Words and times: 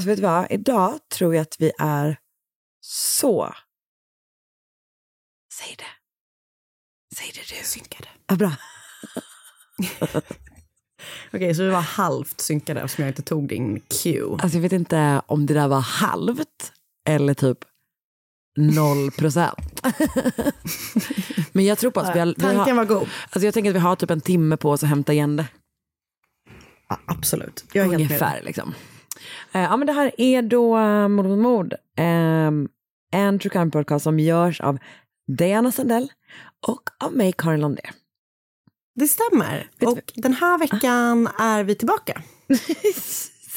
Alltså 0.00 0.08
vet 0.08 0.16
du 0.16 0.22
vad, 0.22 0.46
idag 0.50 0.98
tror 1.08 1.34
jag 1.34 1.42
att 1.42 1.56
vi 1.58 1.72
är 1.78 2.16
så... 2.80 3.54
Säg 5.52 5.74
det. 5.78 5.84
Säg 7.16 7.30
det 7.34 7.56
du. 7.56 7.64
Synkade. 7.64 8.08
Ja, 8.26 8.36
bra. 8.36 8.52
Okej, 11.32 11.54
så 11.54 11.62
vi 11.62 11.68
var 11.68 11.80
halvt 11.80 12.40
synkade 12.40 12.80
eftersom 12.80 13.02
jag 13.04 13.10
inte 13.10 13.22
tog 13.22 13.48
din 13.48 13.80
cue. 13.80 14.32
Alltså 14.32 14.56
jag 14.58 14.62
vet 14.62 14.72
inte 14.72 15.22
om 15.26 15.46
det 15.46 15.54
där 15.54 15.68
var 15.68 15.80
halvt 15.80 16.72
eller 17.04 17.34
typ 17.34 17.58
noll 18.56 19.10
procent. 19.10 19.82
Men 21.52 21.64
jag 21.64 21.78
tror 21.78 21.90
på 21.90 22.00
att 22.00 22.16
vi 22.16 22.18
har... 22.18 22.26
Vi 22.26 22.34
Tanken 22.34 22.76
har 22.76 22.84
var 22.84 22.84
god. 22.84 23.08
alltså 23.22 23.44
jag 23.44 23.54
tänker 23.54 23.70
att 23.70 23.76
vi 23.76 23.80
har 23.80 23.96
typ 23.96 24.10
en 24.10 24.20
timme 24.20 24.56
på 24.56 24.70
oss 24.70 24.82
att 24.82 24.88
hämta 24.88 25.12
igen 25.12 25.36
det. 25.36 25.46
Ja, 26.88 26.98
absolut. 27.06 27.64
Jag 27.72 27.86
är 27.86 27.90
helt 27.90 27.98
med. 27.98 28.06
Ungefär 28.10 28.42
liksom. 28.42 28.74
Eh, 29.52 29.62
ja 29.62 29.76
men 29.76 29.86
det 29.86 29.92
här 29.92 30.12
är 30.18 30.42
då 30.42 30.78
uh, 30.78 31.08
Mord 31.08 31.26
mot 31.26 31.38
mord. 31.38 31.74
Um, 31.98 32.68
en 33.12 33.38
true 33.38 33.50
crime 33.50 33.70
podcast 33.70 34.02
som 34.02 34.18
görs 34.20 34.60
av 34.60 34.78
Diana 35.38 35.72
Sandell 35.72 36.12
och 36.66 36.82
av 37.04 37.12
mig 37.12 37.32
Karin 37.38 37.60
Londé. 37.60 37.82
Det 38.94 39.08
stämmer. 39.08 39.70
Och 39.86 40.12
den 40.14 40.32
här 40.32 40.58
veckan 40.58 41.28
är 41.38 41.64
vi 41.64 41.74
tillbaka. 41.74 42.22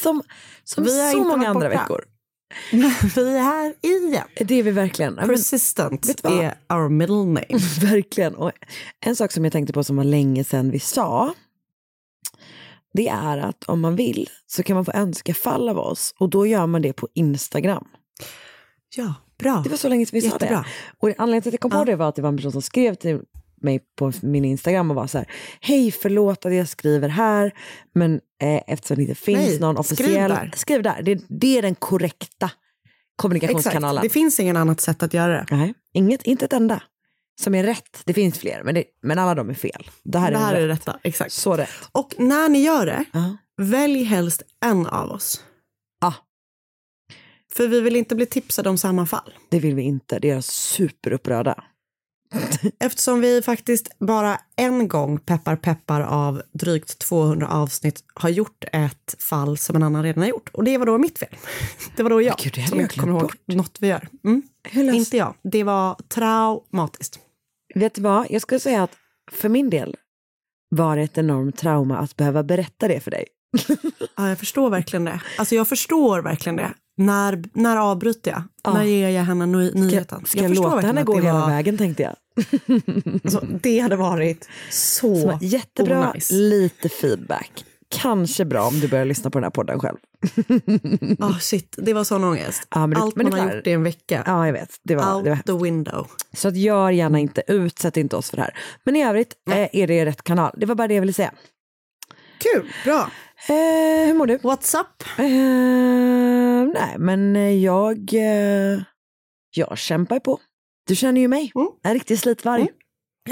som 0.02 0.22
som 0.64 0.84
Vi 0.84 1.12
så 1.12 1.18
många 1.24 1.48
andra 1.50 1.70
borta. 1.70 1.82
veckor. 1.82 2.06
vi 3.16 3.36
är 3.38 3.42
här 3.44 3.74
igen. 3.82 4.28
Det 4.38 4.56
är 4.60 4.64
vi 4.64 4.72
verkligen. 4.72 5.14
Men- 5.14 5.28
Persistent 5.30 6.20
vad? 6.24 6.34
är 6.44 6.56
our 6.70 6.90
middle 6.90 7.16
name. 7.16 7.46
Verkligen. 7.82 8.36
Och 8.36 8.52
en 9.06 9.16
sak 9.16 9.32
som 9.32 9.44
jag 9.44 9.54
tänkte 9.54 9.74
på 9.74 9.84
som 9.84 9.96
var 9.96 10.04
länge 10.04 10.44
sedan 10.44 10.72
vi 10.72 10.80
sa, 10.80 11.34
det 12.94 13.08
är 13.08 13.38
att 13.38 13.64
om 13.64 13.82
man 13.82 13.96
vill 13.96 14.30
så 14.48 14.64
kan 14.64 14.76
man 14.76 14.86
få 14.86 14.92
önska 14.92 15.34
fall 15.34 15.70
av 15.70 15.78
oss 15.78 16.14
och 16.20 16.30
då 16.30 16.48
gör 16.48 16.68
man 16.68 16.82
det 16.82 16.94
på 16.94 17.08
Instagram. 17.14 17.88
Ja, 18.96 19.14
bra. 19.40 19.62
Det 19.64 19.70
var 19.70 19.78
så 19.78 19.90
länge 19.90 20.06
sedan 20.06 20.20
vi 20.20 20.30
sa 20.30 20.38
det. 20.38 20.66
Och 21.00 21.10
anledningen 21.18 21.42
till 21.42 21.50
att 21.50 21.54
jag 21.54 21.60
kom 21.62 21.72
på 21.72 21.78
Ja. 21.78 21.86
det 21.86 21.96
var 21.96 22.10
att 22.10 22.16
det 22.16 22.22
var 22.22 22.30
en 22.30 22.38
person 22.38 22.52
som 22.52 22.62
skrev 22.62 22.96
till 22.96 23.20
mig 23.62 23.80
på 23.96 24.12
min 24.22 24.46
Instagram 24.46 24.90
och 24.90 24.96
var 24.96 25.08
så 25.08 25.18
här, 25.18 25.28
hej 25.62 25.92
förlåt 25.92 26.46
att 26.46 26.54
jag 26.54 26.68
skriver 26.68 27.10
här, 27.10 27.52
men 27.94 28.14
eh, 28.42 28.62
eftersom 28.68 28.96
det 28.96 29.02
inte 29.02 29.16
finns 29.16 29.40
Nej, 29.40 29.60
någon 29.60 29.84
skriv 29.84 30.00
officiell, 30.00 30.30
där. 30.30 30.52
skriv 30.56 30.84
där. 30.84 31.02
Det, 31.02 31.22
det 31.30 31.58
är 31.58 31.62
den 31.62 31.76
korrekta 31.76 32.52
kommunikationskanalen. 33.16 34.02
Exakt. 34.02 34.14
Det 34.14 34.20
finns 34.20 34.40
ingen 34.40 34.58
annat 34.58 34.82
sätt 34.82 35.04
att 35.04 35.14
göra 35.14 35.34
det. 35.34 35.56
Nej, 35.56 35.74
inget, 35.94 36.24
inte 36.24 36.46
ett 36.46 36.54
enda 36.54 36.82
som 37.42 37.56
är 37.56 37.64
rätt. 37.64 38.02
Det 38.06 38.14
finns 38.14 38.40
fler, 38.40 38.62
men, 38.64 38.76
det, 38.76 38.84
men 39.02 39.20
alla 39.20 39.36
de 39.36 39.50
är 39.50 39.54
fel. 39.54 39.90
Det 40.04 40.20
här 40.20 40.32
det 40.32 40.38
är, 40.38 40.42
här 40.42 40.54
rätt. 40.54 40.62
är 40.64 40.68
rätta. 40.68 41.00
Exakt. 41.04 41.34
Så 41.34 41.58
rätt. 41.58 41.70
Och 41.92 42.14
när 42.18 42.50
ni 42.50 42.64
gör 42.64 42.86
det, 42.86 43.06
Ja. 43.14 43.38
välj 43.62 44.04
helst 44.04 44.44
en 44.66 44.88
av 44.88 45.12
oss. 45.12 45.44
Ja. 46.02 46.14
För 47.54 47.68
vi 47.68 47.82
vill 47.82 47.96
inte 47.96 48.16
bli 48.16 48.26
tipsade 48.26 48.70
om 48.70 48.78
samma 48.78 49.06
fall. 49.06 49.34
Det 49.50 49.60
vill 49.60 49.76
vi 49.76 49.82
inte. 49.82 50.20
Det 50.20 50.28
gör 50.28 50.38
oss 50.38 50.48
superupprörda. 50.48 51.64
Eftersom 52.80 53.22
vi 53.22 53.42
faktiskt 53.42 54.00
bara 54.00 54.40
en 54.56 54.88
gång, 54.88 55.20
peppar 55.20 55.56
peppar, 55.56 56.02
av 56.02 56.42
drygt 56.54 57.00
200 57.00 57.48
avsnitt 57.48 58.04
har 58.14 58.30
gjort 58.30 58.64
ett 58.72 59.16
fall 59.20 59.58
som 59.58 59.76
en 59.76 59.84
annan 59.84 60.04
redan 60.04 60.22
har 60.22 60.30
gjort. 60.30 60.50
Och 60.54 60.64
det 60.64 60.78
var 60.78 60.86
då 60.86 60.98
mitt 60.98 61.20
fel. 61.20 61.36
Det 61.96 62.04
var 62.04 62.10
då 62.10 62.22
jag 62.22 62.36
Gud, 62.38 62.54
som 62.54 62.64
jag 62.80 62.86
inte 62.86 62.96
kommer 63.00 63.14
ihåg 63.14 63.22
bort. 63.22 63.38
något 63.48 63.78
vi 63.80 63.88
gör. 63.88 64.08
Mm. 64.24 64.42
Inte 64.72 65.18
jag. 65.18 65.36
Det 65.44 65.64
var 65.64 65.96
traumatiskt. 66.10 67.20
Vet 67.76 67.94
du 67.96 68.02
vad? 68.02 68.28
Jag 68.30 68.42
skulle 68.42 68.60
säga 68.60 68.84
att 68.84 68.92
för 69.32 69.50
min 69.50 69.70
del 69.70 69.96
var 70.70 70.96
det 70.98 71.02
ett 71.04 71.18
enormt 71.18 71.58
trauma 71.58 71.98
att 71.98 72.16
behöva 72.16 72.44
berätta 72.44 72.88
det 72.88 73.00
för 73.00 73.12
dig. 73.12 73.26
Ja, 74.18 74.30
jag 74.30 74.40
förstår 74.40 74.70
verkligen 74.70 75.06
det. 75.06 75.22
Alltså 75.38 75.56
jag 75.56 75.68
förstår 75.68 76.22
verkligen 76.22 76.56
det. 76.56 76.74
När, 76.98 77.44
när 77.54 77.78
avbryter 77.78 78.32
jag? 78.32 78.44
Ja. 78.64 78.74
När 78.74 78.84
ger 78.84 79.10
jag 79.10 79.24
henne 79.24 79.46
ny- 79.46 79.72
nyheten? 79.74 80.26
Ska 80.26 80.40
jag, 80.40 80.50
förstår 80.50 80.64
låta 80.72 80.88
henne 80.88 81.04
gå 81.04 81.16
hela 81.20 81.34
var- 81.40 81.48
vägen 81.48 81.78
tänkte 81.78 82.04
jag. 82.04 82.16
Alltså, 83.24 83.46
det 83.62 83.80
hade 83.80 83.96
varit 83.96 84.50
så 84.70 85.16
Så, 85.16 85.38
jättebra, 85.42 86.00
onajs. 86.00 86.32
lite 86.32 86.90
feedback. 86.90 87.66
Kanske 87.90 88.46
bra 88.46 88.64
om 88.68 88.80
du 88.80 88.88
börjar 88.88 89.06
lyssna 89.06 89.30
på 89.30 89.40
den 89.40 89.44
här 89.44 89.52
podden 89.52 89.80
själv. 89.80 89.98
Ah, 91.20 91.40
shit, 91.40 91.76
det 91.78 91.94
var 91.94 92.04
sån 92.04 92.24
ångest. 92.24 92.68
Ja, 92.70 92.80
men 92.80 92.90
det- 92.90 92.98
Allt 93.02 93.16
man 93.16 93.34
har 93.34 93.56
gjort 93.56 93.68
i 93.68 93.72
en 93.72 93.84
vecka. 93.84 94.24
Ja, 94.26 94.46
jag 94.46 94.54
vet. 94.54 94.70
Det 94.84 94.96
var, 94.96 95.24
det 95.24 95.30
var 95.30 95.38
Out 95.38 95.46
the 95.46 95.54
window. 95.64 96.08
Så 96.34 96.48
att 96.48 96.56
gör 96.58 96.90
gärna 96.92 97.20
inte, 97.20 97.44
utsätt 97.48 97.98
inte 97.98 98.16
oss 98.16 98.30
för 98.30 98.38
det 98.38 98.44
här. 98.44 98.58
Men 98.84 98.96
i 98.96 99.04
övrigt 99.06 99.34
eh, 99.52 99.68
är 99.82 99.88
det 99.88 100.06
rätt 100.06 100.24
kanal. 100.24 100.54
Det 100.58 100.66
var 100.66 100.76
bara 100.76 100.88
det 100.88 100.94
jag 100.94 101.02
ville 101.02 101.14
säga. 101.14 101.32
Kul, 102.38 102.70
bra. 102.86 103.12
Eh, 103.48 104.06
hur 104.08 104.14
mår 104.14 104.26
du? 104.28 104.38
What's 104.38 104.80
up? 104.80 105.04
Eh, 105.18 105.26
nej, 106.82 106.96
men 106.98 107.36
eh, 107.36 107.64
jag, 107.64 108.14
eh, 108.14 108.82
jag 109.56 109.78
kämpar 109.78 110.20
på. 110.20 110.40
Du 110.88 110.96
känner 110.96 111.22
ju 111.22 111.28
mig, 111.28 111.52
Mm. 111.56 111.68
en 111.84 111.94
riktig 111.94 112.20
slitvarg. 112.20 112.62
Mm. 112.62 112.74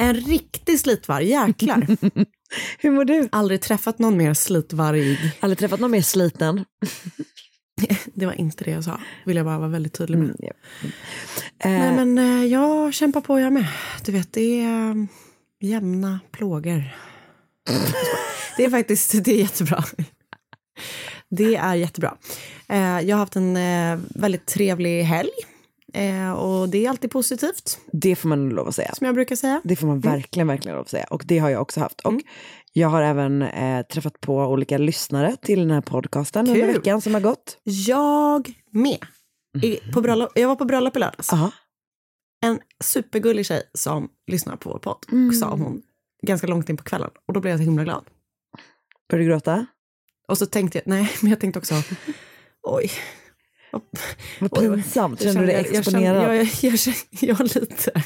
En 0.09 0.15
riktig 0.15 0.79
slitvarg, 0.79 1.25
jäklar. 1.29 1.87
Hur 2.79 2.91
mår 2.91 3.05
du? 3.05 3.29
Aldrig 3.31 3.61
träffat 3.61 3.99
någon 3.99 4.17
mer 4.17 4.33
slitvarg. 4.33 5.33
Aldrig 5.39 5.57
träffat 5.57 5.79
någon 5.79 5.91
mer 5.91 6.01
sliten? 6.01 6.65
Det 8.13 8.25
var 8.25 8.33
inte 8.33 8.63
det 8.63 8.71
jag 8.71 8.83
sa, 8.83 8.99
vill 9.25 9.37
jag 9.37 9.45
bara 9.45 9.59
vara 9.59 9.69
väldigt 9.69 9.93
tydlig 9.93 10.17
med. 10.17 10.25
Mm, 10.29 10.37
ja. 10.39 10.53
Eh, 11.59 11.71
Nej 11.71 12.05
men 12.05 12.17
eh, 12.17 12.45
jag 12.45 12.93
kämpar 12.93 13.21
på 13.21 13.39
jag 13.39 13.53
med. 13.53 13.67
Du 14.05 14.11
vet, 14.11 14.33
det 14.33 14.61
är 14.61 14.89
eh, 14.89 14.95
jämna 15.59 16.19
plågor. 16.31 16.83
det 18.57 18.65
är 18.65 18.69
faktiskt, 18.69 19.23
det 19.23 19.31
är 19.31 19.37
jättebra. 19.37 19.83
Det 21.29 21.55
är 21.55 21.75
jättebra. 21.75 22.17
Jag 22.67 23.15
har 23.15 23.17
haft 23.17 23.35
en 23.35 23.53
väldigt 24.15 24.45
trevlig 24.45 25.03
helg. 25.03 25.31
Eh, 25.93 26.31
och 26.31 26.69
det 26.69 26.85
är 26.85 26.89
alltid 26.89 27.11
positivt, 27.11 27.79
Det 27.91 28.15
får 28.15 28.29
man 28.29 28.49
lov 28.49 28.67
att 28.67 28.75
säga. 28.75 28.93
som 28.95 29.05
jag 29.05 29.15
brukar 29.15 29.35
säga. 29.35 29.61
Det 29.63 29.75
får 29.75 29.87
man 29.87 29.99
verkligen, 29.99 30.47
verkligen 30.47 30.75
lov 30.75 30.81
att 30.81 30.89
säga. 30.89 31.05
Och 31.09 31.23
det 31.25 31.37
har 31.39 31.49
jag 31.49 31.61
också 31.61 31.79
haft. 31.79 32.01
Och 32.01 32.13
jag 32.73 32.87
har 32.87 33.01
även 33.01 33.41
eh, 33.41 33.85
träffat 33.85 34.21
på 34.21 34.35
olika 34.37 34.77
lyssnare 34.77 35.35
till 35.41 35.59
den 35.59 35.71
här 35.71 35.81
podcasten 35.81 36.47
under 36.47 36.61
Kul. 36.61 36.73
veckan 36.73 37.01
som 37.01 37.13
har 37.13 37.21
gått. 37.21 37.57
Jag 37.63 38.53
med. 38.71 38.97
I, 39.63 39.75
på 39.93 40.01
bröllop, 40.01 40.29
jag 40.35 40.47
var 40.47 40.55
på 40.55 40.65
bröllop 40.65 40.95
i 40.95 40.99
lördags. 40.99 41.29
Ja. 41.31 41.51
En 42.45 42.59
supergullig 42.83 43.45
tjej 43.45 43.63
som 43.73 44.09
lyssnar 44.31 44.55
på 44.55 44.69
vår 44.69 44.79
podd, 44.79 45.05
Mm. 45.11 45.33
sa 45.33 45.49
hon 45.49 45.81
ganska 46.27 46.47
långt 46.47 46.69
in 46.69 46.77
på 46.77 46.83
kvällen. 46.83 47.09
Och 47.27 47.33
då 47.33 47.39
blev 47.39 47.51
jag 47.51 47.59
så 47.59 47.63
himla 47.63 47.83
glad. 47.83 48.03
Började 49.09 49.25
du 49.25 49.31
gråta? 49.33 49.65
Och 50.27 50.37
så 50.37 50.45
tänkte 50.45 50.77
jag, 50.77 50.87
nej, 50.87 51.11
men 51.21 51.29
jag 51.29 51.39
tänkte 51.39 51.59
också, 51.59 51.75
oj. 52.63 52.91
Vad 54.39 54.51
pinsamt. 54.51 55.21
Kände 55.23 55.39
du 55.39 55.45
dig 55.45 55.55
exponerad? 55.55 56.23
Jag, 56.23 56.35
jag, 56.35 56.47
jag, 56.61 56.95
jag, 57.29 57.39
lite. 57.55 58.03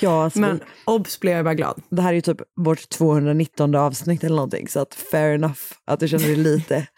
Ja, 0.00 0.24
alltså, 0.24 0.40
Men 0.40 0.60
obs 0.84 1.20
blev 1.20 1.36
jag 1.36 1.44
bara 1.44 1.54
glad. 1.54 1.82
det 1.90 2.02
här 2.02 2.08
är 2.08 2.14
ju 2.14 2.20
typ 2.20 2.40
vårt 2.56 2.88
219 2.88 3.74
avsnitt 3.74 4.24
eller 4.24 4.36
någonting, 4.36 4.68
så 4.68 4.80
att 4.80 4.94
fair 4.94 5.34
enough 5.34 5.60
att 5.84 6.00
du 6.00 6.08
känner 6.08 6.24
dig 6.26 6.36
lite... 6.36 6.86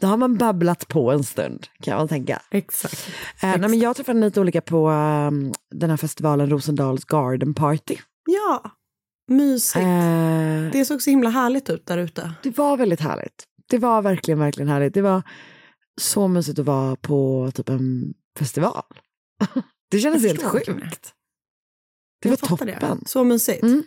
Då 0.00 0.06
har 0.06 0.16
man 0.16 0.36
babblat 0.36 0.88
på 0.88 1.10
en 1.12 1.24
stund, 1.24 1.66
kan 1.82 1.96
man 1.96 2.08
tänka. 2.08 2.42
Exakt. 2.50 3.08
Eh, 3.42 3.48
nej, 3.48 3.58
men 3.58 3.78
jag 3.78 3.96
träffade 3.96 4.20
lite 4.20 4.40
olika 4.40 4.60
på 4.60 4.88
ehm, 4.88 5.52
den 5.74 5.90
här 5.90 5.96
festivalen 5.96 6.50
Rosendals 6.50 7.04
Garden 7.04 7.54
Party. 7.54 7.96
Ja, 8.26 8.62
mysigt. 9.28 9.84
Eh, 9.84 10.70
Det 10.72 10.84
såg 10.84 11.02
så 11.02 11.10
himla 11.10 11.30
härligt 11.30 11.70
ut 11.70 11.86
där 11.86 11.98
ute. 11.98 12.32
det 12.42 12.58
var 12.58 12.76
väldigt 12.76 13.00
härligt. 13.00 13.44
Det 13.70 13.78
var 13.78 14.02
verkligen, 14.02 14.38
verkligen 14.38 14.68
härligt. 14.68 14.94
Det 14.94 15.02
var 15.02 15.22
så 16.00 16.28
mysigt 16.28 16.58
att 16.58 16.66
vara 16.66 16.96
på 16.96 17.50
typ 17.54 17.68
en 17.68 18.14
festival. 18.38 18.82
Det 19.90 19.98
kändes 19.98 20.22
helt 20.26 20.42
sjukt. 20.42 21.12
Det 22.22 22.28
var 22.28 22.36
toppen. 22.36 22.66
Det. 22.66 22.98
Så 23.06 23.24
mysigt. 23.24 23.62
Mm. 23.62 23.82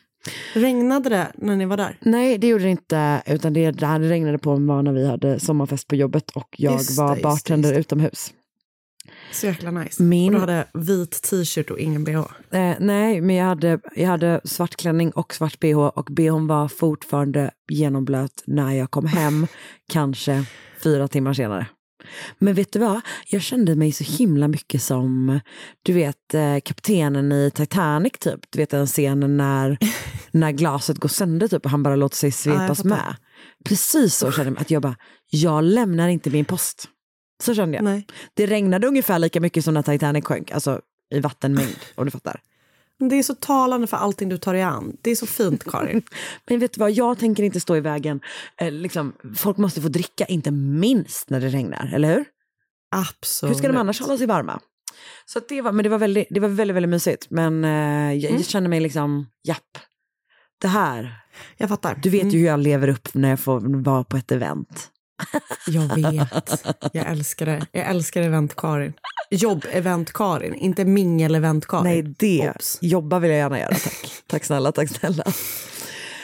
Regnade 0.54 1.10
det 1.10 1.32
när 1.36 1.56
ni 1.56 1.66
var 1.66 1.78
där? 1.78 1.98
Nej, 2.02 2.38
det 2.38 2.48
gjorde 2.48 2.64
det 2.64 2.70
inte. 2.70 3.22
Utan 3.26 3.54
det, 3.54 3.72
det 3.72 3.86
här 3.86 4.00
regnade 4.00 4.38
på 4.38 4.56
var 4.56 4.82
när 4.84 4.94
vi 4.94 5.08
hade 5.08 5.40
sommarfest 5.40 5.88
på 5.88 5.96
jobbet 5.96 6.32
och 6.32 6.56
jag 6.58 6.74
Just 6.74 6.98
var 6.98 7.10
just 7.12 7.24
bartender 7.24 7.70
just 7.70 7.80
utomhus. 7.80 8.34
Så 9.32 9.46
jäkla 9.46 9.72
nice. 9.72 10.04
Min- 10.04 10.26
Och 10.28 10.34
du 10.34 10.40
hade 10.40 10.68
vit 10.74 11.22
t-shirt 11.22 11.72
och 11.72 11.80
ingen 11.80 12.04
bh. 12.04 12.18
Eh, 12.52 12.76
nej, 12.80 13.22
men 13.22 13.36
jag 13.36 13.46
hade, 13.46 13.80
jag 13.96 14.08
hade 14.08 14.42
svart 14.44 14.76
klänning 14.76 15.12
och 15.12 15.34
svart 15.34 15.60
bh 15.60 15.78
och 15.78 16.06
bhn 16.12 16.48
var 16.48 16.68
fortfarande 16.68 17.52
genomblöt 17.70 18.44
när 18.46 18.72
jag 18.74 18.92
kom 18.92 19.06
hem, 19.06 19.48
kanske 19.90 20.46
fyra 20.84 21.08
timmar 21.08 21.34
senare. 21.34 21.68
Men 22.38 22.54
vet 22.54 22.72
du 22.74 22.80
vad? 22.80 23.02
Jag 23.28 23.42
kände 23.42 23.76
mig 23.76 23.92
så 23.92 24.04
himla 24.04 24.48
mycket 24.48 24.82
som, 24.82 25.40
du 25.84 25.94
vet, 25.94 26.34
eh, 26.34 26.58
kaptenen 26.64 27.32
i 27.32 27.52
Titanic 27.52 28.14
typ. 28.20 28.40
Du 28.50 28.60
vet 28.60 28.70
den 28.70 28.88
scenen 28.88 29.38
när, 29.38 29.78
när 30.32 30.52
glaset 30.52 30.98
går 30.98 31.10
sönder 31.10 31.48
typ 31.48 31.66
och 31.66 31.72
han 31.72 31.84
bara 31.84 31.96
låter 31.96 32.18
sig 32.18 32.28
Ja, 32.28 32.34
svepas 32.34 32.78
fattar. 32.78 32.90
med. 32.90 33.16
Precis 33.66 34.16
så 34.16 34.32
kände 34.32 34.48
jag 34.48 34.54
mig, 34.54 34.62
att 34.62 34.72
jag 34.72 34.82
bara, 34.82 34.96
jag 35.30 35.64
lämnar 35.64 36.08
inte 36.08 36.30
min 36.30 36.46
post. 36.46 36.88
Så 37.44 37.56
kände 37.56 37.76
jag. 37.78 37.84
Nej. 37.84 38.08
Det 38.34 38.46
regnade 38.46 38.88
ungefär 38.88 39.20
lika 39.20 39.42
mycket 39.42 39.64
som 39.64 39.74
när 39.74 39.82
Titanic 39.82 40.26
sjönk, 40.26 40.52
alltså 40.52 40.82
i 41.10 41.20
vattenmängd, 41.20 41.76
om 41.96 42.06
du 42.06 42.12
fattar. 42.12 42.42
Det 43.00 43.16
är 43.16 43.24
så 43.24 43.36
talande 43.36 43.88
för 43.88 43.98
allting 43.98 44.30
du 44.30 44.38
tar 44.38 44.54
dig 44.54 44.62
an. 44.62 44.98
Det 45.02 45.12
är 45.12 45.16
så 45.16 45.26
fint, 45.26 45.64
Karin. 45.72 46.02
Men 46.50 46.60
vet 46.60 46.74
du 46.74 46.80
vad, 46.80 46.92
jag 46.92 47.20
tänker 47.20 47.44
inte 47.44 47.60
stå 47.60 47.76
i 47.76 47.80
vägen. 47.80 48.20
Eh, 48.62 48.72
liksom, 48.72 49.14
folk 49.38 49.58
måste 49.58 49.82
få 49.82 49.88
dricka, 49.88 50.26
inte 50.26 50.52
minst 50.52 51.30
när 51.30 51.40
det 51.42 51.48
regnar, 51.50 51.92
eller 51.96 52.16
hur? 52.16 52.26
Absolut. 52.96 53.56
Hur 53.56 53.58
ska 53.58 53.68
de 53.68 53.78
annars 53.78 54.02
hålla 54.02 54.18
sig 54.18 54.28
varma? 54.28 54.60
Så 55.26 55.40
det 55.50 55.62
var, 55.62 55.72
men 55.72 55.84
det 55.84 55.90
var 55.90 55.98
väldigt, 55.98 56.28
det 56.30 56.40
var 56.40 56.48
väldigt, 56.50 56.76
väldigt 56.76 56.90
mysigt. 56.90 57.28
Men 57.30 57.64
eh, 57.66 57.72
jag, 58.14 58.24
Mm. 58.30 58.36
jag 58.42 58.46
känner 58.46 58.70
mig 58.70 58.80
liksom, 58.80 59.28
japp. 59.44 59.78
Det 60.62 60.68
här, 60.68 61.16
Jag 61.58 61.70
fattar. 61.70 62.00
du 62.04 62.10
vet 62.10 62.22
Mm. 62.22 62.34
ju 62.34 62.40
hur 62.40 62.46
jag 62.48 62.60
lever 62.60 62.88
upp 62.88 63.14
när 63.14 63.30
jag 63.30 63.40
får 63.40 63.84
vara 63.84 64.04
på 64.04 64.18
ett 64.18 64.32
event. 64.32 64.90
Jag 65.68 65.96
vet. 65.96 66.66
Jag 66.94 67.08
älskar 67.12 67.46
det. 67.46 67.66
Jag 67.72 67.86
älskar 67.88 68.22
event-Karin. 68.22 68.94
Jobb-event-Karin, 69.32 70.54
inte 70.54 70.86
mingel-event-Karin. 70.86 71.84
Nej, 71.84 72.02
det, 72.04 72.52
Obs. 72.56 72.78
jobba 72.82 73.20
vill 73.20 73.30
jag 73.32 73.38
gärna 73.38 73.60
göra, 73.60 73.70
tack. 73.76 74.12
tack 74.28 74.44
snälla, 74.46 74.72
tack 74.72 74.90
snälla. 74.90 75.24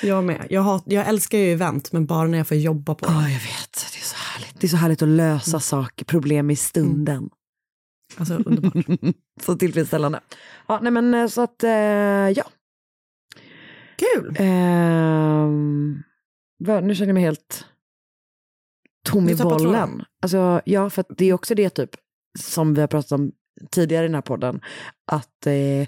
Jag 0.01 0.23
med. 0.23 0.47
Jag, 0.49 0.61
har, 0.61 0.81
jag 0.85 1.07
älskar 1.07 1.37
ju 1.37 1.51
event, 1.53 1.91
men 1.91 2.05
bara 2.05 2.27
när 2.27 2.37
jag 2.37 2.47
får 2.47 2.57
jobba 2.57 2.95
på 2.95 3.05
Ja, 3.05 3.11
dem. 3.11 3.21
jag 3.21 3.29
vet. 3.29 3.73
Det 3.93 3.99
är 3.99 4.03
så 4.03 4.15
härligt. 4.15 4.59
Det 4.61 4.67
är 4.67 4.69
så 4.69 4.77
härligt 4.77 5.01
att 5.01 5.07
lösa 5.07 5.59
saker, 5.59 6.05
problem 6.05 6.49
i 6.49 6.55
stunden. 6.55 7.29
Alltså, 8.17 8.33
underbart. 8.45 8.85
så 9.41 9.55
tillfredsställande. 9.55 10.19
Ja, 10.67 10.79
nej 10.81 10.91
men 10.91 11.13
eh, 11.13 11.27
så 11.27 11.41
att, 11.41 11.63
eh, 11.63 11.69
ja. 12.29 12.43
Kul! 13.95 14.37
Vad- 16.57 16.83
nu 16.83 16.95
känner 16.95 17.07
jag 17.07 17.13
mig 17.13 17.23
helt 17.23 17.65
tom 19.05 19.29
i 19.29 19.35
bollen. 19.35 20.03
Alltså, 20.21 20.61
ja, 20.65 20.89
för 20.89 21.05
det 21.17 21.25
är 21.25 21.33
också 21.33 21.55
det 21.55 21.69
typ 21.69 21.89
som 22.39 22.73
vi 22.73 22.81
har 22.81 22.87
pratat 22.87 23.11
om 23.11 23.31
tidigare 23.71 24.05
i 24.05 24.07
den 24.07 24.15
här 24.15 24.21
podden. 24.21 24.61
Att 25.11 25.47
eh, 25.47 25.87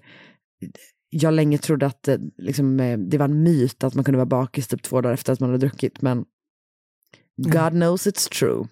jag 1.09 1.33
länge 1.33 1.57
trodde 1.57 1.85
att 1.85 2.07
eh, 2.07 2.17
liksom, 2.37 2.79
eh, 2.79 2.97
det 2.97 3.17
var 3.17 3.25
en 3.25 3.43
myt 3.43 3.83
att 3.83 3.95
man 3.95 4.03
kunde 4.03 4.17
vara 4.17 4.25
bakis 4.25 4.67
typ 4.67 4.83
två 4.83 5.01
dagar 5.01 5.13
efter 5.13 5.33
att 5.33 5.39
man 5.39 5.49
hade 5.49 5.67
druckit. 5.67 6.01
Men 6.01 6.25
God 7.37 7.71
knows 7.71 8.07
it's 8.07 8.29
true. 8.39 8.67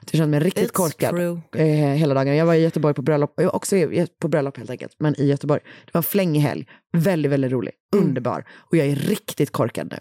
Jag 0.00 0.18
kände 0.18 0.26
mig 0.26 0.40
riktigt 0.40 0.70
It's 0.70 0.72
korkad 0.72 1.18
eh, 1.56 1.66
hela 1.94 2.14
dagen. 2.14 2.36
Jag 2.36 2.46
var 2.46 2.54
i 2.54 2.62
Göteborg 2.62 2.94
på 2.94 3.02
bröllop, 3.02 3.32
jag 3.36 3.44
var 3.44 3.56
också 3.56 3.76
på 4.20 4.28
bröllop 4.28 4.56
helt 4.56 4.70
enkelt, 4.70 4.96
men 4.98 5.20
i 5.20 5.26
Göteborg. 5.26 5.60
Det 5.84 5.90
var 5.94 5.98
en 5.98 6.02
flängig 6.02 6.40
helg, 6.40 6.66
väldigt, 6.92 7.32
väldigt 7.32 7.52
rolig, 7.52 7.72
Mm. 7.94 8.08
underbar. 8.08 8.44
Och 8.56 8.76
jag 8.76 8.86
är 8.86 8.96
riktigt 8.96 9.50
korkad 9.50 9.88
nu. 9.90 9.98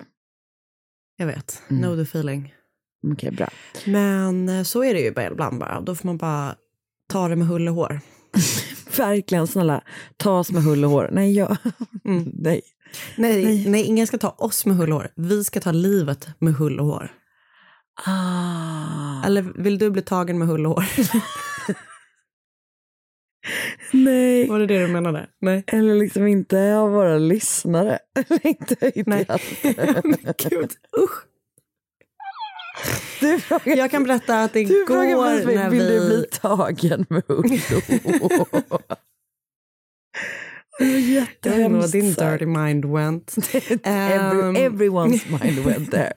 Jag 1.18 1.28
vet. 1.28 1.62
Mm. 1.70 1.84
Know 1.84 1.96
the 1.96 2.02
feeling. 2.02 2.54
Okej, 3.14 3.32
bra. 3.32 3.50
Men 3.86 4.50
eh, 4.50 4.64
så 4.64 4.84
är 4.84 4.94
det 4.94 5.00
ju 5.00 5.08
ibland 5.08 5.60
bara. 5.60 5.82
Då 5.82 5.96
får 5.96 6.06
man 6.08 6.18
bara 6.18 6.56
ta 7.08 7.28
det 7.28 7.36
med 7.36 7.48
hull 7.48 7.68
och 7.68 7.74
hår. 7.74 8.00
Verkligen, 8.98 9.48
snälla, 9.48 9.84
ta 10.18 10.40
oss 10.40 10.52
med 10.52 10.64
hull 10.64 10.86
och 10.86 10.92
hår. 10.92 11.10
Nej, 11.12 11.34
jag... 11.34 11.58
Mm. 12.06 12.32
Nej. 12.34 12.62
Nej, 13.16 13.70
nej. 13.70 13.84
ingen 13.84 14.08
ska 14.08 14.18
ta 14.18 14.30
oss 14.30 14.66
med 14.66 14.78
hull 14.78 14.94
och 14.94 14.98
hår. 14.98 15.12
Vi 15.16 15.44
ska 15.44 15.60
ta 15.60 15.72
livet 15.72 16.28
med 16.40 16.54
hull 16.54 16.80
och 16.80 16.86
hår. 16.86 17.12
Ah. 18.06 19.24
Eller 19.26 19.42
vill 19.42 19.78
du 19.78 19.90
bli 19.90 20.02
tagen 20.02 20.38
med 20.38 20.48
hull 20.48 20.66
och 20.66 20.72
hår? 20.72 20.86
Nej. 23.92 24.48
Var 24.48 24.60
det 24.60 24.68
det 24.68 24.80
du 24.80 24.88
menade? 24.88 25.28
Nej. 25.42 25.64
Eller 25.68 25.96
liksom 25.96 26.28
inte 26.28 26.76
av 26.78 26.92
våra 26.92 27.18
lyssnare. 27.18 28.00
inte 28.44 28.92
Nej. 29.06 29.26
Men 30.04 30.18
Gud, 30.50 30.72
usch. 30.98 31.24
Du 33.20 33.40
frågar, 33.40 33.78
Jag 33.78 33.92
kan 33.92 34.04
berätta 34.04 34.44
att 34.44 34.54
frågar 34.54 35.04
igår 35.04 35.30
precis 35.30 35.46
mig, 35.46 35.56
när 35.56 35.70
vill 35.70 35.88
du 35.88 36.08
bli 36.08 36.26
vi... 36.32 36.38
tagen 36.40 37.06
med 37.10 37.24
vet 40.88 41.46
inte 41.46 41.70
vad 41.70 41.92
din 41.92 42.06
jättehemskt 42.06 42.20
dirty 42.20 42.46
mind 42.46 42.86
went. 42.86 43.36
Ehm, 43.84 44.56
everyone's 44.56 45.42
mind 45.42 45.60
went 45.60 45.92
there. 45.92 46.14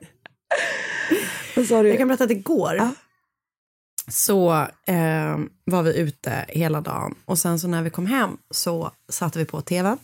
Jag 1.89 1.99
kan 1.99 2.09
berätta 2.09 2.25
att 2.25 2.31
igår 2.31 2.75
Ja. 2.77 2.91
så 4.09 4.53
eh, 4.87 5.39
var 5.65 5.83
vi 5.83 5.99
ute 5.99 6.45
hela 6.49 6.81
dagen 6.81 7.15
och 7.25 7.39
sen 7.39 7.59
så 7.59 7.69
när 7.69 7.83
vi 7.83 7.91
kom 7.91 8.07
hem 8.07 8.31
så 8.51 8.91
satte 9.09 9.39
vi 9.39 9.45
på 9.45 9.61
tv, 9.61 9.97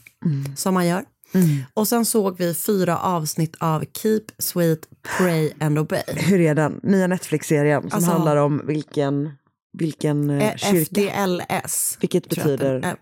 som 0.56 0.74
man 0.74 0.86
gör. 0.86 1.04
Mm. 1.34 1.62
Och 1.74 1.88
sen 1.88 2.04
såg 2.04 2.38
vi 2.38 2.54
fyra 2.54 2.98
avsnitt 2.98 3.56
av 3.60 3.84
Keep 4.02 4.22
Sweet, 4.38 4.88
Pray 5.18 5.52
and 5.60 5.78
Obey. 5.78 6.02
Hur 6.06 6.40
är 6.40 6.54
den? 6.54 6.80
Nya 6.82 7.06
Netflix-serien 7.06 7.82
som 7.82 7.90
Alltså- 7.92 8.10
handlar 8.10 8.36
om 8.36 8.62
vilken, 8.66 9.30
vilken 9.78 10.30
eh, 10.30 10.48
Eh, 10.48 10.56
kyrka. 10.56 11.00
FDLS. 11.00 11.98
Vilket 12.00 12.28
betyder? 12.28 12.96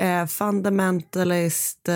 Eh, 0.00 0.20
eh, 0.20 0.26
fundamentalist... 0.26 1.88
Eh, 1.88 1.94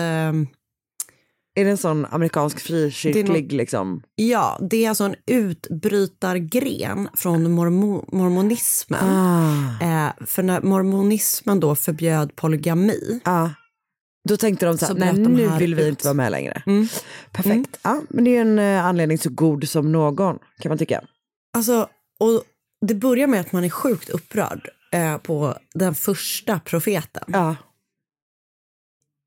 Är 1.55 1.63
det 1.65 1.69
en 1.71 1.77
sån 1.77 2.05
amerikansk 2.05 2.59
frikyrklig 2.59 3.53
är 3.53 3.57
liksom? 3.57 4.03
ja, 4.15 4.57
det 4.69 4.85
är 4.85 4.89
alltså 4.89 5.03
en 5.03 5.15
utbrytargren 5.27 7.09
från 7.13 7.51
mormo, 7.51 8.05
mormonismen. 8.11 9.09
Ah. 9.09 9.83
Eh, 9.85 10.11
för 10.25 10.43
när 10.43 10.61
mormonismen 10.61 11.59
då 11.59 11.75
förbjöd 11.75 12.35
polygami 12.35 13.21
Ah. 13.23 13.49
Då 14.29 14.37
tänkte 14.37 14.65
de 14.65 14.77
så 14.77 14.85
Så 14.85 14.93
nej 14.93 15.13
nu 15.13 15.49
vill 15.59 15.75
vi 15.75 15.81
ut. 15.83 15.89
inte 15.89 16.03
vara 16.03 16.13
med 16.13 16.31
längre. 16.31 16.63
Mm. 16.65 16.87
Perfekt. 17.31 17.79
Ja, 17.83 18.01
men 18.09 18.23
det 18.23 18.37
är 18.37 18.41
en 18.41 18.59
eh, 18.59 18.85
anledning 18.85 19.17
så 19.17 19.29
god 19.29 19.69
som 19.69 19.91
någon, 19.91 20.39
kan 20.59 20.69
man 20.69 20.77
tycka. 20.77 21.01
Alltså, 21.53 21.89
och 22.19 22.43
det 22.87 22.95
börjar 22.95 23.27
med 23.27 23.41
att 23.41 23.51
man 23.51 23.63
är 23.63 23.69
sjukt 23.69 24.09
upprörd 24.09 24.69
eh, 24.91 25.17
på 25.17 25.57
den 25.73 25.95
första 25.95 26.59
profeten. 26.59 27.23
Ja. 27.27 27.55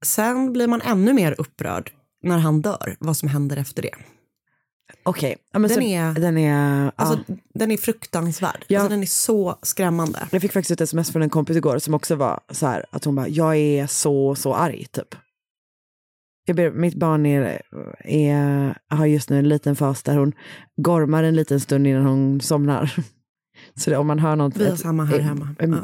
Sen 0.04 0.52
blir 0.52 0.66
man 0.68 0.80
ännu 0.80 1.12
mer 1.12 1.34
upprörd 1.40 1.92
när 2.22 2.38
han 2.38 2.62
dör, 2.62 2.96
vad 3.00 3.16
som 3.16 3.28
händer 3.28 3.56
efter 3.56 3.82
det. 3.82 3.94
Okej. 5.06 5.36
Ja, 5.52 5.58
men 5.58 5.68
Den 5.68 5.74
så- 5.76 5.82
är- 5.82 6.12
den 6.14 6.38
är... 6.38 6.92
Alltså, 6.96 7.18
ja. 7.26 7.34
Den 7.54 7.70
är 7.70 7.76
fruktansvärd. 7.76 8.64
Ja. 8.68 8.80
Alltså, 8.80 8.90
den 8.90 9.02
är 9.02 9.06
så 9.06 9.58
skrämmande. 9.62 10.28
Jag 10.30 10.42
fick 10.42 10.52
faktiskt 10.52 10.70
ett 10.70 10.80
sms 10.80 11.12
från 11.12 11.22
en 11.22 11.30
kompis 11.30 11.56
igår 11.56 11.78
som 11.78 11.94
också 11.94 12.14
var 12.14 12.40
så 12.50 12.66
här, 12.66 12.84
att 12.90 13.04
hon 13.04 13.14
bara, 13.14 13.28
jag 13.28 13.56
är 13.56 13.86
så, 13.86 14.34
så 14.34 14.54
arg 14.54 14.86
typ. 14.92 15.14
Jag 16.46 16.56
ber, 16.56 16.70
mitt 16.70 16.94
barn 16.94 17.26
är, 17.26 17.62
är, 18.04 18.78
har 18.88 19.06
just 19.06 19.30
nu 19.30 19.38
en 19.38 19.48
liten 19.48 19.76
fas 19.76 20.02
där 20.02 20.16
hon 20.16 20.32
gormar 20.76 21.22
en 21.24 21.36
liten 21.36 21.60
stund 21.60 21.86
innan 21.86 22.06
hon 22.06 22.40
somnar. 22.40 22.94
Så 23.74 23.90
det, 23.90 23.96
om 23.96 24.06
man 24.06 24.18
hör 24.18 24.36
något... 24.36 24.56
Vi 24.56 24.66
har 24.66 24.72
ett- 24.74 24.80
samma 24.80 25.04
här 25.04 25.18
eh, 25.18 25.24
hemma. 25.24 25.48
eh, 25.58 25.68
Ja. 25.70 25.76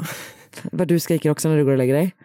Vad 0.71 0.87
du 0.87 0.99
skriker 0.99 1.29
också 1.29 1.49
när 1.49 1.57
du 1.57 1.63
går 1.65 1.71
och 1.71 1.77
lägger 1.77 1.93
dig. 1.93 2.15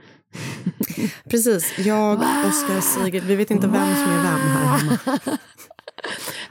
Precis, 1.31 1.79
jag, 1.79 2.15
Oskar, 2.19 2.81
Sigrid, 2.81 3.23
vi 3.25 3.37
vet 3.37 3.51
inte 3.51 3.67
vem 3.67 3.95
som 3.95 4.05
är 4.13 4.23
vem 4.23 4.41
här 4.41 4.79
hemma. 4.79 4.99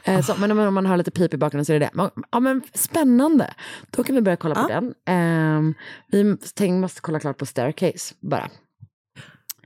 Eh, 0.04 0.22
så, 0.22 0.36
men 0.40 0.52
om 0.60 0.74
man, 0.74 0.86
har 0.86 0.98
lite 0.98 1.12
pip 1.12 1.34
i 1.34 1.38
bakgrunden 1.38 1.66
så 1.66 1.74
är 1.74 1.80
det 1.80 1.90
det. 1.96 2.10
Ja, 2.32 2.40
men 2.40 2.62
spännande. 2.74 3.54
Då 3.92 4.04
kan 4.04 4.16
vi 4.16 4.22
börja 4.22 4.38
kolla 4.38 4.56
på 4.56 4.68
den. 4.68 4.94
Ehm, 5.08 5.74
vi 6.08 6.38
tänk, 6.56 6.82
måste 6.82 7.02
kolla 7.02 7.20
klart 7.20 7.38
på 7.38 7.46
Staircase 7.46 8.16
bara. 8.22 8.50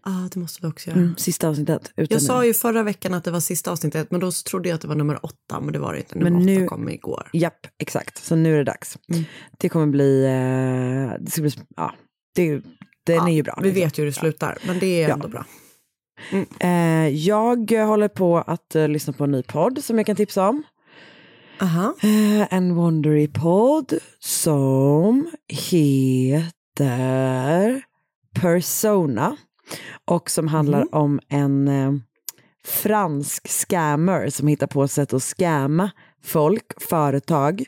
Ja, 0.06 0.30
det 0.34 0.40
måste 0.40 0.60
vi 0.62 0.68
också 0.72 0.90
göra. 0.90 1.00
Mm, 1.00 1.16
sista 1.18 1.48
avsnittet. 1.50 1.92
Jag 1.96 2.22
sa 2.22 2.46
ju 2.46 2.54
förra 2.54 2.84
veckan 2.84 3.14
att 3.14 3.24
det 3.24 3.32
var 3.32 3.40
sista 3.40 3.72
avsnittet, 3.72 4.12
men 4.12 4.20
då 4.20 4.32
trodde 4.32 4.70
jag 4.70 4.76
att 4.76 4.82
det 4.82 4.88
var 4.88 4.96
nummer 4.96 5.26
åtta, 5.26 5.60
men 5.62 5.74
det 5.74 5.80
var 5.80 5.94
det 5.94 6.00
inte. 6.00 6.16
Nummer 6.20 6.32
Men 6.32 6.46
nu- 6.46 6.58
åtta 6.58 6.68
kom 6.68 6.90
igår. 6.90 7.30
Japp, 7.34 7.68
exakt. 7.82 8.24
Så 8.26 8.36
nu 8.36 8.54
är 8.54 8.58
det 8.58 8.64
dags. 8.64 8.98
Mm. 9.14 9.24
Det 9.58 9.70
kommer 9.70 9.88
bli... 9.88 10.26
Eh, 10.26 11.24
det 11.24 11.32
ska 11.32 11.42
bli 11.42 11.52
ja, 11.76 11.94
det, 12.36 12.52
den 13.06 13.16
Ja, 13.16 13.30
är 13.30 13.34
ju 13.34 13.44
bra. 13.44 13.60
Vi 13.62 13.68
liksom. 13.70 13.84
vet 13.84 13.98
ju 13.98 14.02
hur 14.02 14.06
det 14.08 14.14
slutar, 14.14 14.58
men 14.68 14.80
det 14.80 15.04
är 15.04 15.08
Ja. 15.08 15.14
ändå 15.14 15.28
bra. 15.28 15.46
Eh, 16.60 17.08
jag 17.08 17.72
håller 17.72 18.08
på 18.08 18.38
att 18.38 18.76
eh, 18.76 18.88
lyssna 18.88 19.14
på 19.14 19.24
en 19.24 19.32
ny 19.32 19.44
podd 19.44 19.84
som 19.84 19.98
jag 19.98 20.06
kan 20.06 20.16
tipsa 20.16 20.50
om. 20.50 20.64
Aha. 21.62 21.94
Eh, 22.02 22.54
en 22.54 22.76
Wondery-podd 22.76 23.94
som 24.20 25.32
heter 25.48 26.52
Persona 28.42 29.38
och 30.06 30.30
som 30.30 30.48
handlar 30.48 30.96
om 30.96 31.20
en 31.30 31.70
fransk 32.66 33.48
scammer 33.48 34.30
som 34.30 34.48
hittar 34.48 34.68
på 34.68 34.88
sätt 34.88 35.14
att 35.14 35.24
scamma 35.24 35.92
folk, 36.24 36.82
företag, 36.82 37.64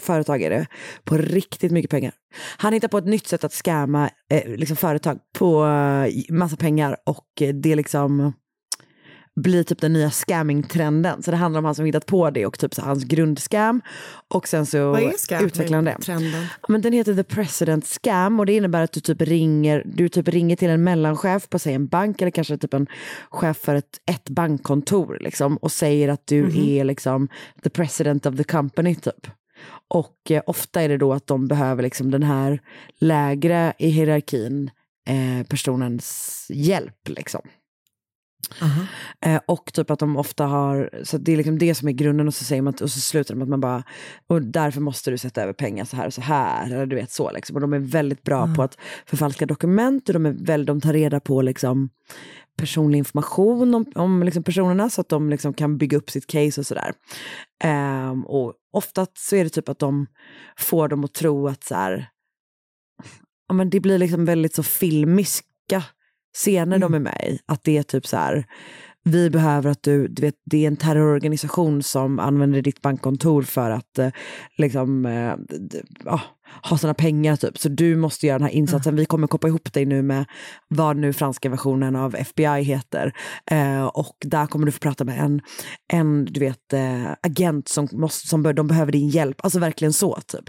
företagare 0.00 0.66
på 1.04 1.16
riktigt 1.16 1.72
mycket 1.72 1.90
pengar. 1.90 2.12
Han 2.56 2.72
hittar 2.72 2.88
på 2.88 2.98
ett 2.98 3.06
nytt 3.06 3.26
sätt 3.26 3.44
att 3.44 3.52
scamma 3.52 4.10
eh, 4.30 4.56
liksom 4.56 4.76
företag 4.76 5.18
på 5.32 5.64
eh, 5.64 6.34
massa 6.34 6.56
pengar 6.56 6.96
och 7.04 7.42
eh, 7.42 7.54
det 7.54 7.74
liksom 7.74 8.32
blir 9.36 9.62
typ 9.62 9.80
den 9.80 9.92
nya 9.92 10.10
scamming-trenden. 10.10 11.22
Så 11.22 11.30
det 11.30 11.36
handlar 11.36 11.58
om 11.58 11.64
han 11.64 11.74
som 11.74 11.84
hittat 11.84 12.06
på 12.06 12.30
det 12.30 12.46
och 12.46 12.58
typ 12.58 12.74
så 12.74 12.82
hans 12.82 13.04
grundscam. 13.04 13.82
Och 14.28 14.48
sen 14.48 14.66
så 14.66 14.98
utvecklar 15.40 15.76
han 15.76 15.84
det. 15.84 15.98
Trenden. 16.00 16.42
Ja, 16.42 16.66
Men 16.68 16.80
den 16.80 16.92
heter 16.92 17.14
The 17.14 17.24
President 17.24 17.86
Scam 17.86 18.40
och 18.40 18.46
det 18.46 18.52
innebär 18.52 18.82
att 18.82 18.92
du 18.92 19.00
typ 19.00 19.22
ringer, 19.22 19.82
du 19.86 20.08
typ 20.08 20.28
ringer 20.28 20.56
till 20.56 20.70
en 20.70 20.84
mellanchef 20.84 21.48
på 21.48 21.58
säg 21.58 21.74
en 21.74 21.86
bank 21.86 22.22
eller 22.22 22.30
kanske 22.30 22.56
typ 22.56 22.74
en 22.74 22.86
chef 23.30 23.56
för 23.56 23.74
ett, 23.74 24.00
ett 24.10 24.28
bankkontor 24.28 25.18
liksom, 25.20 25.56
och 25.56 25.72
säger 25.72 26.08
att 26.08 26.26
du 26.26 26.44
är 26.78 26.84
liksom 26.84 27.28
the 27.62 27.70
president 27.70 28.26
of 28.26 28.36
the 28.36 28.44
company 28.44 28.94
typ. 28.94 29.26
Och 29.94 30.30
eh, 30.30 30.42
ofta 30.46 30.82
är 30.82 30.88
det 30.88 30.96
då 30.96 31.12
att 31.12 31.26
de 31.26 31.48
behöver 31.48 31.82
liksom 31.82 32.10
den 32.10 32.22
här 32.22 32.60
lägre 32.98 33.72
i 33.78 33.88
hierarkin 33.88 34.70
eh, 35.06 35.46
personens 35.46 36.46
hjälp 36.50 37.08
liksom. 37.08 37.40
Aha. 38.62 38.86
Eh, 39.20 39.40
och 39.46 39.72
typ 39.72 39.90
att 39.90 39.98
de 39.98 40.16
ofta 40.16 40.46
har, 40.46 40.90
så 41.02 41.18
det 41.18 41.32
är 41.32 41.36
liksom 41.36 41.58
det 41.58 41.74
som 41.74 41.88
är 41.88 41.92
grunden 41.92 42.28
och 42.28 42.34
så 42.34 42.44
säger 42.44 42.62
man, 42.62 42.74
och 42.82 42.90
så 42.90 43.00
slutar 43.00 43.34
de 43.34 43.38
med 43.38 43.44
att 43.44 43.50
man 43.50 43.60
bara, 43.60 43.82
och 44.26 44.42
därför 44.42 44.80
måste 44.80 45.10
du 45.10 45.18
sätta 45.18 45.42
över 45.42 45.52
pengar 45.52 45.84
så 45.84 45.96
här 45.96 46.06
och 46.06 46.14
så 46.14 46.20
här, 46.20 46.66
eller 46.66 46.86
du 46.86 46.96
vet 46.96 47.10
så 47.10 47.30
liksom. 47.30 47.56
Och 47.56 47.60
de 47.60 47.72
är 47.72 47.78
väldigt 47.78 48.22
bra 48.22 48.54
på 48.54 48.62
att 48.62 48.78
förfalska 49.06 49.46
dokument 49.46 50.08
och 50.08 50.12
de, 50.12 50.26
är 50.26 50.32
väldigt, 50.32 50.66
de 50.66 50.80
tar 50.80 50.92
reda 50.92 51.20
på 51.20 51.42
liksom 51.42 51.90
personlig 52.58 52.98
information 52.98 53.74
om, 53.74 53.86
om 53.94 54.22
liksom 54.22 54.42
personerna 54.42 54.90
så 54.90 55.00
att 55.00 55.08
de 55.08 55.30
liksom 55.30 55.54
kan 55.54 55.78
bygga 55.78 55.98
upp 55.98 56.10
sitt 56.10 56.26
case 56.26 56.60
och 56.60 56.66
sådär. 56.66 56.92
Ehm, 57.64 58.26
och 58.26 58.54
ofta 58.72 59.06
så 59.18 59.36
är 59.36 59.44
det 59.44 59.50
typ 59.50 59.68
att 59.68 59.78
de 59.78 60.06
får 60.58 60.88
dem 60.88 61.04
att 61.04 61.14
tro 61.14 61.48
att 61.48 61.64
så 61.64 61.74
här, 61.74 62.08
ja, 63.48 63.54
men 63.54 63.70
det 63.70 63.80
blir 63.80 63.98
liksom 63.98 64.24
väldigt 64.24 64.54
så 64.54 64.62
filmiska 64.62 65.84
scener 66.34 66.78
de 66.78 66.94
är 66.94 67.00
med 67.00 67.26
i. 67.28 67.38
Att 67.46 67.64
det 67.64 67.78
är 67.78 67.82
typ 67.82 68.06
så 68.06 68.16
här, 68.16 68.46
vi 69.04 69.30
behöver 69.30 69.70
att 69.70 69.82
du, 69.82 70.08
du 70.08 70.22
vet, 70.22 70.34
det 70.44 70.64
är 70.64 70.66
en 70.66 70.76
terrororganisation 70.76 71.82
som 71.82 72.18
använder 72.18 72.62
ditt 72.62 72.82
bankkontor 72.82 73.42
för 73.42 73.70
att 73.70 73.98
eh, 73.98 74.10
liksom, 74.58 75.06
eh, 75.06 75.34
ja, 76.04 76.20
ha 76.62 76.78
sina 76.78 76.94
pengar 76.94 77.36
typ. 77.36 77.58
Så 77.58 77.68
du 77.68 77.96
måste 77.96 78.26
göra 78.26 78.38
den 78.38 78.46
här 78.46 78.54
insatsen. 78.54 78.96
Vi 78.96 79.04
kommer 79.04 79.26
koppla 79.26 79.48
ihop 79.48 79.72
dig 79.72 79.84
nu 79.86 80.02
med 80.02 80.24
vad 80.68 80.96
nu 80.96 81.12
franska 81.12 81.48
versionen 81.48 81.96
av 81.96 82.14
FBI 82.14 82.62
heter. 82.62 83.12
Eh, 83.50 83.84
och 83.84 84.16
där 84.20 84.46
kommer 84.46 84.66
du 84.66 84.72
få 84.72 84.78
prata 84.78 85.04
med 85.04 85.20
en, 85.20 85.40
en 85.92 86.24
du 86.24 86.40
vet, 86.40 86.72
eh, 86.72 87.12
agent 87.22 87.68
som, 87.68 87.88
måste, 87.92 88.28
som 88.28 88.42
bör, 88.42 88.52
de 88.52 88.66
behöver 88.66 88.92
din 88.92 89.08
hjälp. 89.08 89.36
Alltså 89.42 89.58
verkligen 89.58 89.92
så 89.92 90.18
typ. 90.26 90.44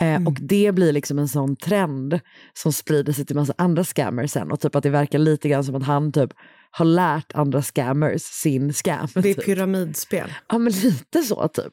Eh, 0.00 0.26
Och 0.26 0.36
det 0.40 0.72
blir 0.74 0.92
liksom 0.92 1.18
en 1.18 1.28
sån 1.28 1.56
trend 1.56 2.20
som 2.52 2.72
sprider 2.72 3.12
sig 3.12 3.26
till 3.26 3.36
massa 3.36 3.54
andra 3.58 3.84
scammers 3.84 4.30
sen. 4.30 4.52
Och 4.52 4.60
typ 4.60 4.74
att 4.74 4.82
det 4.82 4.90
verkar 4.90 5.18
lite 5.18 5.48
grann 5.48 5.64
som 5.64 5.74
att 5.74 5.82
han 5.84 6.12
typ 6.12 6.30
har 6.76 6.84
lärt 6.84 7.34
andra 7.34 7.62
scammers 7.62 8.22
sin 8.22 8.72
scam. 8.72 9.08
Det 9.14 9.18
är 9.30 9.34
typ. 9.34 9.44
pyramidspel. 9.44 10.34
Ja 10.48 10.58
men 10.58 10.72
lite 10.72 11.22
så 11.22 11.48
typ. 11.48 11.72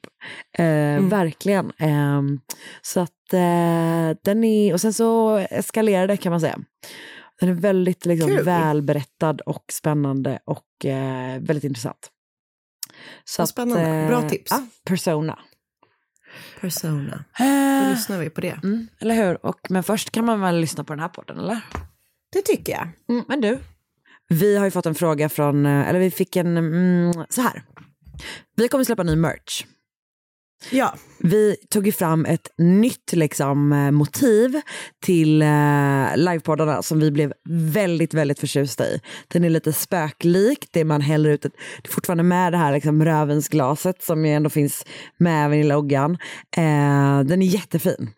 Eh, 0.57 1.01
Verkligen. 1.09 1.71
Ehm, 1.77 2.39
så 2.81 2.99
att 2.99 3.33
eh, 3.33 4.17
den 4.23 4.43
är, 4.43 4.73
och 4.73 4.81
sen 4.81 4.93
så 4.93 5.35
eskalerar 5.37 6.07
det 6.07 6.17
kan 6.17 6.31
man 6.31 6.41
säga. 6.41 6.59
Den 7.39 7.49
är 7.49 7.53
väldigt 7.53 8.05
liksom, 8.05 8.29
Kul. 8.29 8.43
välberättad 8.45 9.41
och 9.41 9.63
spännande 9.71 10.39
och 10.45 10.85
eh, 10.85 11.39
väldigt 11.41 11.63
intressant. 11.63 12.11
Så 13.23 13.41
Vad 13.41 13.49
spännande. 13.49 14.05
Bra 14.07 14.29
tips. 14.29 14.51
Ja, 14.51 14.65
persona. 14.85 15.39
Persona. 16.61 17.23
Då 17.37 17.43
Eh, 17.45 17.89
lyssnar 17.89 18.17
vi 18.19 18.29
på 18.29 18.41
det. 18.41 18.59
mm, 18.63 18.87
eller 18.99 19.15
hur? 19.15 19.45
Och, 19.45 19.59
men 19.69 19.83
först 19.83 20.11
kan 20.11 20.25
man 20.25 20.41
väl 20.41 20.57
lyssna 20.59 20.83
på 20.83 20.93
den 20.93 20.99
här 20.99 21.09
podden 21.09 21.37
eller? 21.39 21.59
Det 22.33 22.41
tycker 22.41 22.73
jag. 22.73 22.87
Mm, 23.09 23.25
men 23.27 23.41
du, 23.41 23.59
vi 24.31 24.57
har 24.57 24.65
ju 24.65 24.71
fått 24.71 24.85
en 24.85 24.95
fråga 24.95 25.29
från, 25.29 25.65
eh, 25.65 25.89
eller 25.89 25.99
vi 25.99 26.11
fick 26.11 26.35
en, 26.35 26.57
mm, 26.57 27.13
så 27.29 27.41
här. 27.41 27.63
Vi 28.55 28.67
kommer 28.67 28.83
släppa 28.83 29.03
ny 29.03 29.15
merch. 29.15 29.65
Ja, 30.69 30.95
Vi 31.23 31.55
tog 31.69 31.85
ju 31.85 31.91
fram 31.91 32.25
ett 32.25 32.47
nytt 32.57 33.13
liksom, 33.13 33.71
eh, 33.71 33.91
motiv 33.91 34.61
till 35.03 35.41
eh, 35.41 35.47
livepoddarna 36.15 36.81
som 36.81 36.99
vi 36.99 37.11
blev 37.11 37.33
väldigt, 37.49 38.13
väldigt 38.13 38.39
förtjusta 38.39 38.87
i. 38.87 38.99
Den 39.27 39.43
är 39.43 39.49
lite 39.49 39.73
spöklik, 39.73 40.67
det 40.71 40.83
man 40.83 41.01
häller 41.01 41.29
ut, 41.29 41.45
ett, 41.45 41.53
det 41.81 41.89
är 41.89 41.93
fortfarande 41.93 42.23
med 42.23 42.53
det 42.53 42.57
här 42.57 42.73
liksom, 42.73 43.05
rövensglaset 43.05 44.03
som 44.03 44.25
ju 44.25 44.31
ändå 44.31 44.49
finns 44.49 44.85
med 45.17 45.45
även 45.45 45.59
i 45.59 45.63
loggan. 45.63 46.17
Eh, 46.57 47.19
den 47.21 47.41
är 47.41 47.45
jättefin. 47.45 48.09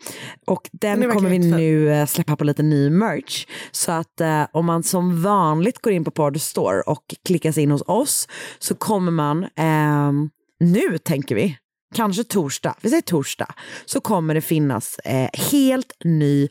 Och 0.48 0.70
den, 0.72 1.00
Den 1.00 1.12
kommer 1.12 1.30
vi 1.30 1.40
nu 1.40 1.94
eh, 1.94 2.06
släppa 2.06 2.36
på 2.36 2.44
lite 2.44 2.64
ny 2.64 2.90
merch. 2.90 3.46
Så 3.72 3.92
att 3.92 4.22
eh, 4.22 4.44
om 4.52 4.66
man 4.66 4.84
som 4.84 5.22
vanligt 5.22 5.82
går 5.82 5.94
in 5.94 6.04
på 6.04 6.12
Podstore 6.12 6.82
och 6.82 7.04
klickar 7.28 7.52
sig 7.52 7.64
in 7.64 7.72
hos 7.72 7.84
oss 7.88 8.28
så 8.60 8.76
kommer 8.76 9.12
man, 9.12 9.48
ehm, 9.56 10.30
nu 10.60 10.98
tänker 10.98 11.36
vi, 11.36 11.58
kanske 11.94 12.24
torsdag, 12.24 12.76
vi 12.82 12.90
säger 12.90 13.02
torsdag, 13.02 13.54
så 13.86 14.00
kommer 14.02 14.34
det 14.34 14.42
finnas 14.42 15.00
eh, 15.00 15.30
helt 15.52 15.94
ny, 16.04 16.44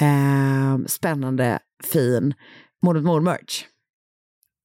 eh, 0.00 0.78
spännande, 0.86 1.58
fin 1.84 2.34
Mord 2.82 2.96
mot 2.96 3.04
mord-merch. 3.04 3.64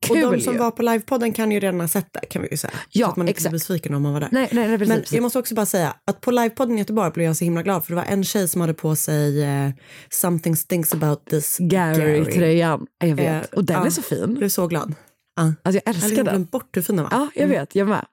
och 0.10 0.16
Kul 0.16 0.32
de 0.32 0.42
som 0.42 0.54
ju. 0.54 0.60
var 0.60 0.72
på 0.72 0.82
livepodden 0.82 1.34
kan 1.34 1.52
ju 1.52 1.60
redan 1.60 1.80
ha 1.82 1.88
sett 1.88 2.08
det 2.14 2.26
kan 2.30 2.42
vi 2.42 2.48
ju 2.52 2.58
säga. 2.58 2.74
Ja, 2.90 3.06
så 3.06 3.12
att 3.12 3.18
man 3.18 3.28
inte 3.28 3.38
exakt. 3.38 3.52
blir 3.52 3.60
besviken 3.60 3.94
om 3.94 4.02
man 4.02 4.14
var 4.14 4.20
där. 4.20 4.30
Nej, 4.32 4.50
nej, 4.52 4.68
nej 4.68 4.78
precis. 4.78 4.90
Men 4.90 5.00
precis. 5.00 5.14
jag 5.14 5.22
måste 5.24 5.40
också 5.40 5.56
bara 5.56 5.66
säga 5.66 5.96
att 6.06 6.22
på 6.22 6.32
livepodden 6.32 6.76
i 6.76 6.80
Göteborg 6.80 7.12
blev 7.12 7.26
jag 7.26 7.36
så 7.38 7.44
himla 7.46 7.62
glad 7.64 7.84
för 7.86 7.92
det 7.92 7.96
var 7.96 8.04
en 8.06 8.24
tjej 8.24 8.48
som 8.48 8.62
hade 8.62 8.74
på 8.74 8.96
sig 8.96 9.44
eh, 9.44 9.70
Something 10.10 10.56
stinks 10.56 10.94
about 10.94 11.26
this 11.26 11.58
Gary-tröjan, 11.60 12.88
jag 13.00 13.16
vet. 13.16 13.54
Eh, 13.54 13.58
och 13.58 13.64
den 13.66 13.86
är 13.86 13.90
så 13.90 14.02
fin. 14.02 14.20
Jag 14.20 14.30
blev 14.30 14.50
så 14.50 14.68
glad. 14.68 14.96
Ja. 15.36 15.44
Alltså 15.44 15.56
jag 15.64 15.74
Jag 15.76 15.82
hade 15.82 15.90
älskar 15.90 16.10
liksom 16.10 16.26
den. 16.26 16.34
glömt 16.36 16.52
bort 16.52 16.78
hur 16.78 16.82
fin 16.82 16.96
den 16.96 17.04
var. 17.06 17.12
Ja, 17.12 17.30
jag 17.36 17.48
vet. 17.48 17.76
Jag 17.76 17.88
med. 17.88 18.06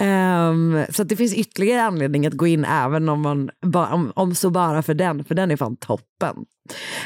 Ehm, 0.00 0.84
så 0.90 1.02
att 1.02 1.08
det 1.08 1.16
finns 1.16 1.34
ytterligare 1.34 1.82
anledning 1.82 2.26
att 2.26 2.32
gå 2.32 2.46
in 2.46 2.64
även 2.64 3.08
om, 3.08 3.20
man, 3.20 3.50
ba, 3.66 3.92
om, 3.92 4.12
om 4.16 4.34
så 4.34 4.50
bara 4.50 4.82
för 4.82 4.94
den, 4.94 5.24
för 5.24 5.34
den 5.34 5.50
är 5.50 5.56
fan 5.56 5.76
toppen. 5.76 6.44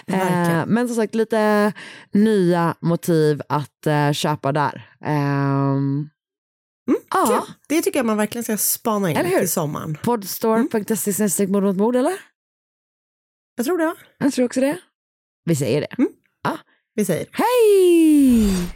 Ehm, 0.07 0.69
men 0.69 0.89
som 0.89 0.97
sagt, 0.97 1.15
lite 1.15 1.73
nya 2.13 2.75
motiv 2.81 3.43
att 3.49 3.87
eh, 3.87 4.13
köpa 4.13 4.53
där. 4.53 4.91
Ehm, 5.05 6.09
ja, 7.11 7.27
Kul. 7.27 7.55
Det 7.69 7.83
tycker 7.83 7.99
jag 7.99 8.07
man 8.07 8.17
verkligen 8.17 8.45
ska 8.45 8.57
spana 8.57 9.11
in 9.11 9.31
till 9.39 9.51
sommaren. 9.51 9.99
Podstore.se 10.03 11.13
snedstreck 11.13 11.49
mord 11.49 11.63
mot 11.63 11.77
mord, 11.77 11.97
eller? 11.97 12.13
Jag 13.57 13.67
tror 13.67 13.79
det. 13.79 13.95
Jag 14.19 14.33
tror 14.33 14.45
också 14.45 14.61
det. 14.61 14.79
Vi 15.45 15.57
säger 15.57 15.81
det. 15.81 16.07
Vi 16.95 17.05
säger. 17.05 17.27
Hej! 17.33 18.76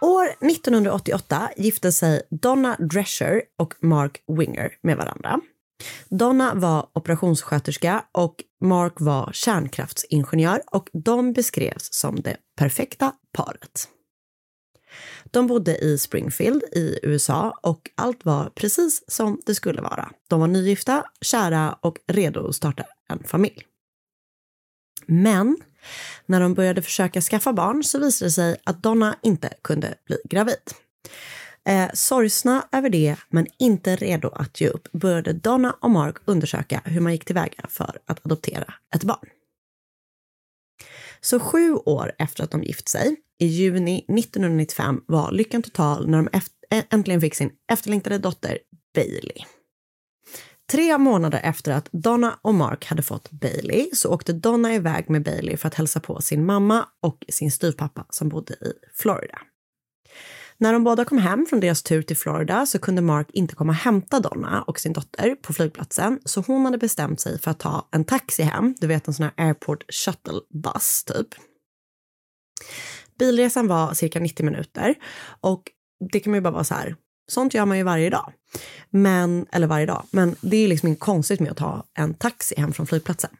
År 0.00 0.26
1988 0.26 1.50
gifte 1.56 1.92
sig 1.92 2.22
Donna 2.30 2.76
Drescher 2.76 3.42
och 3.58 3.74
Mark 3.80 4.22
Winger 4.38 4.72
med 4.82 4.96
varandra. 4.96 5.40
Donna 6.08 6.54
var 6.54 6.88
operationssköterska 6.92 8.04
och 8.12 8.34
Mark 8.60 8.92
var 8.96 9.30
kärnkraftsingenjör 9.32 10.62
och 10.66 10.88
de 10.92 11.32
beskrevs 11.32 11.88
som 11.92 12.20
det 12.20 12.36
perfekta 12.56 13.12
paret. 13.32 13.88
De 15.24 15.46
bodde 15.46 15.78
i 15.78 15.98
Springfield 15.98 16.62
i 16.72 16.98
USA 17.02 17.58
och 17.62 17.90
allt 17.94 18.24
var 18.24 18.50
precis 18.54 19.04
som 19.08 19.40
det 19.46 19.54
skulle 19.54 19.82
vara. 19.82 20.10
De 20.28 20.40
var 20.40 20.46
nygifta, 20.46 21.04
kära 21.20 21.78
och 21.80 21.98
redo 22.06 22.48
att 22.48 22.54
starta 22.54 22.84
en 23.08 23.24
familj. 23.24 23.64
Men 25.06 25.56
när 26.26 26.40
de 26.40 26.54
började 26.54 26.82
försöka 26.82 27.20
skaffa 27.20 27.52
barn 27.52 27.84
så 27.84 27.98
visade 27.98 28.26
det 28.28 28.32
sig 28.32 28.56
att 28.64 28.82
Donna 28.82 29.16
inte 29.22 29.50
kunde 29.62 29.94
bli 30.06 30.16
gravid. 30.24 30.72
Eh, 31.68 31.90
sorgsna 31.94 32.68
över 32.72 32.90
det, 32.90 33.16
men 33.28 33.46
inte 33.58 33.96
redo 33.96 34.28
att 34.28 34.60
ge 34.60 34.68
upp, 34.68 34.92
började 34.92 35.32
Donna 35.32 35.76
och 35.80 35.90
Mark 35.90 36.16
undersöka 36.24 36.82
hur 36.84 37.00
man 37.00 37.12
gick 37.12 37.24
tillväga 37.24 37.66
för 37.68 37.98
att 38.06 38.26
adoptera 38.26 38.74
ett 38.94 39.04
barn. 39.04 39.28
Så 41.20 41.40
sju 41.40 41.74
år 41.74 42.12
efter 42.18 42.44
att 42.44 42.50
de 42.50 42.62
gift 42.62 42.88
sig, 42.88 43.16
i 43.38 43.46
juni 43.46 43.98
1995, 43.98 45.00
var 45.06 45.32
lyckan 45.32 45.62
total 45.62 46.08
när 46.08 46.18
de 46.18 46.28
eh, 46.70 46.84
äntligen 46.90 47.20
fick 47.20 47.34
sin 47.34 47.50
efterlängtade 47.72 48.18
dotter 48.18 48.58
Bailey. 48.94 49.44
Tre 50.70 50.98
månader 50.98 51.40
efter 51.44 51.72
att 51.72 51.88
Donna 51.92 52.38
och 52.42 52.54
Mark 52.54 52.84
hade 52.84 53.02
fått 53.02 53.30
Bailey 53.30 53.90
så 53.92 54.14
åkte 54.14 54.32
Donna 54.32 54.74
iväg 54.74 55.10
med 55.10 55.22
Bailey 55.22 55.56
för 55.56 55.68
att 55.68 55.74
hälsa 55.74 56.00
på 56.00 56.20
sin 56.20 56.46
mamma 56.46 56.88
och 57.02 57.24
sin 57.28 57.50
styvpappa 57.50 58.06
som 58.10 58.28
bodde 58.28 58.54
i 58.54 58.72
Florida. 58.94 59.38
När 60.58 60.72
de 60.72 60.84
båda 60.84 61.04
kom 61.04 61.18
hem 61.18 61.46
från 61.50 61.60
deras 61.60 61.82
tur 61.82 62.02
till 62.02 62.16
Florida 62.16 62.66
så 62.66 62.78
kunde 62.78 63.02
Mark 63.02 63.30
inte 63.32 63.54
komma 63.54 63.70
och 63.72 63.76
hämta 63.76 64.20
Donna 64.20 64.62
och 64.62 64.80
sin 64.80 64.92
dotter 64.92 65.34
på 65.34 65.52
flygplatsen 65.52 66.20
så 66.24 66.40
hon 66.40 66.64
hade 66.64 66.78
bestämt 66.78 67.20
sig 67.20 67.38
för 67.38 67.50
att 67.50 67.60
ta 67.60 67.88
en 67.90 68.04
taxi 68.04 68.42
hem, 68.42 68.74
du 68.80 68.86
vet 68.86 69.08
en 69.08 69.14
sån 69.14 69.24
här 69.24 69.46
airport 69.46 69.84
shuttle 69.94 70.40
bus 70.62 71.04
typ. 71.04 71.28
Bilresan 73.18 73.68
var 73.68 73.94
cirka 73.94 74.20
90 74.20 74.44
minuter 74.44 74.94
och 75.40 75.62
det 76.12 76.20
kan 76.20 76.30
man 76.30 76.36
ju 76.36 76.42
bara 76.42 76.54
vara 76.54 76.64
så 76.64 76.74
här, 76.74 76.96
sånt 77.30 77.54
gör 77.54 77.66
man 77.66 77.78
ju 77.78 77.84
varje 77.84 78.10
dag. 78.10 78.32
Men, 78.90 79.46
eller 79.52 79.66
varje 79.66 79.86
dag, 79.86 80.04
men 80.10 80.34
det 80.40 80.56
är 80.56 80.68
liksom 80.68 80.88
inte 80.88 81.00
konstigt 81.00 81.40
med 81.40 81.50
att 81.50 81.56
ta 81.56 81.84
en 81.94 82.14
taxi 82.14 82.54
hem 82.60 82.72
från 82.72 82.86
flygplatsen. 82.86 83.30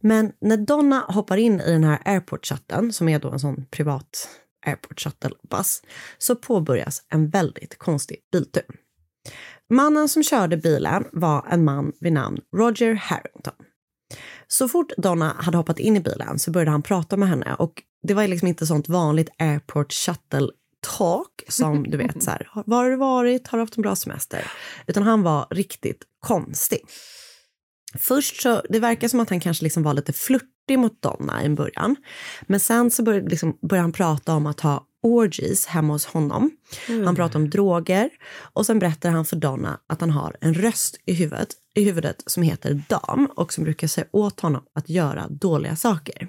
Men 0.00 0.32
när 0.40 0.56
Donna 0.56 1.04
hoppar 1.08 1.36
in 1.36 1.60
i 1.60 1.72
den 1.72 1.84
här 1.84 1.98
airport 2.04 2.46
shuttlen, 2.46 2.92
som 2.92 3.08
är 3.08 3.18
då 3.18 3.30
en 3.30 3.40
sån 3.40 3.66
privat 3.70 4.28
airport 4.66 5.00
shuttle 5.00 5.36
bus, 5.50 5.82
så 6.18 6.36
påbörjas 6.36 7.02
en 7.08 7.30
väldigt 7.30 7.78
konstig 7.78 8.16
biltur. 8.32 8.64
Mannen 9.70 10.08
som 10.08 10.22
körde 10.22 10.56
bilen 10.56 11.04
var 11.12 11.46
en 11.50 11.64
man 11.64 11.92
vid 12.00 12.12
namn 12.12 12.40
Roger 12.56 12.94
Harrington. 12.94 13.54
Så 14.46 14.68
fort 14.68 14.92
Donna 14.96 15.36
hade 15.38 15.56
hoppat 15.56 15.78
in 15.78 15.96
i 15.96 16.00
bilen 16.00 16.38
så 16.38 16.50
började 16.50 16.70
han 16.70 16.82
prata 16.82 17.16
med 17.16 17.28
henne 17.28 17.54
och 17.58 17.82
det 18.02 18.14
var 18.14 18.28
liksom 18.28 18.48
inte 18.48 18.66
sånt 18.66 18.88
vanligt 18.88 19.30
airport 19.38 19.92
shuttle 19.92 20.48
talk 20.98 21.42
som 21.48 21.90
du 21.90 21.96
vet 21.96 22.22
så 22.22 22.30
här, 22.30 22.48
var 22.66 22.82
har 22.82 22.90
du 22.90 22.96
varit, 22.96 23.48
har 23.48 23.58
du 23.58 23.62
haft 23.62 23.76
en 23.76 23.82
bra 23.82 23.96
semester? 23.96 24.52
Utan 24.86 25.02
han 25.02 25.22
var 25.22 25.46
riktigt 25.50 26.02
konstig. 26.20 26.80
Först 27.98 28.42
så, 28.42 28.62
det 28.68 28.78
verkar 28.78 29.08
som 29.08 29.20
att 29.20 29.30
han 29.30 29.40
kanske 29.40 29.64
liksom 29.64 29.82
var 29.82 29.94
lite 29.94 30.12
flörtig 30.12 30.78
mot 30.78 31.02
Donna 31.02 31.44
i 31.44 31.48
början. 31.48 31.96
Men 32.42 32.60
sen 32.60 32.90
så 32.90 33.02
började, 33.02 33.28
liksom, 33.28 33.58
började 33.62 33.84
han 33.84 33.92
prata 33.92 34.34
om 34.34 34.46
att 34.46 34.60
ha 34.60 34.86
orgies 35.02 35.66
hemma 35.66 35.92
hos 35.92 36.06
honom. 36.06 36.50
Mm. 36.88 37.06
Han 37.06 37.16
pratade 37.16 37.44
om 37.44 37.50
droger 37.50 38.10
och 38.38 38.66
sen 38.66 38.78
berättar 38.78 39.10
han 39.10 39.24
för 39.24 39.36
Donna 39.36 39.80
att 39.86 40.00
han 40.00 40.10
har 40.10 40.36
en 40.40 40.54
röst 40.54 41.00
i 41.06 41.14
huvudet, 41.14 41.48
i 41.74 41.84
huvudet 41.84 42.22
som 42.26 42.42
heter 42.42 42.82
Dam 42.88 43.26
och 43.36 43.52
som 43.52 43.64
brukar 43.64 43.86
säga 43.88 44.06
åt 44.10 44.40
honom 44.40 44.62
att 44.74 44.88
göra 44.88 45.28
dåliga 45.28 45.76
saker. 45.76 46.28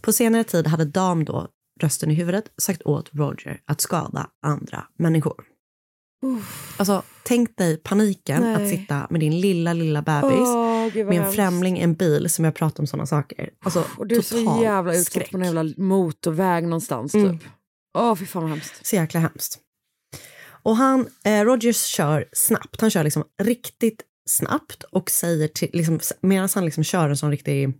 På 0.00 0.12
senare 0.12 0.44
tid 0.44 0.66
hade 0.66 0.84
Dam 0.84 1.24
då 1.24 1.48
rösten 1.80 2.10
i 2.10 2.14
huvudet 2.14 2.44
sagt 2.58 2.82
åt 2.82 3.10
Roger 3.12 3.60
att 3.64 3.80
skada 3.80 4.30
andra 4.42 4.84
människor. 4.98 5.44
Uff. 6.24 6.74
Alltså, 6.78 7.02
tänk 7.22 7.56
dig 7.56 7.76
paniken 7.76 8.42
Nej. 8.42 8.54
att 8.54 8.70
sitta 8.70 9.06
med 9.10 9.20
din 9.20 9.40
lilla, 9.40 9.72
lilla 9.72 10.02
bebis 10.02 10.48
oh, 10.48 11.06
med 11.06 11.26
en 11.26 11.32
främling 11.32 11.78
i 11.78 11.82
en 11.82 11.94
bil 11.94 12.30
som 12.30 12.44
jag 12.44 12.54
pratar 12.54 12.82
om 12.82 12.86
sådana 12.86 13.06
saker. 13.06 13.50
Alltså, 13.64 13.84
och 13.98 14.06
du 14.06 14.16
är 14.16 14.22
så 14.22 14.60
jävla 14.62 14.94
utsatt 14.94 15.30
på 15.30 15.36
en 15.36 15.44
jävla 15.44 15.64
motorväg 15.76 16.64
någonstans 16.64 17.14
mm. 17.14 17.38
typ. 17.38 17.48
Åh, 17.98 18.12
oh, 18.12 18.16
fy 18.16 18.26
fan 18.26 18.42
vad 18.42 18.50
hemskt. 18.50 18.86
Så 18.86 18.96
jäkla 18.96 19.20
hemskt. 19.20 19.58
Och 20.46 20.76
han, 20.76 21.06
eh, 21.24 21.44
Rogers 21.44 21.84
kör 21.84 22.28
snabbt. 22.32 22.80
Han 22.80 22.90
kör 22.90 23.04
liksom 23.04 23.24
riktigt 23.42 24.02
snabbt 24.26 24.82
och 24.82 25.10
säger 25.10 25.48
till, 25.48 25.70
liksom, 25.72 26.00
medan 26.20 26.48
han 26.54 26.64
liksom 26.64 26.84
kör 26.84 27.08
en 27.08 27.16
sån 27.16 27.30
riktig 27.30 27.72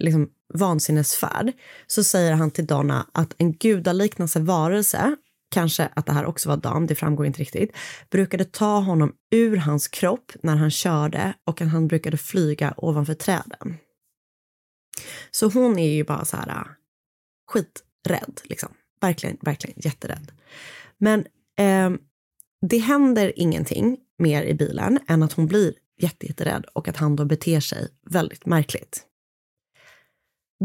liksom, 0.00 0.28
vansinnesfärd 0.54 1.52
så 1.86 2.04
säger 2.04 2.32
han 2.32 2.50
till 2.50 2.66
Donna 2.66 3.06
att 3.12 3.34
en 3.38 3.52
gudaliknande 3.52 4.40
varelse 4.40 5.16
kanske 5.52 5.88
att 5.96 6.06
det 6.06 6.12
här 6.12 6.24
också 6.24 6.48
var 6.48 6.56
Dan, 6.56 6.86
det 6.86 6.94
framgår 6.94 7.26
inte 7.26 7.40
riktigt, 7.40 7.76
brukade 8.10 8.44
ta 8.44 8.78
honom 8.78 9.12
ur 9.30 9.56
hans 9.56 9.88
kropp 9.88 10.32
när 10.42 10.56
han 10.56 10.70
körde 10.70 11.34
och 11.46 11.60
att 11.60 11.68
han 11.68 11.88
brukade 11.88 12.16
flyga 12.16 12.74
ovanför 12.76 13.14
träden. 13.14 13.76
Så 15.30 15.48
hon 15.48 15.78
är 15.78 15.92
ju 15.92 16.04
bara 16.04 16.24
så 16.24 16.36
här 16.36 16.48
äh, 16.48 16.64
skiträdd, 17.46 18.40
liksom. 18.44 18.68
Verkligen, 19.00 19.36
verkligen 19.40 19.76
jätterädd. 19.80 20.32
Men 20.98 21.20
eh, 21.58 21.90
det 22.68 22.78
händer 22.78 23.32
ingenting 23.36 23.98
mer 24.18 24.42
i 24.42 24.54
bilen 24.54 24.98
än 25.08 25.22
att 25.22 25.32
hon 25.32 25.46
blir 25.46 25.74
jätterädd 25.98 26.64
och 26.72 26.88
att 26.88 26.96
han 26.96 27.16
då 27.16 27.24
beter 27.24 27.60
sig 27.60 27.88
väldigt 28.10 28.46
märkligt. 28.46 29.06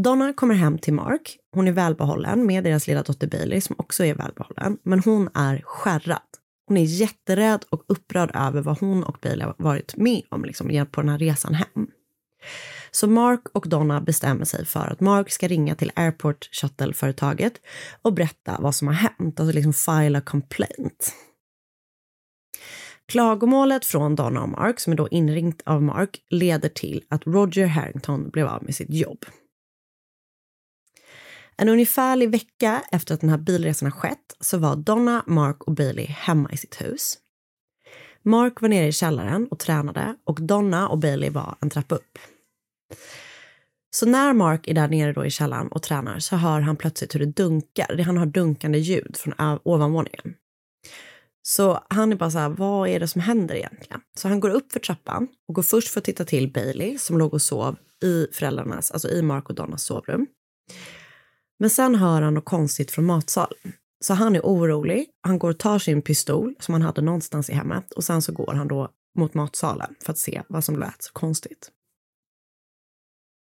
Donna 0.02 0.32
kommer 0.32 0.54
hem 0.54 0.78
till 0.78 0.94
Mark. 0.94 1.38
Hon 1.54 1.68
är 1.68 1.72
välbehållen 1.72 2.46
med 2.46 2.64
deras 2.64 2.86
lilla 2.86 3.02
dotter 3.02 3.26
Bailey 3.26 3.60
som 3.60 3.76
också 3.78 4.04
är 4.04 4.14
välbehållen. 4.14 4.78
Men 4.82 5.00
hon 5.00 5.28
är 5.34 5.62
skärrad. 5.64 6.18
Hon 6.66 6.76
är 6.76 6.84
jätterädd 6.84 7.64
och 7.70 7.84
upprörd 7.88 8.30
över 8.34 8.62
vad 8.62 8.78
hon 8.78 9.04
och 9.04 9.18
Bailey 9.22 9.46
har 9.46 9.54
varit 9.58 9.96
med 9.96 10.22
om 10.30 10.44
liksom, 10.44 10.86
på 10.90 11.00
den 11.00 11.10
här 11.10 11.18
resan 11.18 11.54
hem. 11.54 11.86
Så 12.90 13.06
Mark 13.06 13.48
och 13.52 13.68
Donna 13.68 14.00
bestämmer 14.00 14.44
sig 14.44 14.66
för 14.66 14.86
att 14.92 15.00
Mark 15.00 15.30
ska 15.30 15.48
ringa 15.48 15.74
till 15.74 15.92
Airport 15.94 16.48
Shuttle-företaget 16.52 17.52
och 18.02 18.12
berätta 18.12 18.56
vad 18.60 18.74
som 18.74 18.88
har 18.88 18.94
hänt, 18.94 19.40
alltså 19.40 19.54
liksom 19.54 19.72
file 19.72 20.18
a 20.18 20.20
complaint. 20.20 21.14
Klagomålet 23.06 23.84
från 23.84 24.16
Donna 24.16 24.42
och 24.42 24.48
Mark, 24.48 24.80
som 24.80 24.92
är 24.92 24.96
då 24.96 25.08
inringt 25.08 25.62
av 25.66 25.82
Mark, 25.82 26.20
leder 26.30 26.68
till 26.68 27.04
att 27.08 27.26
Roger 27.26 27.66
Harrington 27.66 28.30
blev 28.30 28.46
av 28.46 28.64
med 28.64 28.74
sitt 28.74 28.90
jobb. 28.90 29.24
En 31.60 31.68
ungefärlig 31.68 32.30
vecka 32.30 32.82
efter 32.92 33.14
att 33.14 33.20
den 33.20 33.30
här 33.30 33.38
bilresan 33.38 33.92
har 33.92 33.98
skett 33.98 34.36
så 34.40 34.58
var 34.58 34.76
Donna, 34.76 35.24
Mark 35.26 35.62
och 35.62 35.74
Bailey 35.74 36.06
hemma 36.06 36.50
i 36.52 36.56
sitt 36.56 36.80
hus. 36.80 37.18
Mark 38.22 38.60
var 38.60 38.68
nere 38.68 38.86
i 38.86 38.92
källaren 38.92 39.48
och 39.50 39.58
tränade 39.58 40.14
och 40.24 40.42
Donna 40.42 40.88
och 40.88 40.98
Bailey 40.98 41.30
var 41.30 41.56
en 41.60 41.70
trappa 41.70 41.94
upp. 41.94 42.18
Så 43.90 44.06
när 44.06 44.32
Mark 44.32 44.68
är 44.68 44.74
där 44.74 44.88
nere 44.88 45.12
då 45.12 45.24
i 45.24 45.30
källaren 45.30 45.68
och 45.68 45.82
tränar 45.82 46.18
så 46.18 46.36
hör 46.36 46.60
han 46.60 46.76
plötsligt 46.76 47.14
hur 47.14 47.20
det 47.20 47.26
dunkar. 47.26 47.98
Han 47.98 48.16
har 48.16 48.26
dunkande 48.26 48.78
ljud 48.78 49.16
från 49.16 49.58
ovanvåningen. 49.62 50.34
Så 51.42 51.84
han 51.90 52.12
är 52.12 52.16
bara 52.16 52.30
så 52.30 52.38
här, 52.38 52.48
vad 52.48 52.88
är 52.88 53.00
det 53.00 53.08
som 53.08 53.20
händer 53.20 53.54
egentligen? 53.54 54.00
Så 54.18 54.28
han 54.28 54.40
går 54.40 54.50
upp 54.50 54.72
för 54.72 54.80
trappan 54.80 55.28
och 55.48 55.54
går 55.54 55.62
först 55.62 55.88
för 55.88 56.00
att 56.00 56.04
titta 56.04 56.24
till 56.24 56.52
Bailey 56.52 56.98
som 56.98 57.18
låg 57.18 57.34
och 57.34 57.42
sov 57.42 57.76
i 58.02 58.26
föräldrarnas, 58.32 58.90
alltså 58.90 59.08
i 59.08 59.22
Mark 59.22 59.48
och 59.48 59.54
Donnas 59.54 59.82
sovrum. 59.82 60.26
Men 61.58 61.70
sen 61.70 61.94
hör 61.94 62.22
han 62.22 62.34
något 62.34 62.44
konstigt 62.44 62.90
från 62.90 63.04
matsalen. 63.04 63.72
Så 64.00 64.14
han 64.14 64.36
är 64.36 64.40
orolig. 64.40 65.06
Han 65.20 65.38
går 65.38 65.50
och 65.50 65.58
tar 65.58 65.78
sin 65.78 66.02
pistol 66.02 66.54
som 66.60 66.72
han 66.72 66.82
hade 66.82 67.02
någonstans 67.02 67.50
i 67.50 67.52
hemmet 67.52 67.92
och 67.92 68.04
sen 68.04 68.22
så 68.22 68.32
går 68.32 68.54
han 68.54 68.68
då 68.68 68.92
mot 69.18 69.34
matsalen 69.34 69.94
för 70.04 70.12
att 70.12 70.18
se 70.18 70.42
vad 70.48 70.64
som 70.64 70.78
lät 70.78 71.02
så 71.02 71.12
konstigt. 71.12 71.70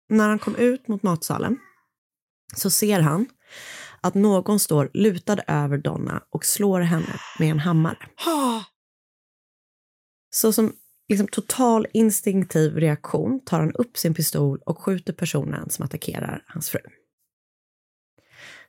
När 0.09 0.29
han 0.29 0.39
kom 0.39 0.55
ut 0.55 0.87
mot 0.87 1.03
matsalen 1.03 1.59
så 2.55 2.69
ser 2.69 2.99
han 2.99 3.25
att 4.01 4.13
någon 4.13 4.59
står 4.59 4.91
lutad 4.93 5.37
över 5.47 5.77
Donna 5.77 6.23
och 6.29 6.45
slår 6.45 6.81
henne 6.81 7.15
med 7.39 7.51
en 7.51 7.59
hammare. 7.59 8.09
Så 10.29 10.53
som 10.53 10.75
liksom 11.09 11.27
total 11.27 11.87
instinktiv 11.93 12.75
reaktion 12.75 13.39
tar 13.45 13.59
han 13.59 13.71
upp 13.71 13.97
sin 13.97 14.13
pistol 14.13 14.61
och 14.65 14.79
skjuter 14.79 15.13
personen 15.13 15.69
som 15.69 15.85
attackerar 15.85 16.43
hans 16.47 16.69
fru. 16.69 16.79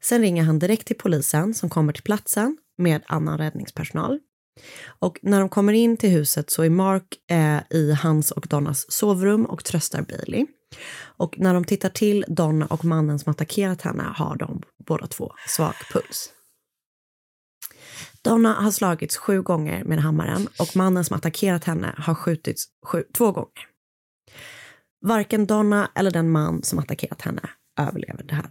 Sen 0.04 0.22
ringer 0.22 0.42
han 0.42 0.58
direkt 0.58 0.86
till 0.86 0.98
polisen 0.98 1.54
som 1.54 1.68
kommer 1.68 1.92
till 1.92 2.02
platsen 2.02 2.56
med 2.78 3.02
annan 3.06 3.38
räddningspersonal. 3.38 4.18
Och 4.86 5.18
när 5.22 5.40
de 5.40 5.48
kommer 5.48 5.72
in 5.72 5.96
till 5.96 6.10
huset 6.10 6.50
så 6.50 6.62
är 6.62 6.70
Mark 6.70 7.30
eh, 7.30 7.58
i 7.70 7.92
hans 8.02 8.30
och 8.30 8.46
Donnas 8.48 8.92
sovrum 8.92 9.46
och 9.46 9.64
tröstar 9.64 10.02
Bailey. 10.02 10.46
Och 10.94 11.38
när 11.38 11.54
de 11.54 11.64
tittar 11.64 11.88
till 11.88 12.24
Donna 12.28 12.66
och 12.66 12.84
mannen 12.84 13.18
som 13.18 13.30
attackerat 13.30 13.82
henne 13.82 14.02
har 14.02 14.36
de 14.36 14.62
båda 14.86 15.06
två 15.06 15.32
svag 15.48 15.74
puls. 15.92 16.32
Donna 18.22 18.54
har 18.54 18.70
slagits 18.70 19.16
sju 19.16 19.42
gånger 19.42 19.84
med 19.84 19.98
hammaren 19.98 20.48
och 20.58 20.76
mannen 20.76 21.04
som 21.04 21.16
attackerat 21.16 21.64
henne 21.64 21.94
har 21.98 22.14
skjutits 22.14 22.64
sju, 22.86 23.04
två 23.14 23.32
gånger. 23.32 23.68
Varken 25.06 25.46
Donna 25.46 25.90
eller 25.94 26.10
den 26.10 26.30
man 26.30 26.62
som 26.62 26.78
attackerat 26.78 27.22
henne 27.22 27.50
överlever 27.80 28.22
det 28.22 28.34
här. 28.34 28.50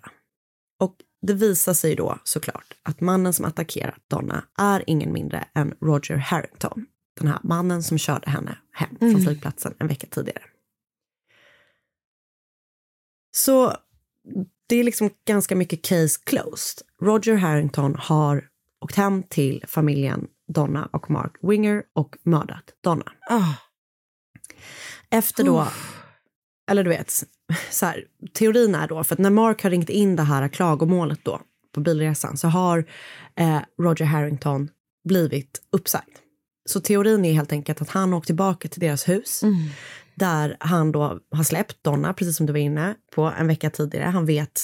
Det 1.22 1.34
visar 1.34 1.74
sig 1.74 1.96
då 1.96 2.20
såklart 2.24 2.74
att 2.84 3.02
mannen 3.02 3.34
som 3.34 3.46
attackerat 3.46 4.00
Donna 4.08 4.44
är 4.58 4.84
ingen 4.88 5.14
mindre 5.14 5.48
än 5.54 5.74
Roger 5.82 6.18
Harrington. 6.18 6.86
Den 7.20 7.28
här 7.28 7.40
mannen 7.44 7.84
som 7.84 7.98
körde 7.98 8.30
henne 8.30 8.58
hem 8.72 8.96
från 9.00 9.10
Mm. 9.10 9.22
flygplatsen 9.24 9.74
en 9.80 9.88
vecka 9.88 10.08
tidigare. 10.12 10.44
Så 13.36 13.78
det 14.68 14.76
är 14.76 14.84
liksom 14.84 15.10
ganska 15.28 15.56
mycket 15.56 15.82
case 15.82 16.20
closed. 16.24 16.88
Roger 17.02 17.36
Harrington 17.36 17.96
har 17.96 18.50
åkt 18.82 18.96
hem 18.96 19.24
till 19.24 19.64
familjen 19.68 20.28
Donna 20.48 20.90
och 20.94 21.10
Mark 21.12 21.36
Winger 21.42 21.84
och 21.94 22.18
mördat 22.24 22.74
Donna. 22.84 23.12
Ah. 23.30 23.54
Efter 25.10 25.44
då, 25.44 25.68
eller 26.72 26.84
du 26.84 26.90
vet, 26.90 27.24
så 27.70 27.86
här, 27.86 28.04
teorin 28.34 28.76
är 28.76 28.88
då, 28.88 29.04
för 29.04 29.16
att 29.16 29.20
när 29.20 29.30
Mark 29.30 29.64
har 29.64 29.70
ringt 29.70 29.90
in 29.90 30.16
det 30.16 30.24
här 30.24 30.48
klagomålet 30.48 31.20
då 31.24 31.42
på 31.74 31.80
bilresan 31.80 32.38
så 32.38 32.48
har 32.48 32.86
eh, 33.36 33.60
Roger 33.82 34.06
Harrington 34.06 34.70
blivit 35.04 35.62
uppsagd. 35.72 36.18
Så 36.66 36.80
teorin 36.82 37.26
är 37.26 37.34
helt 37.34 37.52
enkelt 37.52 37.82
att 37.82 37.90
han 37.90 38.14
åkt 38.14 38.26
tillbaka 38.26 38.68
till 38.68 38.80
deras 38.80 39.10
hus 39.10 39.44
där 40.16 40.58
han 40.60 40.92
då 40.92 41.20
har 41.32 41.44
släppt 41.44 41.84
Donna, 41.84 42.14
precis 42.14 42.38
som 42.38 42.46
du 42.46 42.54
var 42.54 42.60
inne 42.60 42.96
på, 43.16 43.34
en 43.40 43.48
vecka 43.48 43.70
tidigare. 43.70 44.06
Han 44.06 44.26
vet 44.26 44.62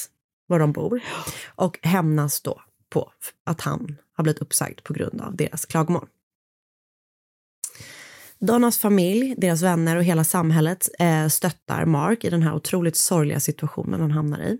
var 0.48 0.60
de 0.60 0.72
bor 0.72 1.00
och 1.46 1.80
hämnas 1.82 2.42
då 2.42 2.62
på 2.90 3.12
att 3.46 3.62
han 3.62 3.98
har 4.16 4.24
blivit 4.24 4.42
uppsagd 4.42 4.84
på 4.84 4.94
grund 4.94 5.22
av 5.22 5.36
deras 5.36 5.66
klagomål. 5.66 6.08
Donnas 8.40 8.78
familj, 8.78 9.36
deras 9.38 9.62
vänner 9.62 9.96
och 9.96 10.04
hela 10.04 10.24
samhället 10.24 10.90
eh, 11.00 11.28
stöttar 11.28 11.86
Mark 11.86 12.24
i 12.24 12.30
den 12.30 12.44
här 12.44 12.56
otroligt 12.56 12.96
sorgliga 12.96 13.40
situationen 13.40 14.02
han 14.02 14.12
hamnar 14.12 14.40
i. 14.40 14.58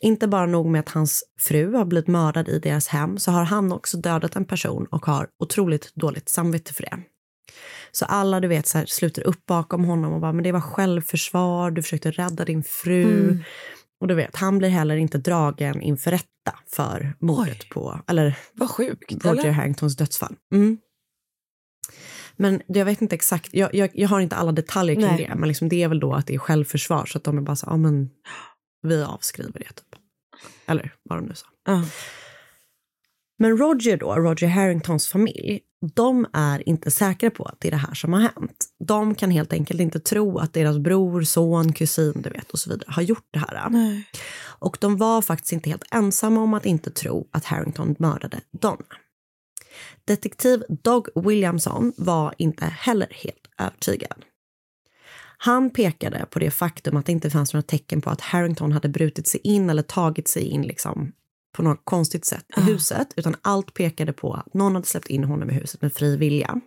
Inte 0.00 0.28
bara 0.28 0.46
nog 0.46 0.66
med 0.66 0.80
att 0.80 0.88
hans 0.88 1.24
fru 1.40 1.74
har 1.74 1.84
blivit 1.84 2.08
mördad 2.08 2.48
i 2.48 2.58
deras 2.58 2.88
hem 2.88 3.18
så 3.18 3.30
har 3.30 3.44
han 3.44 3.72
också 3.72 3.96
dödat 3.96 4.36
en 4.36 4.44
person 4.44 4.86
och 4.90 5.06
har 5.06 5.28
otroligt 5.38 5.94
dåligt 5.94 6.28
samvete 6.28 6.74
för 6.74 6.82
det. 6.82 6.98
Så 7.92 8.04
alla 8.04 8.40
du 8.40 8.48
vet 8.48 8.68
så 8.68 8.78
här, 8.78 8.86
sluter 8.86 9.26
upp 9.26 9.46
bakom 9.46 9.84
honom 9.84 10.12
och 10.12 10.20
bara 10.20 10.32
men 10.32 10.44
det 10.44 10.52
var 10.52 10.60
självförsvar, 10.60 11.70
du 11.70 11.82
försökte 11.82 12.10
rädda 12.10 12.44
din 12.44 12.64
fru. 12.64 13.02
Mm. 13.02 13.42
Och 14.00 14.08
du 14.08 14.14
vet, 14.14 14.36
han 14.36 14.58
blir 14.58 14.68
heller 14.68 14.96
inte 14.96 15.18
dragen 15.18 15.82
inför 15.82 16.10
rätta 16.10 16.58
för 16.66 17.14
mordet 17.20 17.68
på, 17.68 18.00
eller 18.06 18.38
Vad 18.52 18.70
sjukt, 18.70 19.24
Roger 19.24 19.40
eller? 19.40 19.50
Harringtons 19.50 19.96
dödsfall. 19.96 20.36
Mm. 20.54 20.78
Men 22.36 22.62
jag 22.66 22.84
vet 22.84 23.02
inte 23.02 23.14
exakt, 23.14 23.54
jag, 23.54 23.74
jag, 23.74 23.90
jag 23.94 24.08
har 24.08 24.20
inte 24.20 24.36
alla 24.36 24.52
detaljer 24.52 24.94
kring 24.94 25.06
Nej. 25.06 25.26
det, 25.28 25.34
men 25.34 25.48
liksom 25.48 25.68
det 25.68 25.82
är 25.82 25.88
väl 25.88 26.00
då 26.00 26.14
att 26.14 26.26
det 26.26 26.34
är 26.34 26.38
självförsvar 26.38 27.06
så 27.06 27.18
att 27.18 27.24
de 27.24 27.38
är 27.38 27.42
bara 27.42 27.56
så, 27.56 27.66
ja 27.70 27.76
men 27.76 28.10
vi 28.82 29.02
avskriver 29.02 29.58
det 29.58 29.64
typ. 29.64 30.00
Eller 30.66 30.94
vad 31.02 31.18
de 31.18 31.26
nu 31.26 31.34
sa. 31.34 31.46
Ja. 31.66 31.84
Men 33.38 33.58
Roger 33.58 33.96
då, 33.96 34.14
Roger 34.14 34.48
Harringtons 34.48 35.08
familj, 35.08 35.60
de 35.94 36.26
är 36.32 36.68
inte 36.68 36.90
säkra 36.90 37.30
på 37.30 37.44
att 37.44 37.60
det 37.60 37.68
är 37.68 37.70
det 37.70 37.76
här 37.76 37.94
som 37.94 38.12
har 38.12 38.20
hänt. 38.20 38.66
De 38.88 39.14
kan 39.14 39.30
helt 39.30 39.52
enkelt 39.52 39.80
inte 39.80 40.00
tro 40.00 40.38
att 40.38 40.52
deras 40.52 40.78
bror, 40.78 41.22
son, 41.22 41.72
kusin, 41.72 42.22
du 42.22 42.30
vet 42.30 42.50
och 42.50 42.58
så 42.58 42.70
vidare 42.70 42.90
har 42.90 43.02
gjort 43.02 43.28
det 43.30 43.38
här. 43.38 43.70
Nej. 43.70 44.08
Och 44.44 44.76
de 44.80 44.96
var 44.96 45.22
faktiskt 45.22 45.52
inte 45.52 45.70
helt 45.70 45.84
ensamma 45.90 46.40
om 46.40 46.54
att 46.54 46.66
inte 46.66 46.90
tro 46.90 47.28
att 47.32 47.44
Harrington 47.44 47.96
mördade 47.98 48.40
Donna. 48.60 48.84
Detektiv 50.04 50.62
Doug 50.68 51.06
Williamson 51.14 51.92
var 51.96 52.34
inte 52.38 52.64
heller 52.64 53.08
helt 53.10 53.48
övertygad. 53.58 54.24
Han 55.38 55.70
pekade 55.70 56.26
på 56.30 56.38
det 56.38 56.50
faktum 56.50 56.96
att 56.96 57.06
det 57.06 57.12
inte 57.12 57.30
fanns 57.30 57.52
några 57.52 57.62
tecken 57.62 58.00
på 58.00 58.10
att 58.10 58.20
Harrington 58.20 58.72
hade 58.72 58.88
brutit 58.88 59.28
sig 59.28 59.40
in 59.44 59.70
eller 59.70 59.82
tagit 59.82 60.28
sig 60.28 60.42
in 60.42 60.62
liksom 60.62 61.12
på 61.56 61.62
något 61.62 61.80
konstigt 61.84 62.24
sätt 62.24 62.44
i 62.56 62.60
Ah. 62.60 62.62
huset, 62.62 63.08
utan 63.16 63.36
allt 63.42 63.74
pekade 63.74 64.12
på 64.12 64.34
att 64.34 64.54
någon 64.54 64.74
hade 64.74 64.86
släppt 64.86 65.08
in 65.08 65.24
honom 65.24 65.50
i 65.50 65.54
huset 65.54 65.82
med 65.82 65.92
fri 65.92 66.16
vilja. 66.16 66.60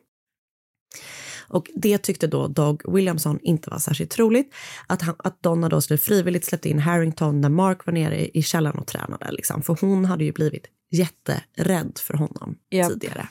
Och 1.47 1.69
det 1.75 1.97
tyckte 1.97 2.27
då 2.27 2.47
Doug 2.47 2.93
Williamson 2.93 3.39
inte 3.41 3.69
var 3.69 3.79
särskilt 3.79 4.11
troligt. 4.11 4.53
Att, 4.87 5.01
han, 5.01 5.15
att 5.17 5.43
Donna 5.43 5.69
då 5.69 5.81
skulle 5.81 5.97
frivilligt 5.97 6.45
släppt 6.45 6.65
in 6.65 6.79
Harrington 6.79 7.41
när 7.41 7.49
Mark 7.49 7.85
var 7.85 7.93
nere 7.93 8.19
i, 8.19 8.31
i 8.33 8.41
källaren 8.43 8.79
och 8.79 8.87
tränade. 8.87 9.31
Liksom. 9.31 9.61
För 9.61 9.77
hon 9.81 10.05
hade 10.05 10.23
ju 10.23 10.31
blivit 10.31 10.65
jätterädd 10.91 11.97
för 11.97 12.13
honom 12.13 12.57
Japp. 12.69 12.89
tidigare. 12.89 13.27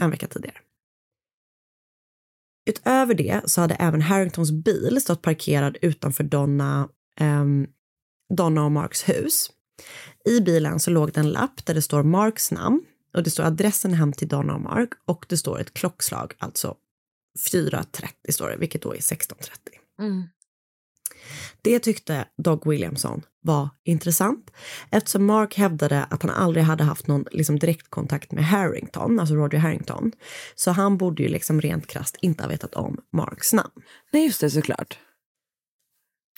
En 0.00 0.10
vecka 0.10 0.26
tidigare. 0.26 0.58
Utöver 2.70 3.14
det 3.14 3.40
så 3.46 3.60
hade 3.60 3.74
även 3.74 4.02
Harringtons 4.02 4.50
bil 4.52 5.00
stått 5.00 5.22
parkerad 5.22 5.76
utanför 5.82 6.24
Donna, 6.24 6.88
ehm, 7.20 7.66
Donna 8.34 8.64
och 8.64 8.72
Marks 8.72 9.08
hus. 9.08 9.50
I 10.24 10.40
bilen 10.40 10.80
så 10.80 10.90
låg 10.90 11.12
det 11.12 11.20
en 11.20 11.30
lapp 11.30 11.66
där 11.66 11.74
det 11.74 11.82
står 11.82 12.02
Marks 12.02 12.50
namn 12.50 12.80
och 13.14 13.22
det 13.22 13.30
står 13.30 13.44
adressen 13.44 13.94
hem 13.94 14.12
till 14.12 14.28
Donna 14.28 14.54
och 14.54 14.60
Mark 14.60 14.88
och 15.04 15.26
det 15.28 15.36
står 15.36 15.60
ett 15.60 15.74
klockslag, 15.74 16.34
alltså 16.38 16.76
4.30 17.52 18.32
står 18.32 18.48
det, 18.48 18.56
vilket 18.56 18.82
då 18.82 18.94
är 18.94 18.98
16.30. 18.98 19.48
Mm. 19.98 20.24
Det 21.62 21.78
tyckte 21.78 22.24
Doug 22.36 22.66
Williamson 22.66 23.22
var 23.42 23.68
intressant 23.84 24.50
eftersom 24.90 25.26
Mark 25.26 25.54
hävdade 25.54 26.04
att 26.10 26.22
han 26.22 26.30
aldrig 26.30 26.64
hade 26.64 26.84
haft 26.84 27.06
någon 27.06 27.24
liksom, 27.30 27.58
direktkontakt 27.58 28.32
med 28.32 28.44
Harrington, 28.44 29.20
alltså 29.20 29.34
Roger 29.34 29.58
Harrington. 29.58 30.12
Så 30.54 30.70
han 30.70 30.98
borde 30.98 31.22
ju 31.22 31.28
liksom 31.28 31.60
rent 31.60 31.86
krasst 31.86 32.16
inte 32.20 32.42
ha 32.42 32.50
vetat 32.50 32.74
om 32.74 33.00
Marks 33.12 33.52
namn. 33.52 33.70
Nej, 34.12 34.24
just 34.24 34.40
det, 34.40 34.50
såklart. 34.50 34.98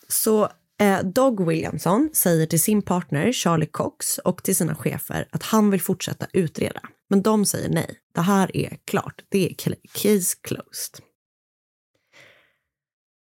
Så 0.08 0.48
eh, 0.80 1.02
Doug 1.02 1.46
Williamson 1.46 2.10
säger 2.12 2.46
till 2.46 2.62
sin 2.62 2.82
partner 2.82 3.32
Charlie 3.32 3.66
Cox 3.66 4.18
och 4.18 4.42
till 4.42 4.56
sina 4.56 4.74
chefer 4.74 5.28
att 5.30 5.42
han 5.42 5.70
vill 5.70 5.80
fortsätta 5.80 6.26
utreda. 6.32 6.80
Men 7.10 7.22
de 7.22 7.44
säger 7.44 7.68
nej. 7.68 7.98
Det 8.14 8.20
här 8.20 8.56
är 8.56 8.78
klart. 8.84 9.22
Det 9.28 9.50
är 9.50 9.54
case 9.92 10.36
closed. 10.42 11.04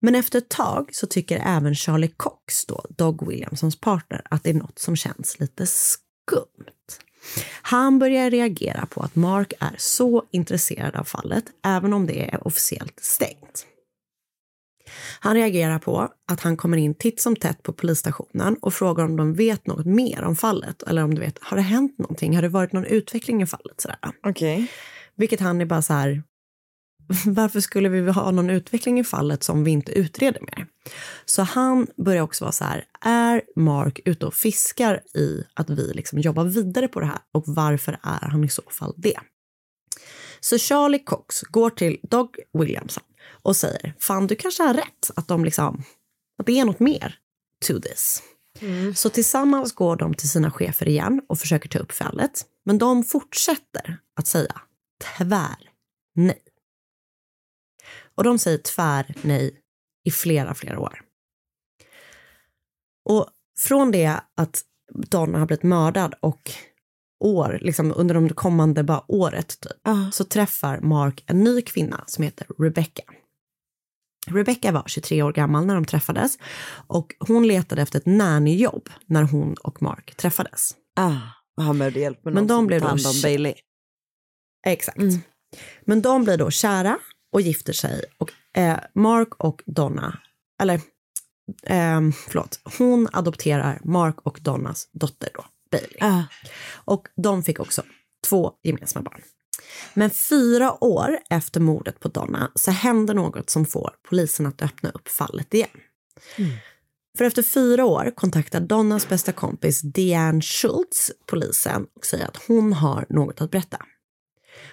Men 0.01 0.15
efter 0.15 0.37
ett 0.37 0.49
tag 0.49 0.89
så 0.91 1.07
tycker 1.07 1.41
även 1.45 1.75
Charlie 1.75 2.13
Cox, 2.17 2.65
då, 2.65 2.85
Doug 2.89 3.27
Williamsons 3.27 3.79
partner, 3.79 4.21
att 4.29 4.43
det 4.43 4.49
är 4.49 4.53
något 4.53 4.79
som 4.79 4.95
känns 4.95 5.39
lite 5.39 5.65
skumt. 5.65 6.65
Han 7.61 7.99
börjar 7.99 8.31
reagera 8.31 8.85
på 8.85 9.01
att 9.01 9.15
Mark 9.15 9.53
är 9.59 9.75
så 9.77 10.23
intresserad 10.31 10.95
av 10.95 11.03
fallet, 11.03 11.45
även 11.65 11.93
om 11.93 12.07
det 12.07 12.33
är 12.33 12.47
officiellt 12.47 12.99
stängt. 13.01 13.65
Han 15.19 15.35
reagerar 15.35 15.79
på 15.79 16.09
att 16.27 16.39
han 16.39 16.57
kommer 16.57 16.77
in 16.77 16.93
titt 16.93 17.21
som 17.21 17.35
tätt 17.35 17.63
på 17.63 17.73
polisstationen 17.73 18.55
och 18.61 18.73
frågar 18.73 19.05
om 19.05 19.15
de 19.15 19.33
vet 19.33 19.67
något 19.67 19.85
mer 19.85 20.23
om 20.23 20.35
fallet. 20.35 20.83
Eller 20.83 21.03
om 21.03 21.15
du 21.15 21.21
vet, 21.21 21.39
har 21.41 21.57
det 21.57 21.63
hänt 21.63 21.97
någonting? 21.97 22.35
Har 22.35 22.41
det 22.41 22.49
varit 22.49 22.73
någon 22.73 22.85
utveckling 22.85 23.41
i 23.41 23.45
fallet? 23.45 23.81
Sådär. 23.81 23.97
Okej. 24.23 24.67
Vilket 25.15 25.39
han 25.39 25.61
är 25.61 25.65
bara 25.65 25.81
så 25.81 25.93
här, 25.93 26.23
varför 27.25 27.59
skulle 27.59 27.89
vi 27.89 28.11
ha 28.11 28.31
någon 28.31 28.49
utveckling 28.49 28.99
i 28.99 29.03
fallet 29.03 29.43
som 29.43 29.63
vi 29.63 29.71
inte 29.71 29.91
utreder 29.91 30.41
mer? 30.41 30.67
Så 31.25 31.41
han 31.41 31.87
börjar 31.97 32.21
också 32.21 32.45
vara 32.45 32.51
så 32.51 32.63
här, 32.63 32.85
är 33.01 33.41
Mark 33.55 33.99
ute 34.05 34.25
och 34.25 34.33
fiskar 34.33 35.01
i 35.15 35.43
att 35.53 35.69
vi 35.69 35.93
liksom 35.93 36.19
jobbar 36.19 36.43
vidare 36.43 36.87
på 36.87 36.99
det 36.99 37.05
här 37.05 37.19
och 37.33 37.43
varför 37.47 37.99
är 38.03 38.29
han 38.29 38.43
i 38.43 38.49
så 38.49 38.63
fall 38.71 38.93
det? 38.97 39.19
Så 40.39 40.57
Charlie 40.57 40.99
Cox 40.99 41.41
går 41.41 41.69
till 41.69 41.97
Doug 42.03 42.29
Williamson 42.53 43.03
och 43.41 43.55
säger, 43.55 43.93
fan 43.99 44.27
du 44.27 44.35
kanske 44.35 44.63
har 44.63 44.73
rätt 44.73 45.11
att 45.15 45.27
de 45.27 45.45
liksom, 45.45 45.83
att 46.39 46.45
det 46.45 46.59
är 46.59 46.65
något 46.65 46.79
mer 46.79 47.15
to 47.65 47.79
this. 47.79 48.23
Så 48.95 49.09
tillsammans 49.09 49.73
går 49.73 49.95
de 49.95 50.13
till 50.13 50.29
sina 50.29 50.51
chefer 50.51 50.87
igen 50.87 51.21
och 51.29 51.39
försöker 51.39 51.69
ta 51.69 51.79
upp 51.79 51.91
fallet. 51.91 52.45
Men 52.65 52.77
de 52.77 53.03
fortsätter 53.03 53.97
att 54.19 54.27
säga 54.27 54.61
tvär 55.17 55.57
nej. 56.15 56.43
Och 58.19 58.25
de 58.25 58.39
säger 58.39 58.57
tvär 58.57 59.15
nej 59.21 59.61
i 60.03 60.11
flera, 60.11 60.53
flera 60.53 60.79
år. 60.79 61.01
Och 63.05 63.29
från 63.59 63.91
det 63.91 64.19
att 64.35 64.61
Donna 64.93 65.39
har 65.39 65.45
blivit 65.45 65.63
mördad 65.63 66.15
och 66.19 66.51
år, 67.19 67.59
liksom 67.61 67.93
under 67.95 68.15
de 68.15 68.29
kommande 68.29 68.83
bara 68.83 69.11
året 69.11 69.59
typ, 69.59 69.71
så 70.13 70.23
träffar 70.23 70.79
Mark 70.81 71.23
en 71.27 71.43
ny 71.43 71.61
kvinna 71.61 72.03
som 72.07 72.23
heter 72.23 72.47
Rebecca. 72.59 73.03
Rebecca 74.27 74.71
var 74.71 74.83
23 74.87 75.23
år 75.23 75.33
gammal 75.33 75.65
när 75.65 75.75
de 75.75 75.85
träffades 75.85 76.37
och 76.87 77.15
hon 77.19 77.47
letade 77.47 77.81
efter 77.81 77.99
ett 77.99 78.05
nannyjobb 78.05 78.89
när 79.05 79.23
hon 79.23 79.53
och 79.53 79.81
Mark 79.81 80.15
träffades. 80.15 80.75
Ah, 80.95 81.17
och 81.57 81.63
han 81.63 81.77
behövde 81.77 81.99
hjälp 81.99 82.25
med 82.25 82.33
Men 82.33 82.47
de 82.47 82.67
blev 82.67 82.81
då 82.81 82.97
Bailey. 83.23 83.53
Exakt. 84.65 84.97
Men 85.85 86.01
de 86.01 86.23
blir 86.23 86.37
då 86.37 86.51
kära 86.51 86.99
och 87.31 87.41
gifter 87.41 87.73
sig 87.73 88.03
och 88.17 88.31
eh, 88.57 88.79
Mark 88.95 89.35
och 89.37 89.63
Donna, 89.65 90.19
eller 90.61 90.81
ehm, 91.63 92.11
förlåt, 92.11 92.59
hon 92.77 93.07
adopterar 93.11 93.79
Mark 93.83 94.15
och 94.23 94.39
Donnas 94.41 94.89
dotter 94.91 95.29
då, 95.33 95.45
Bailey. 95.71 96.23
Och 96.85 97.07
de 97.15 97.43
fick 97.43 97.59
också 97.59 97.83
två 98.27 98.53
gemensamma 98.63 99.03
barn. 99.03 99.21
Men 99.93 100.09
fyra 100.09 100.83
år 100.83 101.19
efter 101.29 101.59
mordet 101.59 101.99
på 101.99 102.07
Donna 102.07 102.51
så 102.55 102.71
händer 102.71 103.13
något 103.13 103.49
som 103.49 103.65
får 103.65 103.91
polisen 104.09 104.45
att 104.45 104.61
öppna 104.61 104.89
upp 104.89 105.07
fallet 105.07 105.53
igen. 105.53 105.69
För 107.17 107.25
efter 107.25 107.43
fyra 107.43 107.85
år 107.85 108.11
kontaktar 108.15 108.59
Donnas 108.59 109.09
bästa 109.09 109.31
kompis 109.31 109.81
Deanne 109.81 110.41
Schultz 110.41 111.11
polisen 111.25 111.87
och 111.95 112.05
säger 112.05 112.25
att 112.25 112.37
hon 112.47 112.73
har 112.73 113.05
något 113.09 113.41
att 113.41 113.51
berätta. 113.51 113.77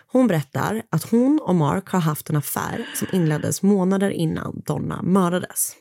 Hon 0.06 0.26
berättar 0.26 0.82
att 0.90 1.10
hon 1.10 1.40
och 1.42 1.54
Mark 1.54 1.88
har 1.88 2.00
haft 2.00 2.30
en 2.30 2.36
affär 2.36 2.86
som 2.94 3.08
inleddes 3.12 3.62
månader 3.62 4.10
innan 4.10 4.62
Donna 4.66 5.02
mördades. 5.02 5.76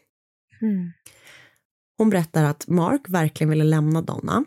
Hon 1.97 2.09
berättar 2.09 2.43
att 2.43 2.67
Mark 2.67 3.01
verkligen 3.07 3.49
ville 3.49 3.63
lämna 3.63 4.01
Donna 4.01 4.45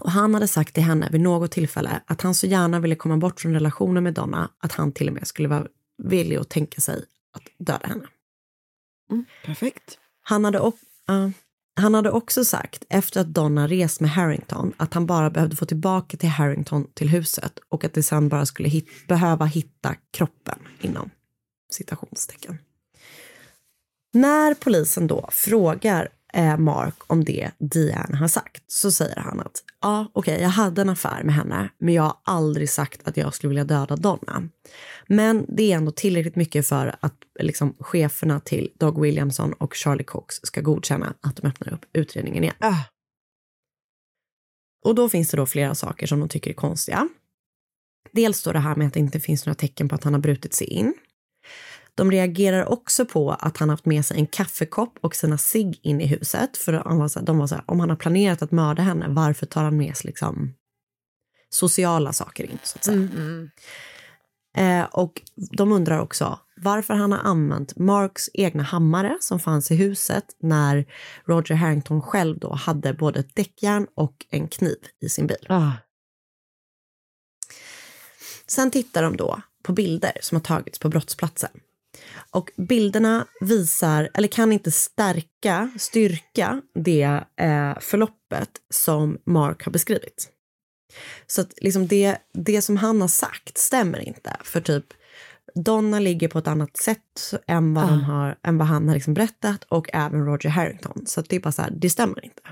och 0.00 0.10
han 0.10 0.34
hade 0.34 0.48
sagt 0.48 0.74
till 0.74 0.82
henne 0.82 1.08
vid 1.12 1.20
något 1.20 1.50
tillfälle 1.50 2.00
att 2.06 2.22
han 2.22 2.34
så 2.34 2.46
gärna 2.46 2.80
ville 2.80 2.94
komma 2.94 3.16
bort 3.16 3.40
från 3.40 3.52
relationen 3.52 4.04
med 4.04 4.14
Donna 4.14 4.50
att 4.58 4.72
han 4.72 4.92
till 4.92 5.08
och 5.08 5.14
med 5.14 5.26
skulle 5.26 5.48
vara 5.48 5.66
villig 6.02 6.36
att 6.36 6.48
tänka 6.48 6.80
sig 6.80 7.04
att 7.32 7.42
döda 7.58 7.86
henne. 7.86 8.06
perfekt. 9.44 9.98
Han 10.20 10.44
hade, 10.44 10.58
ja 11.06 11.32
han 11.78 11.94
hade 11.94 12.10
också 12.10 12.44
sagt 12.44 12.84
efter 12.88 13.20
att 13.20 13.26
Donna 13.26 13.66
rest 13.66 14.00
med 14.00 14.10
Harrington 14.10 14.72
att 14.76 14.94
han 14.94 15.06
bara 15.06 15.30
behövde 15.30 15.56
få 15.56 15.66
tillbaka 15.66 16.16
till 16.16 16.28
Harrington 16.28 16.86
till 16.94 17.08
huset 17.08 17.58
och 17.68 17.84
att 17.84 17.94
det 17.94 18.02
sen 18.02 18.28
bara 18.28 18.46
skulle 18.46 18.68
hit, 18.68 18.88
behöva 19.08 19.44
hitta 19.44 19.94
kroppen 20.12 20.58
inom 20.80 21.10
citationstecken. 21.72 22.58
När 24.12 24.54
polisen 24.54 25.06
då 25.06 25.28
frågar 25.32 26.08
eh, 26.32 26.58
Mark 26.58 26.94
om 27.06 27.24
det 27.24 27.50
Diane 27.58 28.16
har 28.16 28.28
sagt 28.28 28.62
så 28.66 28.92
säger 28.92 29.16
han 29.16 29.40
att 29.40 29.64
ja, 29.80 30.10
okej, 30.12 30.40
jag 30.40 30.48
hade 30.48 30.82
en 30.82 30.88
affär 30.88 31.22
med 31.22 31.34
henne, 31.34 31.68
men 31.78 31.94
jag 31.94 32.02
har 32.02 32.16
aldrig 32.24 32.70
sagt 32.70 33.08
att 33.08 33.16
jag 33.16 33.34
skulle 33.34 33.48
vilja 33.48 33.64
döda 33.64 33.96
Donna. 33.96 34.48
Men 35.06 35.46
det 35.48 35.72
är 35.72 35.76
ändå 35.76 35.90
tillräckligt 35.90 36.36
mycket 36.36 36.66
för 36.66 36.96
att 37.00 37.14
liksom, 37.40 37.74
cheferna 37.78 38.40
till 38.40 38.70
Doug 38.78 39.00
Williamson 39.00 39.52
och 39.52 39.74
Charlie 39.74 40.04
Cox 40.04 40.34
ska 40.42 40.60
godkänna 40.60 41.14
att 41.20 41.36
de 41.36 41.48
öppnar 41.48 41.72
upp 41.72 41.84
utredningen 41.92 42.44
igen. 42.44 42.56
Och 44.84 44.94
då 44.94 45.08
finns 45.08 45.30
det 45.30 45.36
då 45.36 45.46
flera 45.46 45.74
saker 45.74 46.06
som 46.06 46.20
de 46.20 46.28
tycker 46.28 46.50
är 46.50 46.54
konstiga. 46.54 47.08
Dels 48.12 48.42
då 48.42 48.52
det 48.52 48.58
här 48.58 48.76
med 48.76 48.86
att 48.86 48.94
det 48.94 49.00
inte 49.00 49.20
finns 49.20 49.46
några 49.46 49.54
tecken 49.54 49.88
på 49.88 49.94
att 49.94 50.04
han 50.04 50.14
har 50.14 50.20
brutit 50.20 50.54
sig 50.54 50.66
in. 50.66 50.94
De 51.98 52.10
reagerar 52.10 52.72
också 52.72 53.04
på 53.04 53.30
att 53.32 53.56
han 53.56 53.70
haft 53.70 53.86
med 53.86 54.04
sig 54.04 54.18
en 54.18 54.26
kaffekopp 54.26 54.98
och 55.00 55.14
sina 55.14 55.38
cigg 55.38 55.80
in 55.82 56.00
i 56.00 56.06
huset. 56.06 56.56
För 56.56 56.72
de 56.72 56.98
var 56.98 57.08
så 57.08 57.18
här, 57.18 57.26
de 57.26 57.38
var 57.38 57.46
så 57.46 57.54
här, 57.54 57.64
om 57.66 57.80
han 57.80 57.90
har 57.90 57.96
planerat 57.96 58.42
att 58.42 58.50
mörda 58.50 58.82
henne, 58.82 59.06
varför 59.08 59.46
tar 59.46 59.64
han 59.64 59.76
med 59.76 59.96
sig 59.96 60.06
liksom 60.06 60.54
sociala 61.50 62.12
saker 62.12 62.44
in? 62.44 62.58
Så 62.62 62.78
att 62.78 62.84
säga. 62.84 63.08
Eh, 64.56 64.84
och 64.84 65.22
de 65.56 65.72
undrar 65.72 66.00
också 66.00 66.38
varför 66.56 66.94
han 66.94 67.12
har 67.12 67.18
använt 67.18 67.76
Marks 67.78 68.30
egna 68.34 68.62
hammare 68.62 69.16
som 69.20 69.40
fanns 69.40 69.70
i 69.70 69.76
huset 69.76 70.24
när 70.40 70.84
Roger 71.26 71.54
Harrington 71.54 72.02
själv 72.02 72.38
då 72.38 72.54
hade 72.54 72.94
både 72.94 73.20
ett 73.20 73.34
däckjärn 73.34 73.86
och 73.94 74.26
en 74.30 74.48
kniv 74.48 74.78
i 75.00 75.08
sin 75.08 75.26
bil. 75.26 75.46
Sen 78.46 78.70
tittar 78.70 79.02
de 79.02 79.16
då 79.16 79.40
på 79.62 79.72
bilder 79.72 80.18
som 80.20 80.36
har 80.36 80.42
tagits 80.42 80.78
på 80.78 80.88
brottsplatsen. 80.88 81.50
Och 82.30 82.50
bilderna 82.56 83.26
visar, 83.40 84.10
eller 84.14 84.28
kan 84.28 84.52
inte 84.52 84.70
stärka, 84.70 85.70
styrka 85.78 86.62
det 86.74 87.24
eh, 87.36 87.78
förloppet 87.80 88.50
som 88.70 89.18
Mark 89.26 89.64
har 89.64 89.72
beskrivit. 89.72 90.28
Så 91.26 91.40
att 91.40 91.52
liksom 91.56 91.86
det, 91.86 92.18
det 92.32 92.62
som 92.62 92.76
han 92.76 93.00
har 93.00 93.08
sagt 93.08 93.58
stämmer 93.58 93.98
inte. 93.98 94.36
För 94.42 94.60
typ 94.60 94.84
Donna 95.54 95.98
ligger 95.98 96.28
på 96.28 96.38
ett 96.38 96.48
annat 96.48 96.76
sätt 96.76 97.34
än 97.46 97.74
vad, 97.74 97.88
de 97.88 98.02
har, 98.02 98.38
än 98.42 98.58
vad 98.58 98.68
han 98.68 98.88
har 98.88 98.94
liksom 98.94 99.14
berättat 99.14 99.64
och 99.64 99.90
även 99.92 100.24
Roger 100.24 100.50
Harrington. 100.50 101.06
Så 101.06 101.20
det 101.20 101.36
är 101.36 101.40
bara 101.40 101.52
så 101.52 101.62
här, 101.62 101.70
det 101.70 101.90
stämmer 101.90 102.24
inte. 102.24 102.42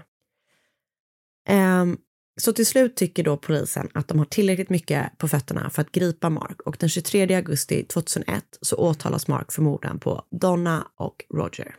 Ehm, 1.49 1.99
så 2.41 2.53
till 2.53 2.67
slut 2.67 2.97
tycker 2.97 3.23
då 3.25 3.37
polisen 3.37 3.89
att 3.95 4.09
de 4.09 4.19
har 4.19 4.25
tillräckligt 4.25 4.71
mycket 4.71 5.19
på 5.19 5.29
fötterna 5.29 5.71
för 5.71 5.83
att 5.83 5.93
gripa 5.93 6.31
Mark 6.31 6.61
och 6.61 6.77
den 6.81 6.89
23 6.89 7.35
augusti 7.35 7.85
2001 7.85 8.45
så 8.61 8.77
åtalas 8.77 9.29
Mark 9.29 9.53
för 9.53 9.63
morden 9.63 9.99
på 9.99 10.25
Donna 10.31 10.89
och 10.97 11.25
Roger. 11.35 11.77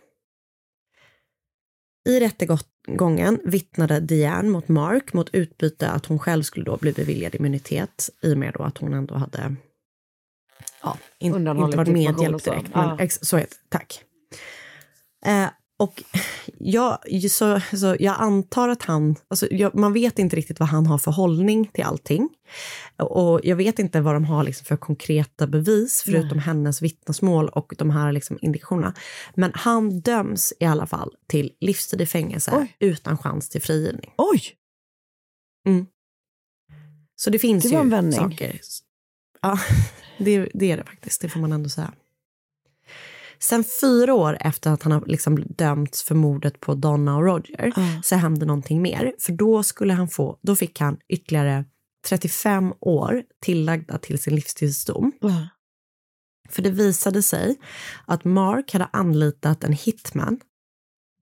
I 2.08 2.20
rättegången 2.20 3.40
vittnade 3.44 4.00
Diane 4.00 4.50
mot 4.50 4.68
Mark 4.68 5.14
mot 5.14 5.30
utbyte 5.34 5.90
att 5.90 6.06
hon 6.06 6.20
själv 6.20 6.44
skulle 6.44 6.66
då 6.66 6.78
bli 6.78 6.92
beviljad 6.92 7.36
immunitet 7.36 8.10
i 8.22 8.34
och 8.34 8.38
med 8.38 8.54
då 8.54 8.64
att 8.64 8.78
hon 8.78 8.94
ändå 8.94 9.16
hade 9.16 9.56
ja, 10.84 10.98
in, 11.20 11.36
inte 11.36 11.54
varit 11.54 11.88
medhjälp 11.88 12.44
direkt. 12.44 12.76
Men, 12.76 12.98
Ja. 13.00 13.08
så 13.10 13.38
heter 13.38 13.56
det, 13.62 13.70
tack. 13.70 14.04
Eh, 15.26 15.48
och 15.78 16.04
jag, 16.70 16.98
så, 17.32 17.62
så 17.74 17.96
jag 18.00 18.16
antar 18.20 18.70
att 18.70 18.84
han, 18.84 19.16
alltså 19.28 19.48
jag, 19.52 19.76
man 19.76 19.94
vet 19.94 20.20
inte 20.20 20.36
riktigt 20.36 20.60
vad 20.60 20.70
han 20.70 20.86
har 20.86 20.98
för 20.98 21.12
hållning 21.12 21.70
till 21.74 21.84
allting. 21.84 22.30
Och 22.98 23.40
jag 23.44 23.56
vet 23.56 23.80
inte 23.80 24.02
vad 24.02 24.16
de 24.16 24.26
har 24.26 24.44
liksom 24.44 24.66
för 24.66 24.78
konkreta 24.78 25.48
bevis, 25.48 26.04
förutom 26.06 26.40
hennes 26.40 26.82
vittnesmål 26.82 27.50
och 27.50 27.74
de 27.78 27.90
här 27.90 28.12
liksom 28.12 28.38
indikationerna. 28.42 28.94
Men 29.36 29.52
han 29.54 30.00
döms 30.00 30.54
i 30.60 30.66
alla 30.66 30.88
fall 30.88 31.16
till 31.28 31.52
livstid 31.60 32.02
i 32.02 32.06
fängelse 32.06 32.68
utan 32.80 33.18
chans 33.18 33.50
till 33.50 33.62
frigivning. 33.62 34.14
Oj! 34.18 34.42
Mm. 35.68 35.86
Så 37.16 37.30
det 37.30 37.40
finns 37.40 37.64
Det 37.64 37.70
ju 37.70 38.12
saker. 38.12 38.60
Ja, 39.42 39.60
det, 40.18 40.50
det 40.54 40.72
är 40.72 40.78
det 40.78 40.84
faktiskt. 40.84 41.22
Det 41.22 41.30
får 41.30 41.40
man 41.40 41.52
ändå 41.52 41.70
säga. 41.70 41.94
Sen 43.40 43.64
fyra 43.82 44.14
år 44.14 44.38
efter 44.40 44.72
att 44.72 44.84
han 44.84 44.92
har 44.92 45.04
liksom 45.06 45.44
dömts 45.50 46.04
för 46.04 46.16
mordet 46.16 46.60
på 46.60 46.76
Donna 46.76 47.16
och 47.16 47.24
Roger 47.26 47.74
så 48.04 48.16
hände 48.16 48.46
någonting 48.46 48.82
mer. 48.82 49.14
För 49.20 49.34
då, 49.34 49.64
skulle 49.64 49.94
han 49.94 50.08
få, 50.08 50.40
då 50.42 50.56
fick 50.56 50.80
han 50.80 50.98
ytterligare 51.08 51.66
35 52.10 52.74
år 52.80 53.24
tillagda 53.42 53.98
till 53.98 54.20
sin 54.20 54.36
livstidsdom. 54.36 55.12
För 56.50 56.62
det 56.62 56.70
visade 56.70 57.24
sig 57.24 57.56
att 58.06 58.26
Mark 58.26 58.74
hade 58.74 58.90
anlitat 58.94 59.64
en 59.64 59.74
hitman 59.74 60.40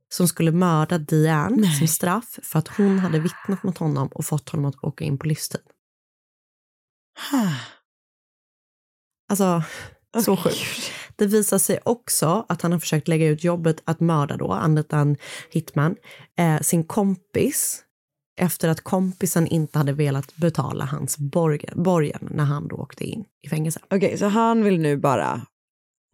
som 0.10 0.28
skulle 0.28 0.52
mörda 0.52 0.98
Diane 0.98 1.72
som 1.72 1.88
straff 1.88 2.40
för 2.44 2.60
att 2.60 2.68
hon 2.68 3.00
hade 3.00 3.20
vittnat 3.20 3.64
mot 3.64 3.78
honom 3.78 4.08
och 4.08 4.26
fått 4.26 4.50
honom 4.50 4.66
att 4.66 4.84
åka 4.84 5.04
in 5.04 5.18
på 5.18 5.28
livstid. 5.28 5.62
Alltså, 9.30 9.64
så 10.22 10.38
sjukt. 10.38 10.92
Det 11.16 11.26
visar 11.28 11.58
sig 11.58 11.80
också 11.84 12.46
att 12.50 12.62
han 12.62 12.72
har 12.72 12.80
försökt 12.80 13.08
lägga 13.08 13.28
ut 13.28 13.44
jobbet 13.44 13.82
att 13.86 14.00
mörda 14.00 14.38
då, 14.38 14.52
anlita 14.52 14.98
en 14.98 15.18
hitman, 15.52 15.96
eh, 16.38 16.60
sin 16.62 16.84
kompis 16.84 17.82
efter 18.42 18.70
att 18.70 18.82
kompisen 18.82 19.48
inte 19.48 19.78
hade 19.78 19.94
velat 19.94 20.36
betala 20.36 20.86
hans 20.86 21.18
borgen, 21.18 21.84
borgen 21.84 22.28
när 22.32 22.44
han 22.44 22.68
då 22.68 22.76
åkte 22.76 23.04
in 23.04 23.26
i 23.46 23.50
fängelse. 23.50 23.80
Okej, 23.90 24.18
så 24.18 24.26
han 24.26 24.64
vill 24.64 24.80
nu 24.80 24.98
bara, 24.98 25.42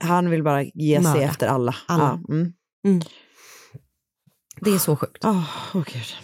han 0.04 0.30
vill 0.30 0.44
bara 0.44 0.64
ge 0.64 0.96
sig 0.96 1.04
Mörda. 1.14 1.22
efter 1.24 1.48
alla. 1.48 1.76
Alla. 1.88 2.20
Ja, 2.28 2.34
mm. 2.86 3.02
Det 4.60 4.70
är 4.72 4.78
så 4.78 4.96
sjukt. 4.96 5.26
Oh, 5.26 5.74
Gud. 5.74 6.16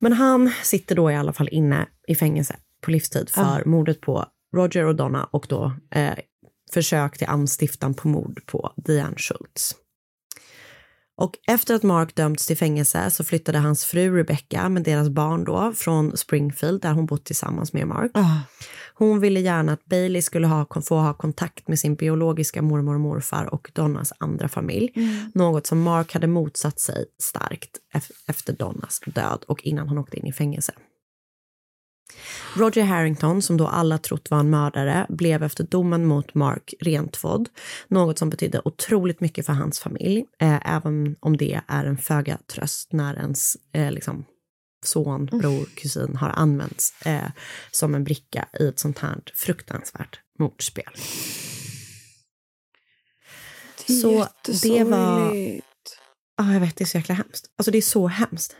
Men 0.00 0.12
han 0.12 0.52
sitter 0.62 0.94
då 0.96 1.10
i 1.10 1.16
alla 1.16 1.32
fall 1.32 1.48
inne 1.52 1.88
i 2.08 2.14
fängelse 2.14 2.56
på 2.80 2.90
livstid 2.90 3.30
för 3.30 3.42
Ah. 3.42 3.62
mordet 3.66 4.00
på 4.00 4.24
Roger 4.56 4.84
och 4.84 4.96
Donna 4.96 5.24
och 5.24 5.46
då 5.48 5.72
eh, 5.90 6.14
försök 6.72 7.18
till 7.18 7.26
anstiftan 7.26 7.94
på 7.94 8.08
mord 8.08 8.46
på 8.46 8.72
Diane 8.76 9.16
Schultz. 9.16 9.74
Och 11.16 11.32
efter 11.46 11.74
att 11.74 11.82
Mark 11.82 12.14
dömts 12.14 12.46
till 12.46 12.56
fängelse 12.56 13.10
så 13.10 13.24
flyttade 13.24 13.58
hans 13.58 13.84
fru 13.84 14.16
Rebecca 14.16 14.68
med 14.68 14.82
deras 14.82 15.08
barn 15.08 15.44
då 15.44 15.72
från 15.76 16.16
Springfield 16.16 16.82
där 16.82 16.92
hon 16.92 17.06
bott 17.06 17.24
tillsammans 17.24 17.72
med 17.72 17.86
Mark. 17.86 18.10
Hon 18.94 19.20
ville 19.20 19.40
gärna 19.40 19.72
att 19.72 19.84
Bailey 19.84 20.22
skulle 20.22 20.46
ha, 20.46 20.66
få 20.84 20.96
ha 20.96 21.14
kontakt 21.14 21.68
med 21.68 21.78
sin 21.78 21.94
biologiska 21.94 22.62
mormor 22.62 22.94
och 22.94 23.00
morfar 23.00 23.54
och 23.54 23.70
Donnas 23.74 24.12
andra 24.18 24.48
familj. 24.48 24.92
Mm. 24.96 25.30
Något 25.34 25.66
som 25.66 25.80
Mark 25.80 26.12
hade 26.14 26.26
motsatt 26.26 26.80
sig 26.80 27.04
starkt 27.18 27.70
ef- 27.94 28.10
efter 28.26 28.52
Donnas 28.52 29.00
död 29.06 29.44
och 29.48 29.62
innan 29.62 29.88
han 29.88 29.98
åkte 29.98 30.16
in 30.16 30.26
i 30.26 30.32
fängelse. 30.32 30.72
Roger 32.56 32.82
Harrington, 32.82 33.42
som 33.42 33.56
då 33.56 33.66
alla 33.66 33.98
trott 33.98 34.30
var 34.30 34.40
en 34.40 34.50
mördare, 34.50 35.06
blev 35.08 35.42
efter 35.42 35.64
domen 35.64 36.06
mot 36.06 36.34
Mark 36.34 36.74
rentvådd. 36.80 37.48
Något 37.88 38.18
som 38.18 38.30
betydde 38.30 38.62
otroligt 38.64 39.20
mycket 39.20 39.46
för 39.46 39.52
hans 39.52 39.80
familj, 39.80 40.24
eh, 40.40 40.74
även 40.74 41.16
om 41.20 41.36
det 41.36 41.60
är 41.66 41.84
en 41.84 41.98
föga 41.98 42.38
tröst 42.46 42.92
när 42.92 43.14
ens 43.16 43.56
eh, 43.72 43.92
liksom, 43.92 44.24
son, 44.84 45.26
bror, 45.26 45.64
kusin 45.74 46.16
har 46.16 46.28
använts 46.28 47.06
eh, 47.06 47.30
som 47.70 47.94
en 47.94 48.04
bricka 48.04 48.48
i 48.60 48.66
ett 48.66 48.78
sånt 48.78 48.98
här 48.98 49.20
fruktansvärt 49.34 50.20
mordspel. 50.38 50.92
Det 53.86 53.92
Så 53.92 54.26
det 54.62 54.84
var... 54.84 55.34
Ja, 56.36 56.52
jag 56.52 56.60
vet, 56.60 56.76
det 56.76 56.84
är 56.84 56.86
så 56.86 56.98
jäkla 56.98 57.14
hemskt. 57.14 57.46
Alltså 57.56 57.70
det 57.70 57.78
är 57.78 57.82
så 57.82 58.06
hemskt. 58.08 58.56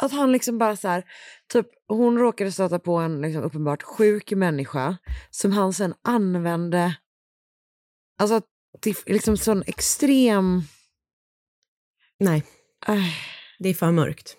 Att 0.00 0.12
han 0.12 0.32
liksom 0.32 0.58
bara 0.58 0.76
så 0.76 0.88
här, 0.88 1.04
typ 1.52 1.66
hon 1.88 2.18
råkade 2.18 2.52
stöta 2.52 2.78
på 2.78 2.96
en 2.96 3.20
liksom 3.20 3.42
uppenbart 3.42 3.82
sjuk 3.82 4.32
människa 4.32 4.96
som 5.30 5.52
han 5.52 5.72
sen 5.72 5.94
använde, 6.02 6.96
alltså 8.18 8.40
till 8.80 8.96
liksom 9.06 9.36
sån 9.36 9.62
extrem... 9.66 10.62
Nej, 12.18 12.44
Äh, 12.88 13.04
det 13.58 13.68
är 13.68 13.74
för 13.74 13.92
mörkt. 13.92 14.36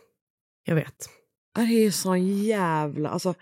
Jag 0.63 0.75
vet. 0.75 1.09
det 1.55 1.61
är 1.61 1.91
sån 1.91 2.27
jävla, 2.27 3.09
alltså 3.09 3.33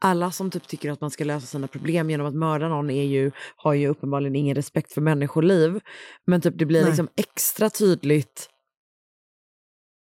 alla 0.00 0.32
som 0.32 0.50
typ 0.50 0.68
tycker 0.68 0.90
att 0.90 1.00
man 1.00 1.10
ska 1.10 1.24
lösa 1.24 1.46
sina 1.46 1.68
problem 1.68 2.10
genom 2.10 2.26
att 2.26 2.34
mörda 2.34 2.68
någon 2.68 2.90
är 2.90 3.04
ju, 3.04 3.30
har 3.56 3.74
ju 3.74 3.88
uppenbarligen 3.88 4.36
ingen 4.36 4.54
respekt 4.54 4.92
för 4.92 5.00
människoliv. 5.00 5.80
Men 6.24 6.40
typ 6.40 6.58
det 6.58 6.66
blir 6.66 6.80
Nej. 6.80 6.88
liksom 6.90 7.08
extra 7.16 7.70
tydligt 7.70 8.50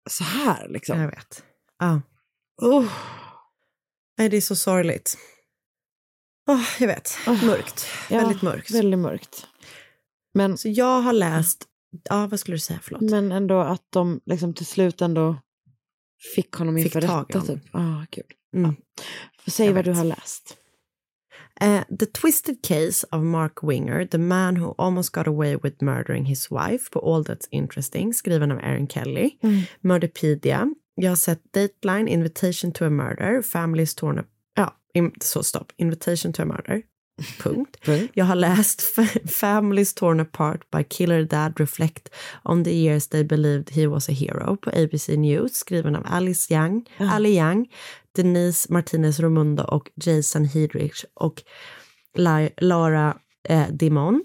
så 0.09 0.23
här 0.23 0.67
liksom. 0.69 0.99
Jag 0.99 1.07
vet. 1.07 1.43
Ja. 1.79 2.01
Oh. 2.61 2.91
Nej, 4.17 4.29
det 4.29 4.37
är 4.37 4.41
så 4.41 4.55
sorgligt. 4.55 5.17
Åh, 6.49 6.63
jag 6.79 6.87
vet. 6.87 7.17
Mörkt. 7.45 7.85
Ja, 8.09 8.17
Väldigt 8.17 8.41
mörkt. 8.41 8.71
Väldigt 8.71 8.99
mörkt. 8.99 9.47
Men, 10.33 10.57
Så 10.57 10.69
jag 10.69 11.01
har 11.01 11.13
läst... 11.13 11.65
Ja, 12.09 12.27
vad 12.27 12.39
skulle 12.39 12.55
du 12.55 12.59
säga? 12.59 12.79
Förlåt. 12.83 13.01
men 13.01 13.31
ändå 13.31 13.59
att 13.59 13.85
de 13.89 14.21
liksom 14.25 14.53
till 14.53 14.65
slut 14.65 15.01
ändå 15.01 15.37
fick 16.35 16.51
honom 16.53 16.77
inför 16.77 17.01
rätta. 17.01 17.41
Typ. 17.41 17.59
Ah, 17.71 18.05
kul. 18.09 18.23
Mm. 18.55 18.75
Får 19.43 19.51
säg 19.51 19.65
Jag 19.65 19.73
vad 19.73 19.85
du 19.85 19.89
vet. 19.91 19.97
har 19.97 20.05
läst. 20.05 20.57
Eh, 21.61 21.83
the 21.99 22.05
Twisted 22.05 22.63
Case 22.63 23.07
of 23.11 23.23
Mark 23.23 23.63
Winger, 23.63 24.05
the 24.05 24.17
man 24.17 24.57
who 24.57 24.75
almost 24.77 25.11
got 25.11 25.27
away 25.27 25.55
with 25.63 25.83
murdering 25.83 26.25
his 26.25 26.51
wife 26.51 26.91
på 26.91 26.99
All 27.15 27.23
That's 27.25 27.47
Interesting, 27.51 28.13
skriven 28.13 28.51
av 28.51 28.57
Aaron 28.57 28.87
Kelly. 28.87 29.31
Murderpedia. 29.81 30.67
Jag 31.01 31.11
har 31.11 31.15
sett 31.15 31.53
Dateline, 31.53 32.07
Invitation 32.11 32.71
to 32.71 32.85
a 32.85 32.89
Murder, 32.89 33.41
Families 33.41 33.95
Torn 33.95 34.17
Apart. 34.19 34.31
Ja, 34.55 34.73
in, 34.93 35.11
så 35.21 35.43
stopp. 35.43 35.71
Invitation 35.77 36.33
to 36.33 36.41
a 36.41 36.45
Murder. 36.45 36.81
Punkt. 37.43 37.77
Jag 38.13 38.25
har 38.25 38.35
läst 38.35 38.81
Families 39.31 39.93
Torn 39.93 40.19
Apart 40.19 40.71
by 40.71 40.83
Killer 40.83 41.23
Dad 41.23 41.59
Reflect 41.59 42.09
on 42.43 42.63
the 42.63 42.71
years 42.73 43.07
they 43.07 43.23
believed 43.23 43.69
he 43.69 43.87
was 43.87 44.09
a 44.09 44.11
hero 44.11 44.55
på 44.57 44.69
ABC 44.69 45.07
News, 45.07 45.55
skriven 45.55 45.95
av 45.95 46.03
Alice 46.09 46.53
Young, 46.53 46.85
Ali 46.99 47.37
Young, 47.39 47.67
Denise 48.15 48.73
Martinez 48.73 49.19
Romundo 49.19 49.63
och 49.63 49.89
Jason 49.95 50.45
Hedrich 50.45 51.03
och 51.13 51.43
La- 52.17 52.49
Lara 52.57 53.17
eh, 53.49 53.67
Dimon. 53.71 54.23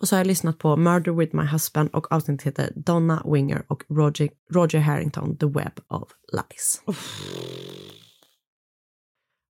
Och 0.00 0.08
så 0.08 0.14
har 0.16 0.20
jag 0.20 0.26
lyssnat 0.26 0.58
på 0.58 0.76
Murder 0.76 1.12
with 1.12 1.36
my 1.36 1.42
husband 1.42 1.90
och 1.92 2.12
avsnittet 2.12 2.46
heter 2.46 2.72
Donna 2.76 3.22
Winger 3.32 3.64
och 3.68 3.84
Roger, 3.88 4.28
Roger 4.52 4.78
Harrington, 4.80 5.36
The 5.36 5.46
Web 5.46 5.72
of 5.88 6.08
Lies. 6.32 6.82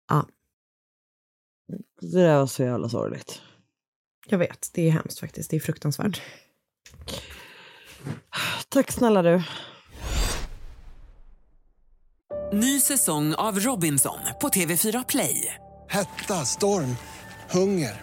Ja, 0.08 0.26
Det 2.00 2.22
där 2.22 2.38
var 2.38 2.46
så 2.46 2.62
jävla 2.62 2.88
sorgligt. 2.88 3.40
jag 4.28 4.38
vet. 4.38 4.70
Det 4.74 4.88
är 4.88 4.90
hemskt 4.90 5.18
faktiskt. 5.20 5.50
Det 5.50 5.56
är 5.56 5.60
fruktansvärt. 5.60 6.22
Tack 8.68 8.92
snälla 8.92 9.22
du. 9.22 9.42
Ny 12.52 12.80
säsong 12.80 13.34
av 13.34 13.58
Robinson 13.60 14.18
på 14.40 14.48
TV4 14.48 15.04
Play. 15.08 15.54
Hetta, 15.88 16.34
storm, 16.34 16.96
hunger. 17.50 18.02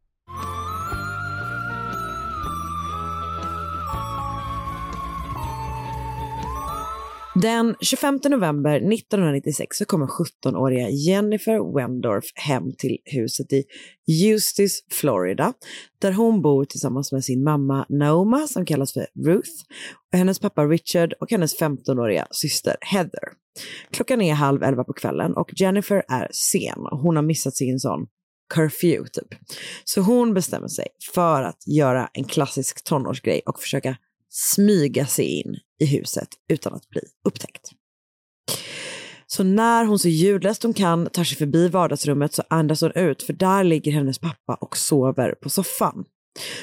Den 7.35 7.75
25 7.81 8.19
november 8.29 8.71
1996 8.75 9.77
så 9.77 9.85
kommer 9.85 10.05
17-åriga 10.05 10.89
Jennifer 10.89 11.75
Wendorf 11.75 12.25
hem 12.35 12.63
till 12.77 12.97
huset 13.05 13.53
i 13.53 13.63
Eustis, 14.07 14.79
Florida, 14.91 15.53
där 16.01 16.11
hon 16.11 16.41
bor 16.41 16.65
tillsammans 16.65 17.11
med 17.11 17.23
sin 17.23 17.43
mamma 17.43 17.85
Naoma 17.89 18.47
som 18.47 18.65
kallas 18.65 18.93
för 18.93 19.07
Ruth, 19.25 19.49
och 20.11 20.17
hennes 20.17 20.39
pappa 20.39 20.65
Richard 20.65 21.13
och 21.19 21.31
hennes 21.31 21.59
15-åriga 21.59 22.27
syster 22.31 22.75
Heather. 22.81 23.23
Klockan 23.91 24.21
är 24.21 24.33
halv 24.33 24.63
elva 24.63 24.83
på 24.83 24.93
kvällen 24.93 25.33
och 25.33 25.49
Jennifer 25.55 26.03
är 26.07 26.27
sen. 26.31 26.85
Hon 26.91 27.15
har 27.15 27.23
missat 27.23 27.55
sin 27.55 27.79
sån 27.79 28.07
curfew 28.53 29.09
typ. 29.09 29.39
Så 29.83 30.01
hon 30.01 30.33
bestämmer 30.33 30.67
sig 30.67 30.87
för 31.13 31.41
att 31.41 31.67
göra 31.67 32.09
en 32.13 32.23
klassisk 32.23 32.83
tonårsgrej 32.83 33.41
och 33.45 33.59
försöka 33.59 33.97
smyga 34.31 35.05
sig 35.05 35.25
in 35.25 35.55
i 35.79 35.85
huset 35.85 36.27
utan 36.49 36.73
att 36.73 36.89
bli 36.89 37.01
upptäckt. 37.25 37.71
Så 39.27 39.43
när 39.43 39.85
hon 39.85 39.99
så 39.99 40.07
ljudlöst 40.07 40.63
hon 40.63 40.73
kan 40.73 41.09
tar 41.09 41.23
sig 41.23 41.37
förbi 41.37 41.67
vardagsrummet 41.67 42.33
så 42.33 42.43
andas 42.49 42.81
hon 42.81 42.91
ut 42.91 43.23
för 43.23 43.33
där 43.33 43.63
ligger 43.63 43.91
hennes 43.91 44.19
pappa 44.19 44.53
och 44.55 44.77
sover 44.77 45.35
på 45.41 45.49
soffan. 45.49 46.05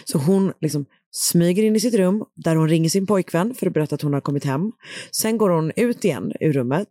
Så 0.04 0.18
hon 0.18 0.52
liksom 0.60 0.86
smyger 1.10 1.62
in 1.62 1.76
i 1.76 1.80
sitt 1.80 1.94
rum 1.94 2.24
där 2.34 2.56
hon 2.56 2.68
ringer 2.68 2.90
sin 2.90 3.06
pojkvän 3.06 3.54
för 3.54 3.66
att 3.66 3.72
berätta 3.72 3.94
att 3.94 4.02
hon 4.02 4.12
har 4.12 4.20
kommit 4.20 4.44
hem. 4.44 4.72
Sen 5.10 5.38
går 5.38 5.50
hon 5.50 5.72
ut 5.76 6.04
igen 6.04 6.32
ur 6.40 6.52
rummet 6.52 6.88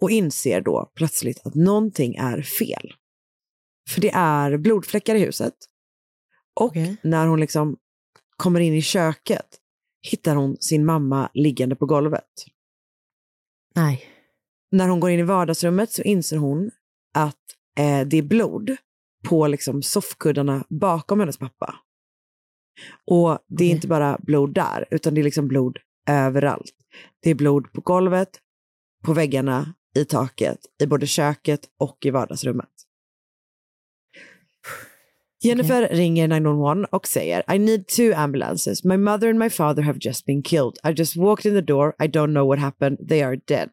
och 0.00 0.10
inser 0.10 0.60
då 0.60 0.92
plötsligt 0.94 1.46
att 1.46 1.54
någonting 1.54 2.14
är 2.14 2.42
fel. 2.42 2.94
För 3.88 4.00
det 4.00 4.10
är 4.14 4.56
blodfläckar 4.56 5.14
i 5.14 5.18
huset. 5.18 5.54
Och 6.60 6.74
när 7.02 7.26
hon 7.26 7.40
liksom 7.40 7.76
kommer 8.36 8.60
in 8.60 8.74
i 8.74 8.82
köket 8.82 9.58
hittar 10.02 10.36
hon 10.36 10.56
sin 10.60 10.84
mamma 10.84 11.30
liggande 11.34 11.76
på 11.76 11.86
golvet. 11.86 12.24
Nej. 13.74 14.04
När 14.70 14.88
hon 14.88 15.00
går 15.00 15.10
in 15.10 15.20
i 15.20 15.22
vardagsrummet 15.22 15.92
så 15.92 16.02
inser 16.02 16.36
hon 16.36 16.70
att 17.14 17.34
eh, 17.78 18.06
det 18.06 18.16
är 18.16 18.22
blod 18.22 18.76
på 19.28 19.46
liksom 19.46 19.82
soffkuddarna 19.82 20.64
bakom 20.68 21.20
hennes 21.20 21.38
pappa. 21.38 21.74
Och 23.10 23.38
det 23.48 23.64
är 23.64 23.70
inte 23.70 23.88
bara 23.88 24.18
blod 24.22 24.54
där, 24.54 24.88
utan 24.90 25.14
det 25.14 25.20
är 25.20 25.24
liksom 25.24 25.48
blod 25.48 25.78
överallt. 26.08 26.74
Det 27.22 27.30
är 27.30 27.34
blod 27.34 27.72
på 27.72 27.80
golvet, 27.80 28.40
på 29.04 29.12
väggarna, 29.12 29.74
i 29.96 30.04
taket, 30.04 30.58
i 30.82 30.86
både 30.86 31.06
köket 31.06 31.60
och 31.78 32.06
i 32.06 32.10
vardagsrummet. 32.10 32.70
Jennifer 35.40 35.88
ringer 35.90 36.28
911 36.28 36.88
och 36.90 37.06
säger 37.06 37.54
I 37.54 37.58
need 37.58 37.86
two 37.86 38.12
ambulances. 38.16 38.84
My 38.84 38.96
mother 38.96 39.28
and 39.28 39.38
my 39.38 39.50
father 39.50 39.82
have 39.82 39.98
just 40.02 40.26
been 40.26 40.42
killed. 40.42 40.78
I 40.84 40.92
just 40.96 41.16
walked 41.16 41.46
in 41.46 41.54
the 41.54 41.72
door. 41.72 41.94
I 41.98 42.08
don't 42.08 42.32
know 42.32 42.46
what 42.46 42.58
happened. 42.58 43.08
They 43.08 43.22
are 43.22 43.36
dead. 43.36 43.70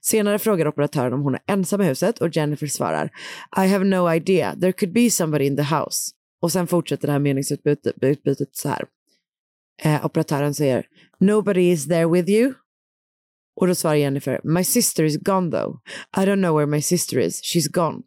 Senare 0.00 0.38
frågar 0.38 0.68
operatören 0.68 1.12
om 1.12 1.22
hon 1.22 1.34
är 1.34 1.40
ensam 1.46 1.80
i 1.80 1.84
huset 1.84 2.18
och 2.18 2.36
Jennifer 2.36 2.66
svarar 2.66 3.10
I 3.56 3.66
have 3.68 3.84
no 3.84 4.12
idea. 4.14 4.56
There 4.60 4.72
could 4.72 4.92
be 4.92 5.10
somebody 5.10 5.44
in 5.44 5.56
the 5.56 5.62
house. 5.62 6.12
Och 6.42 6.52
sen 6.52 6.66
fortsätter 6.66 7.06
det 7.06 7.12
här 7.12 7.18
meningsutbytet 7.18 7.94
utbytet 8.00 8.56
så 8.56 8.68
här. 8.68 8.84
Eh, 9.82 10.06
operatören 10.06 10.54
säger 10.54 10.86
Nobody 11.20 11.70
is 11.70 11.88
there 11.88 12.06
with 12.06 12.30
you. 12.30 12.54
Och 13.60 13.66
då 13.66 13.74
svarar 13.74 13.94
Jennifer 13.94 14.40
My 14.44 14.64
sister 14.64 15.04
is 15.04 15.16
gone 15.16 15.50
though. 15.50 15.78
I 16.16 16.20
don't 16.20 16.42
know 16.42 16.56
where 16.56 16.66
my 16.66 16.82
sister 16.82 17.18
is. 17.18 17.42
She's 17.42 17.72
gone. 17.72 18.02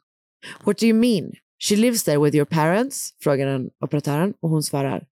What 0.63 0.77
do 0.77 0.85
you 0.85 0.95
mean? 0.95 1.31
She 1.59 1.75
lives 1.75 2.03
there 2.03 2.17
with 2.17 2.35
your 2.35 2.45
parents? 2.45 3.09
Frågar 3.23 3.47
den 3.47 3.69
operatören 3.79 4.33
och 4.39 4.49
hon 4.49 4.63
svarar 4.63 5.05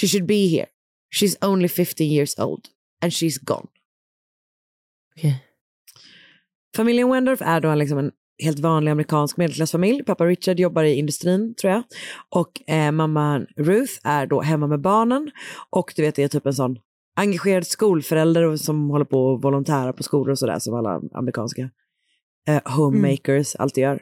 She 0.00 0.06
should 0.06 0.26
be 0.26 0.46
here. 0.46 0.66
She's 1.14 1.36
only 1.46 1.68
15 1.68 2.06
years 2.06 2.38
old 2.38 2.68
and 3.02 3.12
she's 3.12 3.38
gone. 3.44 3.66
Okay. 5.16 5.34
Familjen 6.76 7.10
Wendorf 7.10 7.42
är 7.42 7.60
då 7.60 7.74
liksom 7.74 7.98
en 7.98 8.12
helt 8.42 8.58
vanlig 8.58 8.90
amerikansk 8.90 9.36
medelklassfamilj. 9.36 10.04
Pappa 10.04 10.24
Richard 10.24 10.60
jobbar 10.60 10.84
i 10.84 10.94
industrin 10.94 11.54
tror 11.54 11.72
jag. 11.72 11.82
Och 12.28 12.70
eh, 12.70 12.92
mamma 12.92 13.46
Ruth 13.56 13.92
är 14.04 14.26
då 14.26 14.40
hemma 14.40 14.66
med 14.66 14.80
barnen. 14.80 15.30
Och 15.70 15.92
du 15.96 16.02
vet 16.02 16.14
det 16.14 16.22
är 16.22 16.28
typ 16.28 16.46
en 16.46 16.54
sån 16.54 16.78
engagerad 17.16 17.66
skolförälder 17.66 18.56
som 18.56 18.90
håller 18.90 19.04
på 19.04 19.26
och 19.26 19.42
volontära 19.42 19.92
på 19.92 20.02
skolor 20.02 20.30
och 20.30 20.38
sådär 20.38 20.58
som 20.58 20.74
alla 20.74 21.00
amerikanska 21.12 21.70
eh, 22.48 22.72
homemakers 22.76 23.56
alltid 23.56 23.82
gör. 23.82 24.00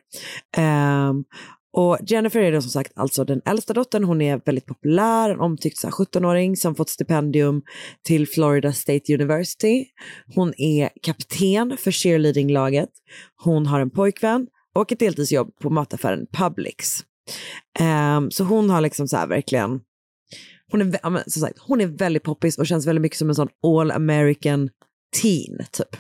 Ehm, 0.57 1.24
och 1.73 1.99
Jennifer 2.07 2.41
är 2.41 2.53
då 2.53 2.62
som 2.62 2.71
sagt 2.71 2.93
alltså 2.97 3.25
den 3.25 3.43
äldsta 3.45 3.73
dottern. 3.73 4.05
Hon 4.05 4.21
är 4.21 4.41
väldigt 4.45 4.66
populär, 4.66 5.31
en 5.31 5.41
omtyckt 5.41 5.85
17-åring 5.85 6.57
som 6.57 6.75
fått 6.75 6.89
stipendium 6.89 7.62
till 8.03 8.29
Florida 8.29 8.73
State 8.73 9.14
University. 9.14 9.87
Hon 10.35 10.55
är 10.57 10.91
kapten 11.03 11.77
för 11.77 11.91
cheerleadinglaget. 11.91 12.91
Hon 13.45 13.66
har 13.66 13.81
en 13.81 13.91
pojkvän 13.91 14.47
och 14.75 14.93
ett 14.93 14.99
deltidsjobb 14.99 15.57
på 15.61 15.71
mataffären 15.71 16.27
Publix. 16.33 17.05
Ehm, 17.79 18.31
så 18.31 18.45
hon 18.45 18.71
har 18.71 18.81
liksom 18.81 19.09
så 19.09 19.16
här 19.16 19.27
verkligen, 19.27 19.81
hon 20.73 20.81
är, 20.81 21.31
som 21.31 21.43
sagt, 21.43 21.59
hon 21.59 21.81
är 21.81 21.87
väldigt 21.87 22.23
poppis 22.23 22.59
och 22.59 22.66
känns 22.66 22.87
väldigt 22.87 23.03
mycket 23.03 23.18
som 23.18 23.29
en 23.29 23.35
sån 23.35 23.49
all 23.62 23.91
American 23.91 24.71
teen 25.23 25.59
typ. 25.73 25.97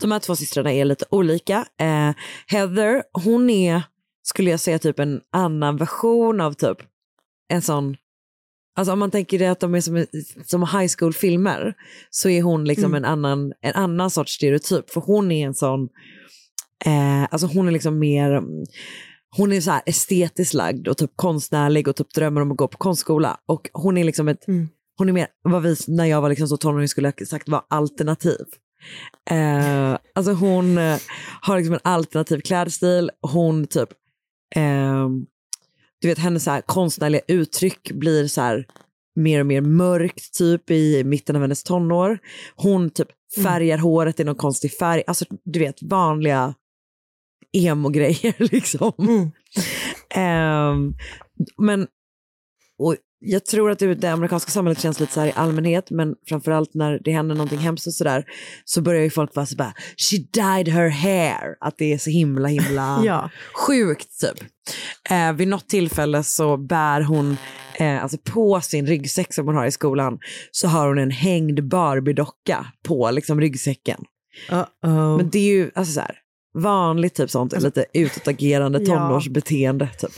De 0.00 0.12
här 0.12 0.18
två 0.18 0.36
systrarna 0.36 0.72
är 0.72 0.84
lite 0.84 1.04
olika. 1.10 1.66
Eh, 1.80 2.14
Heather, 2.46 3.02
hon 3.12 3.50
är, 3.50 3.82
skulle 4.28 4.50
jag 4.50 4.60
säga, 4.60 4.78
typ 4.78 4.98
en 4.98 5.20
annan 5.32 5.76
version 5.76 6.40
av 6.40 6.52
typ 6.52 6.78
en 7.48 7.62
sån 7.62 7.96
Alltså 8.78 8.92
om 8.92 8.98
man 8.98 9.10
tänker 9.10 9.38
det 9.38 9.46
att 9.46 9.60
de 9.60 9.74
är 9.74 9.80
som, 9.80 10.06
som 10.44 10.62
high 10.62 10.92
school-filmer 10.98 11.74
så 12.10 12.28
är 12.28 12.42
hon 12.42 12.64
liksom 12.64 12.84
Mm. 12.84 12.94
en, 12.94 13.04
annan, 13.04 13.52
en 13.60 13.74
annan 13.74 14.10
sorts 14.10 14.32
stereotyp. 14.32 14.90
För 14.90 15.00
hon 15.00 15.32
är 15.32 15.46
en 15.46 15.54
sån, 15.54 15.88
eh, 16.84 17.22
alltså 17.22 17.46
hon 17.46 17.68
är 17.68 17.72
liksom 17.72 17.98
mer, 17.98 18.30
mm, 18.32 18.64
hon 19.36 19.52
är 19.52 19.60
så 19.60 19.70
här 19.70 19.82
estetiskt 19.86 20.54
lagd 20.54 20.88
och 20.88 20.96
typ 20.96 21.10
konstnärlig 21.16 21.88
och 21.88 21.96
typ 21.96 22.14
drömmer 22.14 22.40
om 22.40 22.50
att 22.50 22.56
gå 22.56 22.68
på 22.68 22.78
konstskola. 22.78 23.40
Och 23.46 23.70
hon 23.72 23.98
är 23.98 24.04
liksom 24.04 24.28
ett, 24.28 24.44
hon 24.98 25.08
är 25.08 25.12
mer 25.12 25.26
vad 25.42 25.62
vi 25.62 25.76
när 25.88 26.04
jag 26.04 26.20
var 26.20 26.28
liksom 26.28 26.48
så 26.48 26.56
tonåring 26.56 26.88
skulle 26.88 27.12
jag 27.16 27.28
sagt 27.28 27.48
var 27.48 27.62
alternativ. 27.68 28.44
Eh, 29.30 29.98
alltså 30.14 30.32
hon 30.32 30.78
eh, 30.78 30.98
har 31.40 31.56
liksom 31.56 31.74
en 31.74 31.80
alternativ 31.84 32.40
klädstil. 32.40 33.10
Hon 33.22 33.66
typ, 33.66 33.88
eh, 34.54 35.08
du 36.00 36.08
vet 36.08 36.18
hennes 36.18 36.44
så 36.44 36.50
här 36.50 36.60
konstnärliga 36.60 37.22
uttryck 37.28 37.92
blir 37.92 38.28
så 38.28 38.40
här 38.40 38.66
mer 39.16 39.40
och 39.40 39.46
mer 39.46 39.60
mörkt 39.60 40.34
typ 40.34 40.70
i 40.70 41.04
mitten 41.04 41.36
av 41.36 41.42
hennes 41.42 41.62
tonår. 41.62 42.18
Hon 42.56 42.90
typ 42.90 43.08
färgar 43.42 43.78
håret 43.78 44.20
i 44.20 44.24
någon 44.24 44.34
konstig 44.34 44.72
färg. 44.72 45.02
Alltså 45.06 45.24
du 45.44 45.58
vet 45.58 45.82
vanliga 45.82 46.54
emo-grejer 47.52 48.34
liksom. 48.52 48.92
Ehm, 50.10 50.94
men 51.58 51.86
och 52.78 52.96
jag 53.26 53.44
tror 53.44 53.70
att 53.70 53.78
det, 53.78 54.04
amerikanska 54.04 54.50
samhället 54.50 54.80
känns 54.80 55.00
lite 55.00 55.12
så 55.12 55.20
här 55.20 55.26
i 55.26 55.32
allmänhet, 55.36 55.90
men 55.90 56.14
framförallt 56.28 56.74
när 56.74 57.00
det 57.04 57.12
händer 57.12 57.34
någonting 57.34 57.58
hemskt 57.58 57.86
och 57.86 57.92
sådär, 57.92 58.24
så 58.64 58.80
börjar 58.80 59.02
ju 59.02 59.10
folk 59.10 59.34
vara 59.34 59.46
så 59.46 59.56
bara, 59.56 59.74
she 60.10 60.16
dyed 60.16 60.68
her 60.74 60.88
hair, 60.88 61.56
att 61.60 61.74
det 61.78 61.92
är 61.92 61.98
så 61.98 62.10
himla 62.10 62.48
himla 62.48 63.00
Ja. 63.04 63.30
sjukt 63.66 64.20
typ. 64.20 64.48
Eh, 65.10 65.32
vid 65.32 65.48
något 65.48 65.68
tillfälle 65.68 66.22
så 66.22 66.56
bär 66.56 67.00
hon, 67.00 67.36
eh, 67.74 68.02
alltså 68.02 68.18
på 68.24 68.60
sin 68.60 68.86
ryggsäck 68.86 69.34
som 69.34 69.46
hon 69.46 69.54
har 69.56 69.66
i 69.66 69.70
skolan, 69.72 70.18
så 70.50 70.68
har 70.68 70.88
hon 70.88 70.98
en 70.98 71.10
hängd 71.10 71.60
Barbie-docka 71.60 72.66
på 72.84 73.10
liksom 73.10 73.40
ryggsäcken. 73.40 74.00
Uh-oh. 74.50 75.16
Men 75.16 75.30
det 75.30 75.38
är 75.38 75.54
ju 75.54 75.70
alltså 75.74 75.92
så 75.92 76.00
här, 76.00 76.18
vanligt 76.58 77.14
typ 77.14 77.30
sånt, 77.30 77.62
lite 77.62 77.84
utåtagerande 77.92 78.78
Ja. 78.82 78.86
tonårsbeteende 78.86 79.88
typ. 79.98 80.10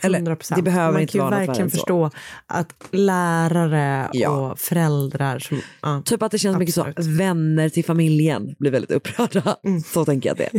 Eller 0.00 0.20
100%. 0.20 0.52
det 0.56 0.62
behöver 0.62 0.92
Man 0.92 1.00
inte 1.00 1.12
kan 1.12 1.18
ju 1.18 1.22
vara 1.22 1.30
något 1.30 1.38
värre 1.38 1.46
verkligen 1.46 1.66
än 1.66 1.70
så. 1.70 1.76
förstå 1.76 2.10
att 2.46 2.74
lärare 2.90 4.08
Ja. 4.12 4.28
och 4.50 4.58
föräldrar 4.58 5.38
som... 5.38 5.60
ja, 5.82 6.02
Typ 6.04 6.22
att 6.22 6.32
det 6.32 6.38
känns 6.38 6.58
mycket 6.58 6.74
så, 6.74 6.86
vänner 6.96 7.68
till 7.68 7.84
familjen 7.84 8.54
blir 8.58 8.70
väldigt 8.70 8.90
upprörda. 8.90 9.56
Så 9.84 10.04
tänker 10.04 10.28
jag 10.28 10.36
det 10.36 10.50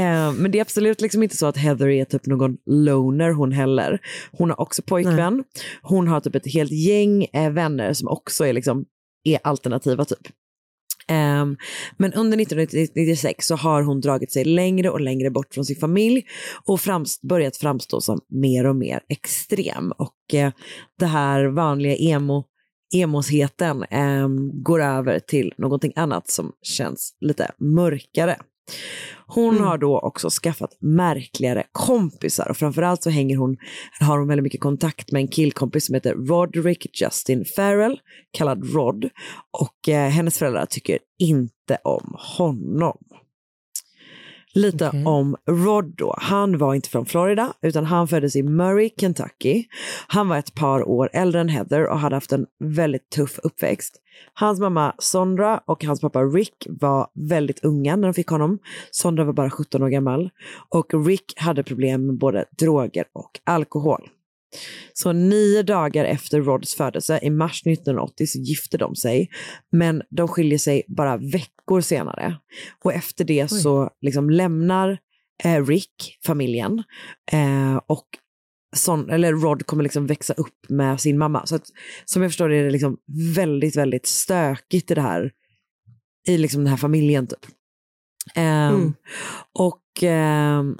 eh, 0.00 0.32
men 0.32 0.50
det 0.50 0.58
är 0.58 0.62
absolut 0.62 1.00
liksom 1.00 1.22
inte 1.22 1.36
så 1.36 1.46
att 1.46 1.56
Heather 1.56 1.88
är 1.88 2.04
typ 2.04 2.26
någon 2.26 2.56
loner 2.66 3.30
hon 3.30 3.52
heller. 3.52 3.98
Hon 4.32 4.50
har 4.50 4.60
också 4.60 4.82
pojkvän. 4.82 5.44
Hon 5.82 6.08
har 6.08 6.20
typ 6.20 6.34
ett 6.34 6.52
helt 6.52 6.72
gäng 6.72 7.24
eh, 7.32 7.50
vänner 7.52 7.92
som 7.92 8.08
också 8.08 8.46
är, 8.46 8.52
liksom, 8.52 8.84
är 9.24 9.38
alternativa 9.44 10.04
typ. 10.04 10.28
Um, 11.10 11.56
men 11.96 12.12
under 12.12 12.40
1996 12.40 13.46
så 13.46 13.56
har 13.56 13.82
hon 13.82 14.00
dragit 14.00 14.32
sig 14.32 14.44
längre 14.44 14.90
och 14.90 15.00
längre 15.00 15.30
bort 15.30 15.54
från 15.54 15.64
sin 15.64 15.76
familj 15.76 16.24
och 16.64 16.80
framst- 16.80 17.22
börjat 17.22 17.56
framstå 17.56 18.00
som 18.00 18.20
mer 18.28 18.66
och 18.66 18.76
mer 18.76 19.00
extrem. 19.08 19.92
Och 19.92 20.34
uh, 20.34 20.50
det 20.98 21.06
här 21.06 21.44
vanliga 21.44 21.96
emo 21.96 22.44
emosheten 22.94 23.84
um, 23.90 24.62
går 24.62 24.82
över 24.82 25.18
till 25.18 25.54
någonting 25.58 25.92
annat 25.96 26.30
som 26.30 26.52
känns 26.62 27.16
lite 27.20 27.50
mörkare. 27.58 28.36
Hon 29.26 29.60
har 29.60 29.78
då 29.78 29.98
också 29.98 30.28
skaffat 30.30 30.76
märkligare 30.80 31.64
kompisar 31.72 32.50
och 32.50 32.56
framförallt 32.56 33.02
så 33.02 33.10
hänger 33.10 33.36
hon, 33.36 33.56
har 34.00 34.18
hon 34.18 34.28
väldigt 34.28 34.42
mycket 34.42 34.60
kontakt 34.60 35.12
med 35.12 35.20
en 35.20 35.28
killkompis 35.28 35.86
som 35.86 35.94
heter 35.94 36.14
Roderick 36.14 37.00
Justin 37.00 37.44
Farrell, 37.56 38.00
kallad 38.30 38.74
Rod. 38.74 39.04
Och 39.60 39.88
eh, 39.88 40.08
hennes 40.08 40.38
föräldrar 40.38 40.66
tycker 40.66 40.98
inte 41.18 41.78
om 41.84 42.16
honom. 42.18 42.98
Lite 44.56 45.02
om 45.04 45.36
Rod 45.46 45.94
då. 45.96 46.14
Han 46.18 46.58
var 46.58 46.74
inte 46.74 46.88
från 46.88 47.06
Florida 47.06 47.52
utan 47.62 47.84
han 47.84 48.08
föddes 48.08 48.36
i 48.36 48.42
Murray, 48.42 48.90
Kentucky. 49.00 49.64
Han 50.08 50.28
var 50.28 50.36
ett 50.36 50.54
par 50.54 50.88
år 50.88 51.10
äldre 51.12 51.40
än 51.40 51.48
Heather 51.48 51.86
och 51.86 51.98
hade 51.98 52.16
haft 52.16 52.32
en 52.32 52.46
väldigt 52.58 53.10
tuff 53.10 53.38
uppväxt. 53.42 53.96
Hans 54.34 54.60
mamma 54.60 54.94
Sondra 54.98 55.60
och 55.66 55.84
hans 55.84 56.00
pappa 56.00 56.22
Rick 56.22 56.66
var 56.68 57.08
väldigt 57.14 57.64
unga 57.64 57.96
när 57.96 58.08
de 58.08 58.14
fick 58.14 58.28
honom. 58.28 58.58
Sondra 58.90 59.24
var 59.24 59.32
bara 59.32 59.50
17 59.50 59.82
år 59.82 59.88
gammal 59.88 60.30
och 60.68 61.06
Rick 61.06 61.32
hade 61.36 61.62
problem 61.62 62.06
med 62.06 62.18
både 62.18 62.44
droger 62.58 63.04
och 63.12 63.40
alkohol. 63.44 64.08
Så 64.92 65.12
nio 65.12 65.62
dagar 65.62 66.04
efter 66.04 66.40
Rods 66.40 66.74
födelse, 66.74 67.20
i 67.22 67.30
mars 67.30 67.62
1980, 67.66 68.26
så 68.26 68.38
gifte 68.38 68.78
de 68.78 68.96
sig. 68.96 69.30
Men 69.72 70.02
de 70.10 70.28
skiljer 70.28 70.58
sig 70.58 70.82
bara 70.88 71.16
veckor 71.16 71.80
senare. 71.80 72.36
Och 72.84 72.92
efter 72.92 73.24
det 73.24 73.50
så 73.50 73.90
liksom 74.00 74.30
lämnar 74.30 74.98
eh, 75.44 75.66
Rick 75.66 76.18
familjen. 76.26 76.82
Eh, 77.32 77.76
och 77.86 78.06
Son, 78.76 79.10
eller 79.10 79.32
Rod 79.32 79.66
kommer 79.66 79.82
liksom 79.82 80.06
växa 80.06 80.32
upp 80.34 80.68
med 80.68 81.00
sin 81.00 81.18
mamma. 81.18 81.46
Så 81.46 81.56
att, 81.56 81.66
som 82.04 82.22
jag 82.22 82.30
förstår 82.30 82.48
det 82.48 82.56
är 82.56 82.64
det 82.64 82.70
liksom 82.70 82.96
väldigt, 83.34 83.76
väldigt 83.76 84.06
stökigt 84.06 84.90
i 84.90 84.94
det 84.94 85.00
här, 85.00 85.32
i 86.28 86.38
liksom 86.38 86.60
den 86.60 86.70
här 86.70 86.76
familjen 86.76 87.26
typ. 87.26 87.46
Ehm, 88.34 88.94
Och 89.58 90.02
ehm, 90.02 90.78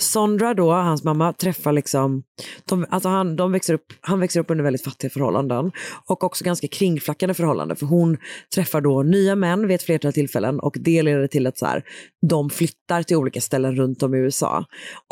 Sondra 0.00 0.54
då, 0.54 0.72
hans 0.72 1.04
mamma, 1.04 1.32
träffar 1.32 1.72
liksom, 1.72 2.22
de, 2.64 2.86
alltså 2.90 3.08
han, 3.08 3.36
de 3.36 3.52
växer 3.52 3.74
upp, 3.74 3.92
han 4.00 4.20
växer 4.20 4.40
upp 4.40 4.50
under 4.50 4.64
väldigt 4.64 4.84
fattiga 4.84 5.10
förhållanden 5.10 5.72
och 6.06 6.24
också 6.24 6.44
ganska 6.44 6.68
kringflackande 6.68 7.34
förhållanden 7.34 7.76
för 7.76 7.86
hon 7.86 8.16
träffar 8.54 8.80
då 8.80 9.02
nya 9.02 9.34
män 9.36 9.66
vid 9.66 9.74
ett 9.74 9.82
flertal 9.82 10.12
tillfällen 10.12 10.60
och 10.60 10.76
det 10.80 11.02
leder 11.02 11.26
till 11.26 11.46
att 11.46 11.58
så 11.58 11.66
här, 11.66 11.84
de 12.28 12.50
flyttar 12.50 13.02
till 13.02 13.16
olika 13.16 13.40
ställen 13.40 13.76
runt 13.76 14.02
om 14.02 14.14
i 14.14 14.18
USA. 14.18 14.64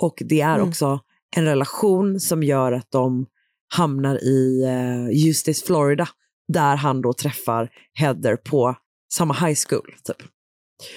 Och 0.02 0.14
det 0.20 0.40
är 0.40 0.54
Mm. 0.56 0.68
också 0.68 1.00
en 1.36 1.44
relation 1.44 2.20
som 2.20 2.42
gör 2.42 2.72
att 2.72 2.90
de 2.90 3.26
hamnar 3.74 4.24
i 4.24 4.64
eh, 4.64 5.26
Eustis, 5.26 5.64
Florida, 5.64 6.08
där 6.52 6.76
han 6.76 7.02
då 7.02 7.12
träffar 7.12 7.70
Heather 7.94 8.36
på 8.36 8.74
samma 9.12 9.34
high 9.34 9.58
school. 9.68 9.94
Typ. 10.04 10.16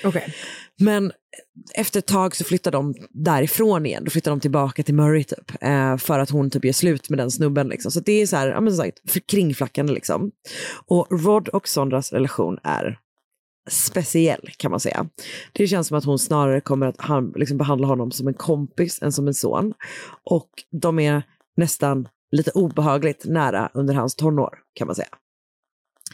Okej. 0.04 0.34
Men 0.82 1.12
efter 1.76 2.00
ett 2.00 2.08
tag 2.08 2.36
så 2.36 2.44
flyttar 2.44 2.72
de 2.72 2.96
därifrån 3.10 3.86
igen. 3.86 4.04
Då 4.04 4.12
flyttar 4.12 4.32
de 4.32 4.40
tillbaka 4.40 4.84
till 4.84 4.96
Murray 4.96 5.24
typ. 5.24 5.52
Eh, 5.62 5.98
för 5.98 6.20
att 6.20 6.30
hon 6.30 6.50
typ 6.50 6.66
gör 6.66 6.74
slut 6.74 7.10
med 7.10 7.20
den 7.20 7.32
snubben. 7.32 7.68
Liksom. 7.68 7.92
Så 7.92 8.00
det 8.00 8.12
är 8.22 8.28
så 8.28 8.36
här, 8.36 8.48
ja, 8.48 8.62
men 8.62 8.74
som 8.74 8.86
sagt, 8.86 9.12
för 9.12 9.20
kringflackande 9.20 9.94
liksom. 9.94 10.32
Och 10.86 11.08
Rod 11.10 11.48
och 11.48 11.68
Sondras 11.68 12.14
relation 12.14 12.58
är 12.64 13.00
speciell 13.70 14.50
kan 14.58 14.72
man 14.72 14.80
säga. 14.80 15.08
Det 15.52 15.68
känns 15.68 15.88
som 15.88 15.98
att 15.98 16.06
hon 16.06 16.20
snarare 16.20 16.62
kommer 16.62 16.86
att 16.86 17.02
han, 17.02 17.34
liksom, 17.36 17.58
behandla 17.58 17.88
honom 17.88 18.12
som 18.12 18.28
en 18.28 18.34
kompis 18.34 19.02
än 19.02 19.12
som 19.12 19.28
en 19.28 19.34
son. 19.34 19.74
Och 20.24 20.50
de 20.72 21.00
är 21.00 21.24
nästan 21.58 22.08
lite 22.32 22.52
obehagligt 22.52 23.26
nära 23.26 23.70
under 23.74 23.94
hans 23.94 24.16
tonår 24.16 24.60
kan 24.74 24.88
man 24.88 24.96
säga. 24.96 25.08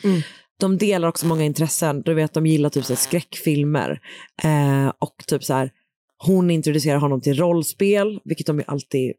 Mm. 0.04 0.22
De 0.60 0.78
delar 0.78 1.08
också 1.08 1.26
många 1.26 1.44
intressen. 1.44 2.02
Du 2.02 2.14
vet, 2.14 2.34
de 2.34 2.46
gillar 2.46 2.70
typ 2.70 2.86
så 2.86 2.94
här, 2.94 2.98
skräckfilmer. 2.98 4.00
Eh, 4.44 4.88
och 5.00 5.24
typ 5.28 5.44
så 5.44 5.54
här, 5.54 5.72
hon 6.18 6.52
introducerar 6.52 6.98
honom 6.98 7.22
till 7.22 7.38
rollspel, 7.40 8.20
vilket 8.26 8.48
de 8.48 8.58
ju 8.60 8.64
alltid 8.68 9.14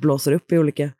blåser 0.00 0.32
upp 0.32 0.52
i 0.52 0.58
olika 0.58 0.90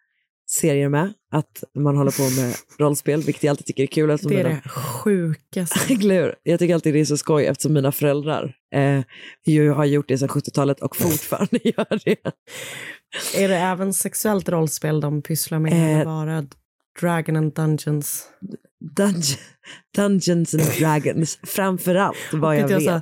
serier 0.50 0.88
med. 0.88 1.12
Att 1.32 1.64
man 1.74 1.96
håller 1.96 2.10
på 2.10 2.40
med 2.42 2.54
rollspel, 2.78 3.22
vilket 3.22 3.42
jag 3.42 3.50
alltid 3.50 3.66
tycker 3.66 3.82
är 3.82 3.86
kul. 3.86 4.08
Det 4.08 4.14
är 4.24 4.28
mina- 4.28 4.48
det 4.48 4.68
sjukaste. 4.68 5.78
Jag 6.42 6.58
tycker 6.58 6.74
alltid 6.74 6.94
det 6.94 7.00
är 7.00 7.04
så 7.04 7.16
skoj 7.16 7.46
eftersom 7.46 7.72
mina 7.72 7.92
föräldrar 7.92 8.56
eh, 8.74 9.00
ju 9.46 9.70
har 9.70 9.84
gjort 9.84 10.08
det 10.08 10.18
sedan 10.18 10.28
70-talet 10.28 10.80
och 10.80 10.96
fortfarande 10.96 11.58
gör 11.64 12.04
det. 12.04 12.16
Är 13.36 13.48
det 13.48 13.56
även 13.56 13.94
sexuellt 13.94 14.48
rollspel 14.48 15.00
de 15.00 15.22
pysslar 15.22 15.58
med? 15.58 15.98
Eh, 16.00 16.04
bara 16.04 16.46
Dragon 17.00 17.36
and 17.36 17.54
Dungeons? 17.54 18.26
Dunge- 18.96 19.38
Dungeons 19.96 20.54
and 20.54 20.62
Dragons, 20.78 21.38
framförallt 21.42 22.16
vad 22.32 22.56
jag 22.56 22.70
jag 22.70 22.78
vet. 22.78 22.84
sa- 22.86 23.00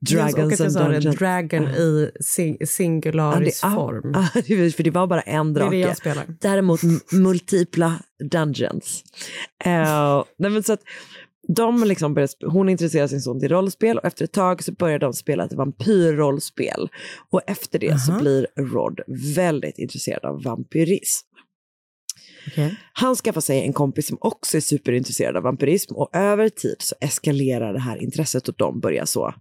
Dragons 0.00 0.60
jag 0.60 0.66
and 0.66 0.76
det, 0.76 0.92
Dungeons. 0.94 1.16
dragon 1.18 1.68
i 1.68 2.10
sing 2.20 2.56
singularis 2.66 3.60
Ja, 3.62 3.68
det- 3.68 3.74
form. 3.74 4.12
det- 4.46 4.76
för 4.76 4.82
det 4.82 4.90
var 4.90 5.06
bara 5.06 5.20
en 5.20 5.52
Det 5.52 5.60
drake. 5.60 5.76
det 5.76 5.80
jag 5.80 5.96
spelar. 5.96 6.24
Däremot 6.40 6.80
multipla 7.12 7.94
dungeons. 8.30 9.04
Eh, 9.64 10.24
nej, 10.38 10.50
men 10.50 10.62
så 10.62 10.72
att 10.72 10.80
de 11.56 11.84
liksom 11.84 12.14
började, 12.14 12.32
hon 12.46 12.68
intresserar 12.68 13.06
sin 13.06 13.20
son 13.20 13.40
till 13.40 13.48
rollspel 13.48 13.98
och 13.98 14.04
efter 14.04 14.24
ett 14.24 14.32
tag 14.32 14.62
så 14.64 14.72
börjar 14.72 14.98
de 14.98 15.12
spela 15.12 15.44
ett 15.44 15.52
vampyrrollspel. 15.52 16.88
Och 17.30 17.40
efter 17.46 17.78
det 17.78 18.00
så 18.00 18.10
Aha. 18.12 18.20
blir 18.20 18.46
Rod 18.56 19.00
väldigt 19.34 19.78
intresserad 19.78 20.24
av 20.24 20.42
vampyrism. 20.42 21.25
Okej. 22.46 22.76
Han 22.92 23.16
skaffar 23.16 23.40
sig 23.40 23.60
en 23.60 23.72
kompis 23.72 24.06
som 24.06 24.18
också 24.20 24.56
är 24.56 24.60
superintresserad 24.60 25.36
av 25.36 25.42
vampyrism 25.42 25.94
och 25.94 26.16
över 26.16 26.48
tid 26.48 26.76
så 26.78 26.94
eskalerar 27.00 27.72
det 27.72 27.80
här 27.80 28.02
intresset 28.02 28.48
och 28.48 28.54
de 28.58 28.80
börjar 28.80 29.04
så 29.04 29.34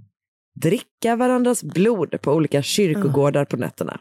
dricka 0.62 1.16
varandras 1.16 1.64
blod 1.64 2.22
på 2.22 2.34
olika 2.34 2.62
kyrkogårdar 2.62 3.45
på 3.45 3.58
nätterna. 3.58 3.99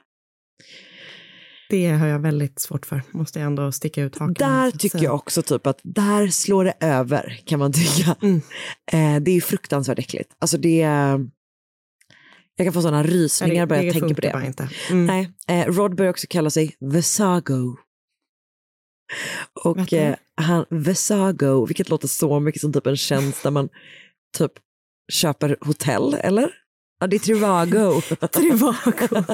Det 1.70 1.90
har 1.90 2.06
jag 2.06 2.18
väldigt 2.18 2.60
svårt 2.60 2.86
för, 2.86 3.02
måste 3.10 3.38
jag 3.38 3.46
ändå 3.46 3.72
sticka 3.72 4.02
ut 4.02 4.18
hakan. 4.18 4.34
Där 4.34 4.70
tycker 4.70 5.02
jag 5.02 5.14
också 5.14 5.42
typ 5.42 5.66
att 5.66 5.80
där 5.82 6.28
slår 6.28 6.64
det 6.64 6.74
över 6.80 7.40
kan 7.44 7.58
man 7.58 7.72
tycka. 7.72 8.16
Mm. 8.22 8.40
Eh, 8.92 9.22
det 9.22 9.30
är 9.30 9.40
fruktansvärt 9.40 9.98
äckligt. 9.98 10.30
Alltså 10.38 10.58
det 10.58 10.82
är... 10.82 11.30
Jag 12.56 12.66
kan 12.66 12.72
få 12.72 12.82
sådana 12.82 13.02
rysningar 13.02 13.66
bara 13.66 13.82
jag 13.82 13.92
tänker 13.92 14.14
på 14.14 14.20
det. 14.20 14.46
inte. 14.46 14.68
Mm. 14.90 15.06
Nej, 15.06 15.30
eh, 15.48 15.72
Rod 15.72 15.96
börjar 15.96 16.10
också 16.10 16.26
kalla 16.30 16.50
sig 16.50 16.76
Vesago. 16.80 17.76
Och 19.64 19.92
eh, 19.92 20.14
han, 20.36 20.64
Vesago, 20.70 21.66
vilket 21.66 21.88
låter 21.88 22.08
så 22.08 22.40
mycket 22.40 22.60
som 22.60 22.72
typ 22.72 22.86
en 22.86 22.96
tjänst 22.96 23.42
där 23.42 23.50
man 23.50 23.68
typ 24.38 24.52
köper 25.12 25.56
hotell, 25.60 26.14
eller? 26.14 26.50
Ja, 27.00 27.06
det 27.06 27.16
är 27.16 27.20
Trivago. 27.20 28.00
Trivago. 28.32 29.24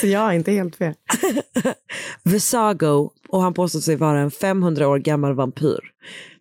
Så 0.00 0.06
jag 0.06 0.30
är 0.30 0.32
inte 0.32 0.52
helt 0.52 0.76
fel. 0.76 0.94
Vesago, 2.22 3.10
och 3.28 3.42
han 3.42 3.54
påstår 3.54 3.80
sig 3.80 3.96
vara 3.96 4.18
en 4.20 4.30
500 4.30 4.88
år 4.88 4.98
gammal 4.98 5.34
vampyr. 5.34 5.80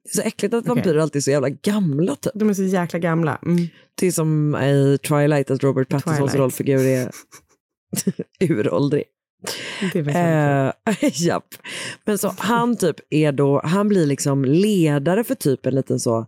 Det 0.04 0.10
är 0.10 0.16
så 0.16 0.22
äckligt 0.22 0.54
att 0.54 0.64
Okej. 0.64 0.76
vampyrer 0.76 1.00
alltid 1.00 1.20
är 1.20 1.24
så 1.24 1.32
jävla 1.32 1.50
gamla 1.50 2.16
typ. 2.16 2.32
De 2.36 2.50
är 2.50 2.54
så 2.54 2.64
jäkla 2.64 3.00
gamla. 3.00 3.40
Mm. 3.46 3.68
Det 3.96 4.08
är 4.08 4.12
som 4.12 4.56
i 4.56 4.98
Twilight 5.08 5.52
att 5.52 5.64
Robert 5.64 5.90
Pattinsons 5.90 6.36
rollfigur 6.36 6.86
är 6.86 7.12
uråldrig. 8.40 9.04
Det 9.94 10.02
verkligen 10.02 10.72
Eh, 11.04 11.12
japp. 11.28 11.48
Men 12.06 12.18
så 12.18 12.34
han 12.38 12.78
typ 12.78 12.96
är 13.10 13.32
då, 13.32 13.62
han 13.64 13.90
blir 13.90 14.06
liksom 14.06 14.46
ledare 14.46 15.24
för 15.24 15.36
typ 15.36 15.66
en 15.66 15.76
liten 15.76 16.00
så 16.00 16.28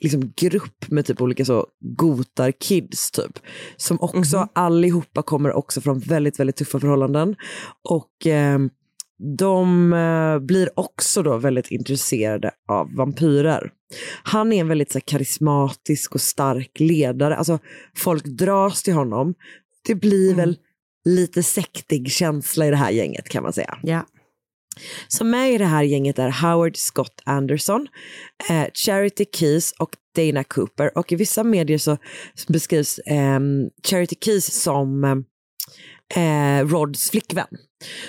liksom 0.00 0.32
grupp 0.36 0.88
med 0.90 1.06
typ 1.06 1.20
olika 1.20 1.44
så 1.44 1.66
gotar 1.80 2.50
kids 2.50 3.10
typ. 3.10 3.38
Som 3.76 4.00
också 4.00 4.36
Mhm. 4.36 4.48
allihopa 4.52 5.22
kommer 5.22 5.52
också 5.52 5.80
från 5.80 5.98
väldigt, 5.98 6.40
väldigt 6.40 6.56
tuffa 6.56 6.80
förhållanden. 6.80 7.36
Och 7.88 8.26
eh, 8.26 8.58
de 9.38 9.92
eh, 9.92 10.38
blir 10.38 10.78
också 10.78 11.22
då 11.22 11.36
väldigt 11.36 11.70
intresserade 11.70 12.50
av 12.68 12.94
vampyrer. 12.94 13.70
Han 14.22 14.52
är 14.52 14.60
en 14.60 14.68
väldigt 14.68 14.92
så 14.92 14.98
här, 14.98 15.04
karismatisk 15.06 16.14
och 16.14 16.20
stark 16.20 16.80
ledare. 16.80 17.36
Alltså 17.36 17.58
folk 17.96 18.24
dras 18.24 18.82
till 18.82 18.94
honom. 18.94 19.34
Det 19.86 19.94
blir 19.94 20.34
väl 20.34 20.56
lite 21.06 21.42
sektig 21.42 22.10
känsla 22.10 22.66
i 22.66 22.70
det 22.70 22.76
här 22.76 22.90
gänget 22.90 23.28
kan 23.28 23.42
man 23.42 23.52
säga. 23.52 23.78
Ja. 23.82 24.06
Så 25.08 25.24
med 25.24 25.52
i 25.52 25.58
det 25.58 25.64
här 25.64 25.82
gänget 25.82 26.18
är 26.18 26.30
Howard 26.30 26.76
Scott 26.76 27.22
Anderson, 27.24 27.88
eh, 28.48 28.66
Charity 28.74 29.24
Keys 29.34 29.72
och 29.78 29.96
Dana 30.16 30.44
Cooper. 30.44 30.98
Och 30.98 31.12
i 31.12 31.16
vissa 31.16 31.44
medier 31.44 31.78
så 31.78 31.96
beskrivs 32.48 32.98
eh, 32.98 33.40
Charity 33.88 34.16
Keys 34.20 34.62
som 34.62 35.04
eh, 36.14 36.66
Rods 36.66 37.10
flickvän. 37.10 37.46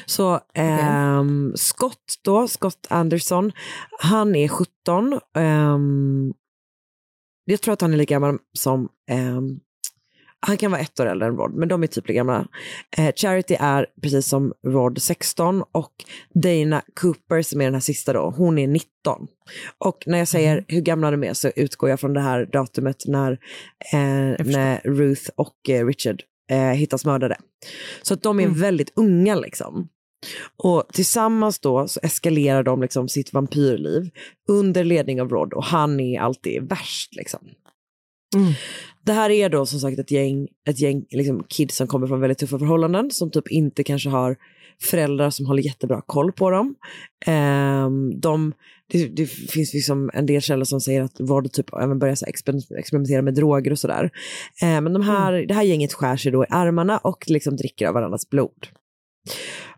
Så 0.05 0.39
ehm, 0.53 1.53
Scott 1.55 2.15
då, 2.23 2.47
Scott 2.47 2.87
Anderson, 2.89 3.51
han 3.99 4.35
är 4.35 4.47
17. 4.47 5.19
ehm, 5.35 6.33
jag 7.45 7.61
tror 7.61 7.73
att 7.73 7.81
han 7.81 7.93
är 7.93 7.97
lika 7.97 8.13
gammal 8.13 8.37
som 8.53 8.89
ehm, 9.09 9.59
han 10.39 10.57
kan 10.57 10.71
vara 10.71 10.81
ett 10.81 10.99
år 10.99 11.05
äldre 11.05 11.27
än 11.27 11.37
Rod, 11.37 11.53
men 11.53 11.67
de 11.67 11.83
är 11.83 11.87
typ 11.87 12.07
lika 12.07 12.17
gamla. 12.17 12.47
Eh, 12.97 13.13
Charity 13.15 13.55
är 13.59 13.85
precis 14.01 14.27
som 14.27 14.53
Rod 14.67 15.01
16 15.01 15.63
och 15.71 15.91
Dana 16.33 16.81
Cooper 17.01 17.41
som 17.41 17.61
är 17.61 17.65
den 17.65 17.73
här 17.73 17.81
sista 17.81 18.13
då, 18.13 18.33
hon 18.37 18.57
är 18.57 18.67
19. 18.67 19.27
Och 19.77 20.03
när 20.05 20.17
jag 20.17 20.27
säger 20.27 20.65
hur 20.67 20.81
gamla 20.81 21.11
de 21.11 21.23
är 21.23 21.33
så 21.33 21.51
utgår 21.55 21.89
jag 21.89 21.99
från 21.99 22.13
det 22.13 22.21
här 22.21 22.45
datumet 22.45 23.03
när, 23.07 23.31
eh, 23.93 24.45
när 24.45 24.81
Ruth 24.83 25.29
och 25.35 25.69
eh, 25.69 25.85
Richard 25.85 26.23
eh, 26.51 26.57
hittas 26.59 27.05
mördade. 27.05 27.37
Så 28.01 28.13
att 28.13 28.23
de 28.23 28.39
är 28.39 28.47
väldigt 28.47 28.91
unga 28.95 29.35
liksom. 29.35 29.89
Och 30.57 30.83
tillsammans 30.93 31.59
då 31.59 31.87
så 31.87 31.99
eskalerar 32.03 32.63
de 32.63 32.81
liksom 32.81 33.09
sitt 33.09 33.33
vampyrliv 33.33 34.09
under 34.49 34.83
ledning 34.83 35.21
av 35.21 35.29
Rod 35.29 35.53
och 35.53 35.63
han 35.63 35.99
är 35.99 36.19
alltid 36.19 36.69
värst 36.69 37.15
liksom. 37.15 37.39
Det 39.07 39.13
här 39.13 39.29
är 39.29 39.49
då 39.49 39.65
som 39.65 39.79
sagt 39.79 39.99
ett 39.99 40.11
gäng, 40.11 40.47
ett 40.69 40.79
gäng 40.79 41.05
liksom 41.09 41.43
kids 41.43 41.75
som 41.75 41.87
kommer 41.87 42.07
från 42.07 42.19
väldigt 42.19 42.37
tuffa 42.37 42.59
förhållanden 42.59 43.11
som 43.11 43.31
typ 43.31 43.47
inte 43.47 43.83
kanske 43.83 44.09
har 44.09 44.35
föräldrar 44.81 45.29
som 45.29 45.45
håller 45.45 45.63
jättebra 45.63 46.01
koll 46.05 46.31
på 46.31 46.49
dem. 46.49 46.75
Ehm, 47.25 48.19
de, 48.19 48.53
det, 48.91 49.07
det 49.07 49.25
finns 49.25 49.73
liksom 49.73 50.09
en 50.13 50.25
del 50.25 50.41
källor 50.41 50.63
som 50.63 50.81
säger 50.81 51.01
att 51.01 51.19
Rod 51.19 51.51
typ 51.51 51.73
även 51.73 51.99
börjar 51.99 52.17
experimentera 52.77 53.21
med 53.21 53.33
droger 53.33 53.71
och 53.71 53.79
sådär. 53.79 54.09
Ehm, 54.61 54.83
men 54.83 54.93
de 54.93 55.01
här, 55.01 55.33
det 55.33 55.53
här 55.53 55.63
gänget 55.63 55.93
skär 55.93 56.17
sig 56.17 56.31
då 56.31 56.43
i 56.43 56.47
armarna 56.49 56.97
och 56.97 57.23
liksom 57.27 57.55
dricker 57.55 57.87
av 57.87 57.93
varandras 57.93 58.29
blod. 58.29 58.67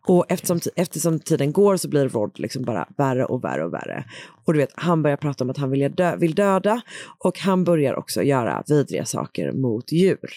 Och 0.07 0.25
eftersom, 0.29 0.59
eftersom 0.75 1.19
tiden 1.19 1.51
går 1.51 1.77
så 1.77 1.89
blir 1.89 2.09
Rod 2.09 2.39
liksom 2.39 2.63
bara 2.63 2.87
värre 2.97 3.25
och 3.25 3.43
värre 3.43 3.65
och 3.65 3.73
värre. 3.73 4.05
Och 4.45 4.53
du 4.53 4.59
vet, 4.59 4.71
han 4.75 5.03
börjar 5.03 5.17
prata 5.17 5.43
om 5.43 5.49
att 5.49 5.57
han 5.57 5.71
vill, 5.71 5.91
dö, 5.91 6.15
vill 6.15 6.35
döda 6.35 6.81
och 7.17 7.39
han 7.39 7.63
börjar 7.63 7.95
också 7.95 8.23
göra 8.23 8.63
vidriga 8.67 9.05
saker 9.05 9.51
mot 9.51 9.91
djur. 9.91 10.29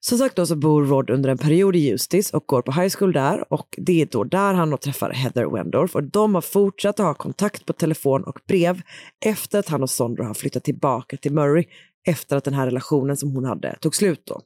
Som 0.00 0.18
sagt 0.18 0.36
då 0.36 0.46
så 0.46 0.56
bor 0.56 0.84
Rod 0.84 1.10
under 1.10 1.30
en 1.30 1.38
period 1.38 1.76
i 1.76 1.90
Eustis 1.90 2.30
och 2.30 2.46
går 2.46 2.62
på 2.62 2.72
high 2.72 2.94
school 2.98 3.12
där 3.12 3.52
och 3.52 3.66
det 3.76 4.02
är 4.02 4.06
då 4.06 4.24
där 4.24 4.54
han 4.54 4.70
då 4.70 4.76
träffar 4.76 5.10
Heather 5.10 5.44
Wendorf 5.44 5.94
och 5.94 6.02
de 6.02 6.34
har 6.34 6.42
fortsatt 6.42 7.00
att 7.00 7.06
ha 7.06 7.14
kontakt 7.14 7.66
på 7.66 7.72
telefon 7.72 8.24
och 8.24 8.38
brev 8.48 8.82
efter 9.24 9.58
att 9.58 9.68
han 9.68 9.82
och 9.82 9.90
Sondra 9.90 10.24
har 10.24 10.34
flyttat 10.34 10.64
tillbaka 10.64 11.16
till 11.16 11.32
Murray 11.32 11.64
efter 12.06 12.36
att 12.36 12.44
den 12.44 12.54
här 12.54 12.66
relationen 12.66 13.16
som 13.16 13.30
hon 13.30 13.44
hade 13.44 13.76
tog 13.80 13.94
slut 13.94 14.22
då. 14.24 14.40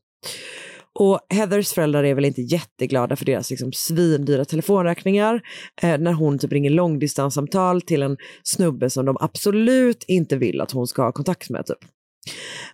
Och 0.99 1.21
Heathers 1.29 1.73
föräldrar 1.73 2.05
är 2.05 2.15
väl 2.15 2.25
inte 2.25 2.43
jätteglada 2.43 3.17
för 3.17 3.25
deras 3.25 3.51
liksom 3.51 3.73
svindyra 3.73 4.45
telefonräkningar 4.45 5.41
eh, 5.83 5.99
när 5.99 6.13
hon 6.13 6.39
typ 6.39 6.53
ringer 6.53 6.71
långdistanssamtal 6.71 7.83
till 7.83 8.03
en 8.03 8.17
snubbe 8.43 8.91
som 8.91 9.07
de 9.07 9.17
absolut 9.21 10.05
inte 10.09 10.37
vill 10.37 10.61
att 10.61 10.71
hon 10.71 10.87
ska 10.87 11.03
ha 11.03 11.13
kontakt 11.13 11.51
med. 11.51 11.67
Typ. 11.67 11.79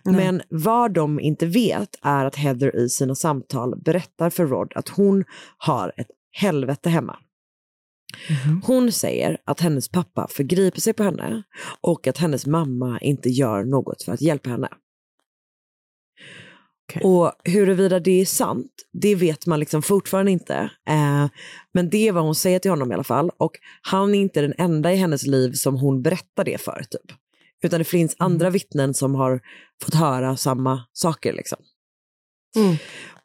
Men 0.03 0.41
vad 0.49 0.93
de 0.93 1.19
inte 1.19 1.45
vet 1.45 1.89
är 2.01 2.25
att 2.25 2.35
Heather 2.35 2.75
i 2.75 2.89
sina 2.89 3.15
samtal 3.15 3.81
berättar 3.81 4.29
för 4.29 4.45
Rod 4.45 4.73
att 4.75 4.89
hon 4.89 5.23
har 5.57 5.93
ett 5.97 6.07
helvete 6.31 6.89
hemma. 6.89 7.17
Hon 8.63 8.91
säger 8.91 9.37
att 9.45 9.59
hennes 9.59 9.89
pappa 9.89 10.27
förgriper 10.29 10.81
sig 10.81 10.93
på 10.93 11.03
henne 11.03 11.43
och 11.81 12.07
att 12.07 12.17
hennes 12.17 12.45
mamma 12.45 12.99
inte 12.99 13.29
gör 13.29 13.63
något 13.63 14.03
för 14.03 14.11
att 14.11 14.21
hjälpa 14.21 14.49
henne. 14.49 14.69
Och 17.01 17.31
huruvida 17.43 17.99
det 17.99 18.21
är 18.21 18.25
sant, 18.25 18.71
det 18.93 19.15
vet 19.15 19.45
man 19.45 19.59
liksom 19.59 19.81
fortfarande 19.81 20.31
inte. 20.31 20.55
Eh, 20.89 21.27
men 21.73 21.89
det 21.89 22.07
är 22.07 22.11
vad 22.11 22.23
hon 22.23 22.35
säger 22.35 22.59
till 22.59 22.71
honom 22.71 22.91
i 22.91 22.93
alla 22.93 23.03
fall. 23.03 23.31
Och 23.37 23.51
han 23.81 24.15
är 24.15 24.19
inte 24.19 24.41
den 24.41 24.53
enda 24.57 24.93
i 24.93 24.95
hennes 24.95 25.23
liv 25.23 25.51
som 25.51 25.75
hon 25.75 26.01
berättar 26.01 26.43
det 26.43 26.61
för. 26.61 26.83
Typ. 26.89 27.17
Utan 27.63 27.79
det 27.79 27.85
finns 27.85 28.15
andra 28.19 28.49
vittnen 28.49 28.93
som 28.93 29.15
har 29.15 29.41
fått 29.83 29.93
höra 29.93 30.37
samma 30.37 30.83
saker. 30.93 31.33
Liksom. 31.33 31.57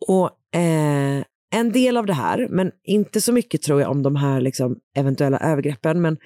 Och 0.09 0.59
eh, 0.59 1.25
en 1.51 1.73
del 1.73 1.97
av 1.97 2.07
det 2.07 2.13
här, 2.13 2.49
men 2.51 2.71
inte 2.85 3.21
så 3.21 3.33
mycket 3.33 3.63
tror 3.63 3.81
jag 3.81 3.91
om 3.91 4.03
de 4.03 4.17
här 4.17 4.41
liksom, 4.41 4.77
eventuella 4.97 5.39
övergreppen, 5.39 6.01
men 6.01 6.17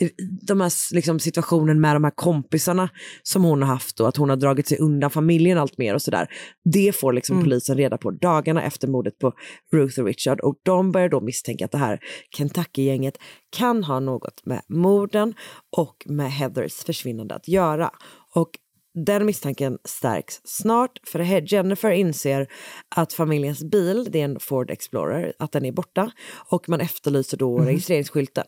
eh, 0.00 0.08
de 0.46 0.60
här 0.60 0.94
liksom, 0.94 1.18
situationen 1.18 1.80
med 1.80 1.96
de 1.96 2.04
här 2.04 2.12
kompisarna 2.14 2.88
som 3.22 3.44
hon 3.44 3.62
har 3.62 3.68
haft 3.68 4.00
och 4.00 4.08
att 4.08 4.16
hon 4.16 4.30
har 4.30 4.36
dragit 4.36 4.68
sig 4.68 4.78
undan 4.78 5.10
familjen 5.10 5.58
allt 5.58 5.78
mer 5.78 5.94
och 5.94 6.02
sådär. 6.02 6.28
Det 6.72 6.96
får 6.96 7.12
liksom 7.12 7.36
Mm. 7.36 7.44
polisen 7.44 7.76
reda 7.76 7.98
på 7.98 8.10
dagarna 8.10 8.62
efter 8.62 8.88
mordet 8.88 9.18
på 9.18 9.32
Ruth 9.72 10.00
och 10.00 10.06
Richard 10.06 10.40
och 10.40 10.54
de 10.62 10.92
börjar 10.92 11.08
då 11.08 11.20
misstänka 11.20 11.64
att 11.64 11.72
det 11.72 11.78
här 11.78 11.98
Kentucky-gänget 12.36 13.18
kan 13.56 13.84
ha 13.84 14.00
något 14.00 14.46
med 14.46 14.62
morden 14.68 15.34
och 15.76 15.96
med 16.06 16.32
Heathers 16.32 16.74
försvinnande 16.74 17.34
att 17.34 17.48
göra. 17.48 17.90
Och 18.34 18.50
den 18.94 19.26
misstanken 19.26 19.78
stärks 19.84 20.40
snart 20.44 21.00
för 21.04 21.52
Jennifer 21.52 21.90
inser 21.90 22.48
att 22.88 23.12
familjens 23.12 23.64
bil, 23.64 24.08
det 24.10 24.20
är 24.20 24.24
en 24.24 24.40
Ford 24.40 24.70
Explorer, 24.70 25.32
att 25.38 25.52
den 25.52 25.64
är 25.64 25.72
borta 25.72 26.12
och 26.50 26.68
man 26.68 26.80
efterlyser 26.80 27.36
då 27.36 27.58
registreringsskylten. 27.58 28.46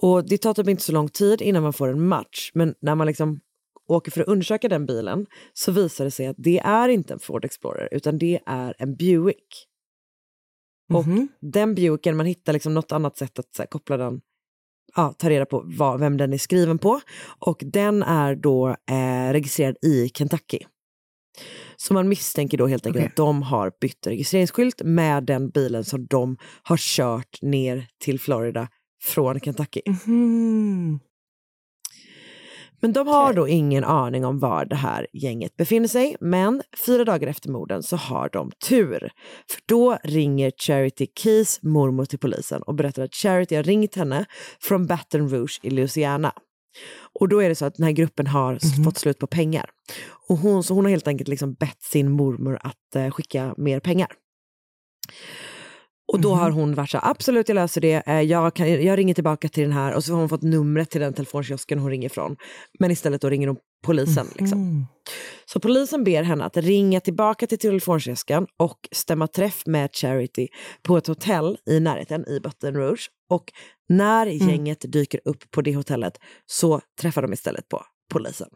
Och 0.00 0.28
det 0.28 0.38
tar 0.38 0.54
typ 0.54 0.68
inte 0.68 0.82
så 0.82 0.92
lång 0.92 1.08
tid 1.08 1.42
innan 1.42 1.62
man 1.62 1.72
får 1.72 1.88
en 1.88 2.08
match, 2.08 2.50
men 2.54 2.74
när 2.80 2.94
man 2.94 3.06
liksom 3.06 3.40
åker 3.86 4.10
för 4.10 4.20
att 4.20 4.28
undersöka 4.28 4.68
den 4.68 4.86
bilen 4.86 5.26
så 5.52 5.72
visar 5.72 6.04
det 6.04 6.10
sig 6.10 6.26
att 6.26 6.36
det 6.38 6.58
är 6.58 6.88
inte 6.88 7.12
en 7.12 7.20
Ford 7.20 7.44
Explorer 7.44 7.88
utan 7.92 8.18
det 8.18 8.40
är 8.46 8.74
en 8.78 8.96
Buick. 8.96 9.66
Och 10.92 11.04
den 11.40 11.74
Buicken, 11.74 12.16
man 12.16 12.26
hittar 12.26 12.52
liksom 12.52 12.74
något 12.74 12.92
annat 12.92 13.16
sätt 13.16 13.38
att 13.38 13.58
här, 13.58 13.66
koppla 13.66 13.96
den, 13.96 14.20
ja, 14.96 15.14
ta 15.18 15.30
reda 15.30 15.46
på 15.46 15.62
vad, 15.66 16.00
vem 16.00 16.16
den 16.16 16.32
är 16.32 16.38
skriven 16.38 16.78
på. 16.78 17.00
Och 17.38 17.62
den 17.64 18.02
är 18.02 18.34
då 18.34 18.68
eh, 18.68 19.32
registrerad 19.32 19.76
i 19.82 20.08
Kentucky. 20.14 20.58
Så 21.76 21.94
man 21.94 22.08
misstänker 22.08 22.58
då 22.58 22.66
helt 22.66 22.86
enkelt 22.86 23.02
Okej. 23.02 23.10
att 23.10 23.16
de 23.16 23.42
har 23.42 23.72
bytt 23.80 24.06
registreringsskylt 24.06 24.82
med 24.84 25.24
den 25.24 25.50
bilen 25.50 25.84
som 25.84 26.06
de 26.06 26.36
har 26.62 26.76
kört 26.76 27.42
ner 27.42 27.86
till 28.00 28.20
Florida 28.20 28.68
från 29.02 29.40
Kentucky. 29.40 29.80
Mhm. 29.86 31.00
Men 32.80 32.92
de 32.92 33.08
har 33.08 33.32
då 33.32 33.48
ingen 33.48 33.84
aning 33.84 34.24
om 34.24 34.38
var 34.38 34.64
det 34.64 34.76
här 34.76 35.06
gänget 35.12 35.56
befinner 35.56 35.88
sig. 35.88 36.16
Men 36.20 36.62
fyra 36.86 37.04
dagar 37.04 37.28
efter 37.28 37.50
morden 37.50 37.82
så 37.82 37.96
har 37.96 38.28
de 38.32 38.50
tur. 38.68 38.98
För 39.50 39.60
då 39.68 39.98
ringer 40.04 40.52
Charity 40.58 41.06
Keys 41.18 41.62
mormor 41.62 42.04
till 42.04 42.18
polisen 42.18 42.62
och 42.62 42.74
berättar 42.74 43.02
att 43.02 43.14
Charity 43.14 43.56
har 43.56 43.62
ringt 43.62 43.94
henne 43.94 44.24
från 44.60 44.86
Baton 44.86 45.28
Rouge 45.28 45.60
i 45.62 45.70
Louisiana. 45.70 46.32
Och 47.20 47.28
då 47.28 47.42
är 47.42 47.48
det 47.48 47.54
så 47.54 47.64
att 47.64 47.74
den 47.74 47.84
här 47.84 47.92
gruppen 47.92 48.26
har 48.26 48.54
s- 48.54 48.84
fått 48.84 48.98
slut 48.98 49.18
på 49.18 49.26
pengar. 49.26 49.70
Och 50.28 50.36
hon, 50.36 50.62
så 50.64 50.74
hon 50.74 50.84
har 50.84 50.90
helt 50.90 51.08
enkelt 51.08 51.28
liksom 51.28 51.54
bett 51.54 51.82
sin 51.82 52.10
mormor 52.10 52.58
att 52.62 52.96
eh, 52.96 53.10
skicka 53.10 53.54
mer 53.56 53.80
pengar. 53.80 54.08
Och 56.12 56.20
då 56.20 56.34
har 56.34 56.50
hon 56.50 56.74
varit 56.74 56.90
så 56.90 56.98
absolut 57.02 57.48
jag 57.48 57.54
löser 57.54 57.80
det, 57.80 58.02
eh, 58.06 58.20
jag, 58.20 58.54
kan, 58.54 58.84
jag 58.84 58.98
ringer 58.98 59.14
tillbaka 59.14 59.48
till 59.48 59.62
den 59.62 59.72
här 59.72 59.94
och 59.94 60.04
så 60.04 60.12
har 60.12 60.20
hon 60.20 60.28
fått 60.28 60.42
numret 60.42 60.90
till 60.90 61.00
den 61.00 61.12
telefonkiosken 61.14 61.78
hon 61.78 61.90
ringer 61.90 62.08
från. 62.08 62.36
Men 62.78 62.90
istället 62.90 63.20
då 63.20 63.30
ringer 63.30 63.48
hon 63.48 63.56
polisen. 63.84 64.26
Liksom. 64.38 64.86
Så 65.44 65.60
polisen 65.60 66.04
ber 66.04 66.22
henne 66.22 66.44
att 66.44 66.56
ringa 66.56 67.00
tillbaka 67.00 67.46
till 67.46 67.58
telefonkiosken 67.58 68.46
och 68.56 68.78
stämma 68.92 69.26
träff 69.26 69.66
med 69.66 69.90
Charity 69.92 70.48
på 70.82 70.96
ett 70.96 71.06
hotell 71.06 71.58
i 71.70 71.80
närheten 71.80 72.28
i 72.28 72.40
Baton 72.40 72.74
Rouge. 72.74 73.10
Och 73.30 73.44
när 73.88 74.26
gänget 74.26 74.92
dyker 74.92 75.20
upp 75.24 75.50
på 75.50 75.62
det 75.62 75.76
hotellet 75.76 76.18
så 76.46 76.80
träffar 77.00 77.22
de 77.22 77.32
istället 77.32 77.68
på 77.68 77.82
polisen. 78.12 78.48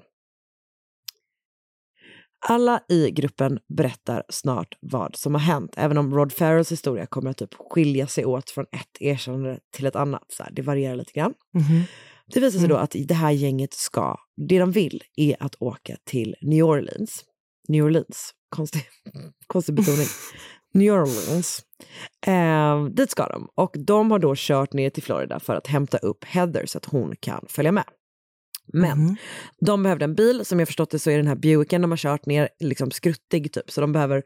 Alla 2.40 2.80
i 2.88 3.10
gruppen 3.10 3.58
berättar 3.76 4.22
snart 4.28 4.74
vad 4.80 5.16
som 5.16 5.34
har 5.34 5.40
hänt, 5.40 5.74
även 5.76 5.98
om 5.98 6.14
Rod 6.14 6.32
Farrells 6.32 6.72
historia 6.72 7.06
kommer 7.06 7.30
att 7.30 7.36
typ 7.36 7.54
skilja 7.54 8.06
sig 8.06 8.24
åt 8.24 8.50
från 8.50 8.64
ett 8.72 9.00
erkännande 9.00 9.58
till 9.76 9.86
ett 9.86 9.96
annat. 9.96 10.24
Så 10.28 10.42
här, 10.42 10.50
det 10.52 10.62
varierar 10.62 10.96
lite 10.96 11.12
grann. 11.12 11.34
Det 12.34 12.40
visar 12.40 12.58
sig 12.58 12.68
då 12.68 12.76
att 12.76 12.96
det 12.98 13.14
här 13.14 13.30
gänget 13.30 13.74
ska, 13.74 14.16
det 14.48 14.58
de 14.58 14.72
vill 14.72 15.02
är 15.16 15.36
att 15.40 15.54
åka 15.62 15.96
till 16.04 16.36
New 16.42 16.64
Orleans. 16.64 17.24
New 17.68 17.84
Orleans, 17.84 18.30
konstig, 18.48 18.82
konstig 19.46 19.74
betoning. 19.74 20.06
New 20.74 20.92
Orleans. 20.92 21.62
Eh, 22.26 22.84
dit 22.84 23.10
ska 23.10 23.26
de. 23.26 23.48
Och 23.54 23.76
de 23.78 24.10
har 24.10 24.18
då 24.18 24.34
kört 24.36 24.72
ner 24.72 24.90
till 24.90 25.02
Florida 25.02 25.40
för 25.40 25.54
att 25.54 25.66
hämta 25.66 25.98
upp 25.98 26.24
Heather 26.24 26.66
så 26.66 26.78
att 26.78 26.84
hon 26.84 27.16
kan 27.20 27.44
följa 27.48 27.72
med. 27.72 27.84
Men 28.72 29.16
de 29.60 29.82
behövde 29.82 30.04
en 30.04 30.14
bil, 30.14 30.44
som 30.44 30.58
jag 30.58 30.68
förstått 30.68 30.90
det 30.90 30.98
så 30.98 31.10
är 31.10 31.16
den 31.16 31.26
här 31.26 31.36
Buicken 31.36 31.82
de 31.82 31.90
har 31.90 31.98
kört 31.98 32.26
ner 32.26 32.48
liksom 32.60 32.90
skruttig 32.90 33.52
typ, 33.52 33.70
så 33.70 33.80
de 33.80 33.92
behöver, 33.92 34.22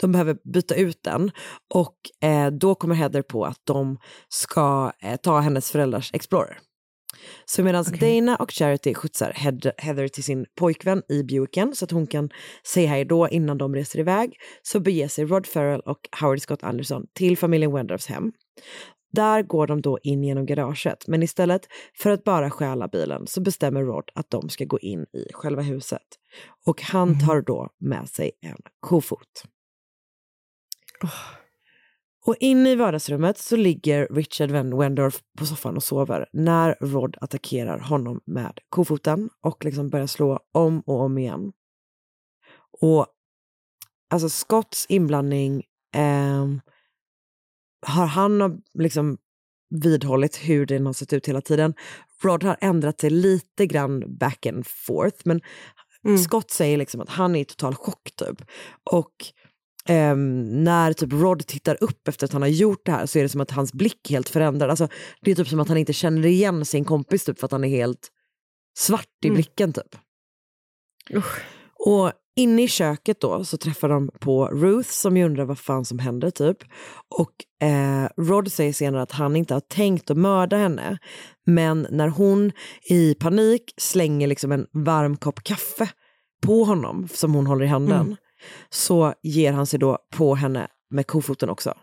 de 0.00 0.12
behöver 0.12 0.36
byta 0.52 0.74
ut 0.74 1.02
den. 1.02 1.30
Och 1.74 1.96
eh, 2.28 2.50
då 2.50 2.74
kommer 2.74 2.94
Heather 2.94 3.22
på 3.22 3.44
att 3.44 3.60
de 3.64 3.98
ska 4.28 4.92
eh, 5.02 5.16
ta 5.16 5.40
hennes 5.40 5.70
föräldrars 5.70 6.10
Explorer. 6.14 6.58
Så 7.44 7.62
medan 7.62 7.84
Dana 8.00 8.36
och 8.36 8.50
Charity 8.50 8.94
skjutsar 8.94 9.32
Heather 9.76 10.08
till 10.08 10.24
sin 10.24 10.46
pojkvän 10.58 11.02
i 11.08 11.22
Buicken 11.22 11.74
så 11.74 11.84
att 11.84 11.90
hon 11.90 12.06
kan 12.06 12.30
säga 12.66 12.88
hej 12.88 13.04
då 13.04 13.28
innan 13.28 13.58
de 13.58 13.74
reser 13.74 13.98
iväg 13.98 14.36
så 14.62 14.80
beger 14.80 15.08
sig 15.08 15.24
Rod 15.24 15.46
Farrell 15.46 15.80
och 15.80 15.98
Howard 16.20 16.40
Scott 16.40 16.62
Anderson 16.62 17.06
till 17.14 17.38
familjen 17.38 17.72
Wendorfs 17.72 18.06
hem. 18.06 18.32
Där 19.16 19.42
går 19.42 19.66
de 19.66 19.80
då 19.80 19.98
in 20.02 20.24
genom 20.24 20.46
garaget, 20.46 21.06
men 21.08 21.22
istället 21.22 21.68
för 21.94 22.10
att 22.10 22.24
bara 22.24 22.50
stjäla 22.50 22.88
bilen 22.88 23.26
så 23.26 23.40
bestämmer 23.40 23.82
Rod 23.82 24.10
att 24.14 24.30
de 24.30 24.48
ska 24.48 24.64
gå 24.64 24.78
in 24.78 25.02
i 25.02 25.32
själva 25.32 25.62
huset. 25.62 26.02
Och 26.66 26.82
han 26.82 27.26
tar 27.26 27.40
då 27.40 27.68
med 27.78 28.08
sig 28.08 28.30
en 28.40 28.58
kofot. 28.80 29.42
Och 32.26 32.36
inne 32.40 32.70
i 32.70 32.74
vardagsrummet 32.74 33.38
så 33.38 33.56
ligger 33.56 34.08
Richard 34.10 34.50
Wendorf 34.50 35.20
på 35.38 35.46
soffan 35.46 35.76
och 35.76 35.82
sover 35.82 36.28
när 36.32 36.76
Rod 36.80 37.16
attackerar 37.20 37.78
honom 37.78 38.20
med 38.24 38.58
kofoten 38.68 39.30
och 39.40 39.64
liksom 39.64 39.88
börjar 39.88 40.06
slå 40.06 40.40
om 40.52 40.80
och 40.80 41.00
om 41.00 41.18
igen. 41.18 41.52
Och 42.80 43.06
alltså 44.10 44.28
Scotts 44.28 44.86
inblandning 44.88 45.62
ehm, 45.94 46.60
har 47.86 48.06
han 48.06 48.62
liksom 48.78 49.18
vidhållit 49.70 50.36
hur 50.36 50.66
den 50.66 50.86
har 50.86 50.92
sett 50.92 51.12
ut 51.12 51.28
hela 51.28 51.40
tiden. 51.40 51.74
Rod 52.22 52.44
har 52.44 52.56
ändrat 52.60 53.00
sig 53.00 53.10
lite 53.10 53.66
grann 53.66 54.18
back 54.18 54.46
and 54.46 54.66
forth 54.66 55.18
men 55.24 55.40
Scott 56.24 56.50
säger 56.50 56.76
liksom 56.76 57.00
att 57.00 57.08
han 57.08 57.36
är 57.36 57.40
i 57.40 57.44
total 57.44 57.74
chock 57.74 58.10
typ. 58.16 58.42
Och 58.90 59.12
ehm, 59.88 60.64
när 60.64 60.92
typ 60.92 61.12
Rod 61.12 61.46
tittar 61.46 61.82
upp 61.82 62.08
efter 62.08 62.24
att 62.26 62.32
han 62.32 62.42
har 62.42 62.48
gjort 62.48 62.86
det 62.86 62.92
här 62.92 63.06
så 63.06 63.18
är 63.18 63.22
det 63.22 63.28
som 63.28 63.40
att 63.40 63.50
hans 63.50 63.72
blick 63.72 64.10
helt 64.10 64.28
förändrad. 64.28 64.70
Alltså, 64.70 64.88
det 65.20 65.30
är 65.30 65.34
typ 65.34 65.48
som 65.48 65.60
att 65.60 65.68
han 65.68 65.76
inte 65.76 65.92
känner 65.92 66.26
igen 66.26 66.64
sin 66.64 66.84
kompis 66.84 67.24
typ 67.24 67.38
för 67.38 67.44
att 67.44 67.52
han 67.52 67.64
är 67.64 67.68
helt 67.68 68.08
svart 68.78 69.24
i 69.24 69.30
blicken 69.30 69.72
typ. 69.72 69.96
Och 71.78 72.12
inne 72.36 72.62
i 72.62 72.68
köket 72.68 73.20
då 73.20 73.44
så 73.44 73.56
träffar 73.56 73.88
de 73.88 74.10
på 74.20 74.46
Ruth 74.46 74.90
som 74.90 75.16
ju 75.16 75.24
undrar 75.24 75.44
vad 75.44 75.58
fan 75.58 75.84
som 75.84 75.98
händer 75.98 76.30
typ. 76.30 76.58
Och 77.18 77.66
eh, 77.68 78.08
Rod 78.16 78.52
säger 78.52 78.72
senare 78.72 79.02
att 79.02 79.12
han 79.12 79.36
inte 79.36 79.54
har 79.54 79.60
tänkt 79.60 80.10
att 80.10 80.16
mörda 80.16 80.56
henne. 80.56 80.98
Men 81.46 81.86
när 81.90 82.08
hon 82.08 82.52
i 82.90 83.14
panik 83.14 83.74
slänger 83.76 84.26
liksom 84.26 84.52
en 84.52 84.66
varm 84.72 85.16
kopp 85.16 85.42
kaffe 85.44 85.88
på 86.42 86.64
honom 86.64 87.08
som 87.08 87.34
hon 87.34 87.46
håller 87.46 87.64
i 87.64 87.68
handen 87.68 88.00
Mm. 88.00 88.16
så 88.70 89.14
ger 89.22 89.52
han 89.52 89.66
sig 89.66 89.78
då 89.78 89.98
på 90.16 90.34
henne 90.34 90.68
med 90.90 91.06
kofoten 91.06 91.48
också. 91.50 91.74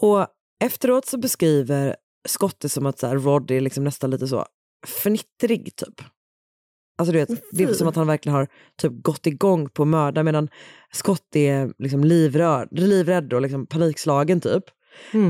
Och 0.00 0.26
efteråt 0.64 1.06
så 1.06 1.18
beskriver 1.18 1.96
Scott 2.28 2.60
det 2.60 2.68
som 2.68 2.86
att 2.86 2.98
så 2.98 3.06
här, 3.06 3.16
Rod 3.18 3.50
är 3.50 3.60
liksom 3.60 3.84
nästan 3.84 4.10
lite 4.10 4.28
så 4.28 4.46
fnittrig 5.02 5.76
typ. 5.76 6.00
Alltså 7.00 7.12
du 7.12 7.18
vet, 7.18 7.42
det 7.52 7.64
är 7.64 7.74
som 7.74 7.88
att 7.88 7.96
han 7.96 8.06
verkligen 8.06 8.36
har 8.36 8.48
typ 8.78 8.92
gått 9.02 9.26
igång 9.26 9.68
på 9.68 9.82
att 9.82 9.88
mörda 9.88 10.22
medan 10.22 10.48
Scott 10.92 11.36
är 11.36 11.72
liksom 11.78 12.04
livrörd, 12.04 12.68
livrädd 12.70 13.32
och 13.32 13.42
liksom 13.42 13.66
panikslagen 13.66 14.40
typ. 14.40 14.64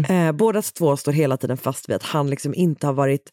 Eh, 0.09 0.33
båda 0.33 0.63
två 0.63 0.97
står 0.97 1.13
hela 1.13 1.37
tiden 1.37 1.57
fast 1.57 1.89
vid 1.89 1.97
att 1.97 2.03
han 2.03 2.31
liksom 2.31 2.55
inte 2.55 2.87
har 2.87 2.95
varit 2.95 3.33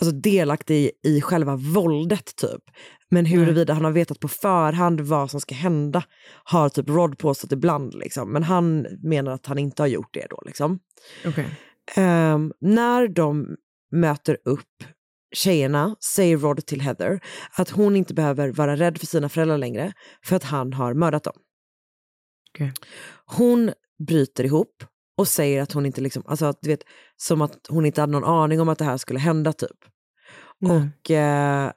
alltså, 0.00 0.16
delaktig 0.16 0.76
i, 0.76 0.90
i 1.02 1.20
själva 1.20 1.56
våldet 1.56 2.36
typ. 2.36 2.62
Men 3.10 3.26
huruvida 3.26 3.74
han 3.74 3.84
har 3.84 3.92
vetat 3.92 4.20
på 4.20 4.28
förhand 4.28 5.00
vad 5.00 5.30
som 5.30 5.40
ska 5.40 5.54
hända 5.54 6.02
har 6.44 6.68
typ 6.68 6.88
Rod 6.88 7.18
påstått 7.18 7.52
ibland. 7.52 7.94
Liksom. 7.94 8.32
Men 8.32 8.42
han 8.42 8.86
menar 9.02 9.32
att 9.32 9.46
han 9.46 9.58
inte 9.58 9.82
har 9.82 9.88
gjort 9.88 10.14
det 10.14 10.26
då. 10.30 10.42
Liksom. 10.46 10.78
Okej. 11.26 11.46
Ehm, 11.96 12.52
när 12.60 13.08
de 13.08 13.56
möter 13.92 14.38
upp 14.44 14.84
tjejerna 15.34 15.96
säger 16.00 16.36
Rod 16.36 16.66
till 16.66 16.80
Heather 16.80 17.20
att 17.52 17.70
hon 17.70 17.96
inte 17.96 18.14
behöver 18.14 18.48
vara 18.48 18.76
rädd 18.76 18.98
för 18.98 19.06
sina 19.06 19.28
föräldrar 19.28 19.58
längre 19.58 19.92
för 20.24 20.36
att 20.36 20.44
han 20.44 20.72
har 20.72 20.94
mördat 20.94 21.24
dem. 21.24 21.36
Okej. 22.50 22.72
Hon 23.26 23.72
bryter 24.06 24.44
ihop 24.44 24.84
och 25.18 25.28
säger 25.28 25.62
att 25.62 25.72
hon 25.72 25.86
inte 25.86 26.00
liksom, 26.00 26.22
alltså 26.26 26.46
att, 26.46 26.58
du 26.62 26.68
vet, 26.68 26.82
som 27.16 27.42
att 27.42 27.66
hon 27.68 27.86
inte 27.86 28.00
hade 28.00 28.12
någon 28.12 28.24
aning 28.24 28.60
om 28.60 28.68
att 28.68 28.78
det 28.78 28.84
här 28.84 28.96
skulle 28.96 29.18
hända 29.18 29.52
typ. 29.52 29.78
Nej. 30.58 30.76
Och 30.76 31.10
eh, 31.10 31.72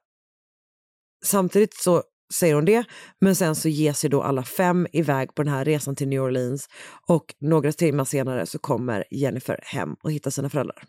samtidigt 1.26 1.74
så 1.74 2.04
säger 2.34 2.56
hon 2.56 2.66
det, 2.66 2.84
men 3.22 3.36
sen 3.36 3.56
så 3.56 3.70
ger 3.70 3.94
sig 3.94 4.10
då 4.10 4.24
alla 4.24 4.44
fem 4.44 4.88
iväg 4.92 5.36
på 5.36 5.44
den 5.44 5.54
här 5.54 5.66
resan 5.66 5.96
till 5.96 6.08
New 6.08 6.22
Orleans 6.22 6.68
och 7.08 7.36
några 7.40 7.72
timmar 7.72 8.06
senare 8.06 8.46
så 8.46 8.60
kommer 8.60 9.06
Jennifer 9.12 9.60
hem 9.64 9.96
och 10.04 10.12
hittar 10.12 10.32
sina 10.32 10.50
föräldrar. 10.50 10.84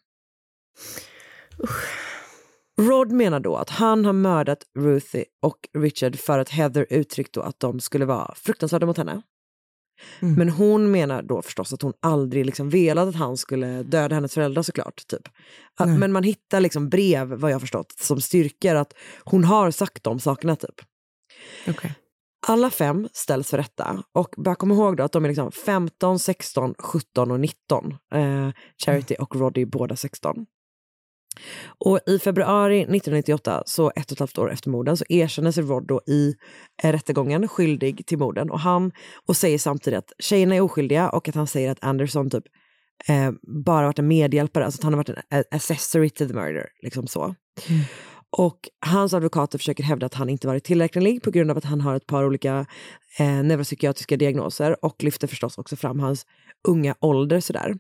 Rod 2.81 3.12
menar 3.12 3.41
då 3.41 3.57
att 3.57 3.70
han 3.70 4.05
har 4.05 4.12
mördat 4.12 4.59
Ruthie 4.78 5.24
och 5.43 5.57
Richard 5.78 6.18
för 6.18 6.39
att 6.39 6.49
Heather 6.49 6.87
uttryckt 6.91 7.33
då 7.33 7.41
att 7.41 7.61
de 7.61 7.81
skulle 7.81 8.05
vara 8.05 8.35
fruktansvärda 8.35 8.87
mot 8.87 8.97
henne. 8.97 9.22
Mm. 10.20 10.35
Men 10.35 10.49
hon 10.49 10.91
menar 10.91 11.22
då 11.22 11.43
förstås 11.43 11.72
att 11.72 11.83
hon 11.83 11.93
aldrig 12.01 12.47
liksom 12.47 12.70
velat 12.70 13.09
att 13.09 13.14
han 13.14 13.37
skulle 13.37 13.83
döda 13.83 14.14
hennes 14.14 14.35
föräldrar 14.35 14.62
såklart. 14.62 15.07
Typ. 15.07 15.28
Att, 15.76 15.99
men 15.99 16.12
man 16.12 16.22
hittar 16.22 16.61
liksom 16.61 16.89
brev, 16.89 17.28
vad 17.28 17.51
jag 17.51 17.61
förstått, 17.61 17.93
som 18.01 18.20
styrker 18.20 18.74
att 18.74 18.95
hon 19.24 19.45
har 19.45 19.70
sagt 19.70 20.05
de 20.05 20.20
sakerna 20.20 20.57
typ. 20.57 20.81
Okej. 21.68 21.95
Alla 22.47 22.70
fem 22.70 23.09
ställs 23.12 23.51
för 23.51 23.59
rätta 23.59 24.03
och 24.12 24.35
bör 24.37 24.55
komma 24.55 24.74
ihåg 24.74 24.97
då 24.97 25.05
att 25.05 25.12
de 25.12 25.24
är 25.24 25.28
liksom 25.28 25.53
15, 25.53 26.18
16, 26.18 26.74
17 26.78 27.31
och 27.31 27.41
19. 27.41 27.97
Eh, 28.14 28.51
Charity 28.85 29.14
och 29.14 29.37
Roddy 29.37 29.64
båda 29.64 29.97
16. 29.97 30.47
Och 31.78 32.01
i 32.07 32.18
februari 32.18 32.81
1998, 32.81 33.62
så 33.66 33.93
ett 33.97 34.07
och 34.07 34.12
ett 34.12 34.18
halvt 34.18 34.39
år 34.39 34.53
efter 34.53 34.70
morden, 34.70 34.97
så 34.97 35.05
erkänner 35.09 35.53
sig 35.53 35.64
Rod 35.64 35.87
då 35.87 36.01
i 36.07 36.35
eh, 36.83 36.93
rättegången 36.93 37.49
skyldig 37.49 38.07
till 38.07 38.18
morden. 38.18 38.51
Och 38.51 38.61
han 38.61 38.93
och 39.26 39.37
säger 39.37 39.59
samtidigt 39.59 39.99
att 39.99 40.12
tjejerna 40.18 40.55
är 40.55 40.61
oskyldiga 40.61 41.11
och 41.11 41.28
att 41.28 41.35
han 41.35 41.47
säger 41.47 41.70
att 41.70 41.85
Anderson 41.85 42.31
typ 42.31 42.45
eh, 43.09 43.31
bara 43.66 43.87
varit 43.87 43.99
en 43.99 44.09
medhjälpare, 44.09 44.64
alltså 44.64 44.81
att 44.81 44.85
han 44.85 44.93
har 44.93 44.99
varit 44.99 45.09
en 45.09 45.39
a- 45.39 45.45
accessory 45.51 46.11
to 46.11 46.26
the 46.26 46.35
murder. 46.35 46.66
Liksom 46.83 47.07
så. 47.07 47.35
Och 48.37 48.59
hans 48.87 49.14
advokater 49.14 49.59
försöker 49.59 49.85
hävda 49.85 50.07
att 50.07 50.14
han 50.14 50.28
inte 50.28 50.47
varit 50.47 50.64
tillräcklig 50.64 51.22
på 51.22 51.31
grund 51.31 51.51
av 51.51 51.59
att 51.59 51.64
han 51.64 51.81
har 51.81 51.97
ett 51.97 52.07
par 52.07 52.24
olika 52.24 52.66
eh, 53.18 53.26
neuropsykiatriska 53.26 54.16
diagnoser 54.16 54.85
och 54.85 55.05
lyfter 55.05 55.26
förstås 55.26 55.59
också 55.59 55.76
fram 55.76 56.01
hans 56.01 56.26
unga 56.69 56.95
ålder 57.01 57.41
sådär. 57.41 57.75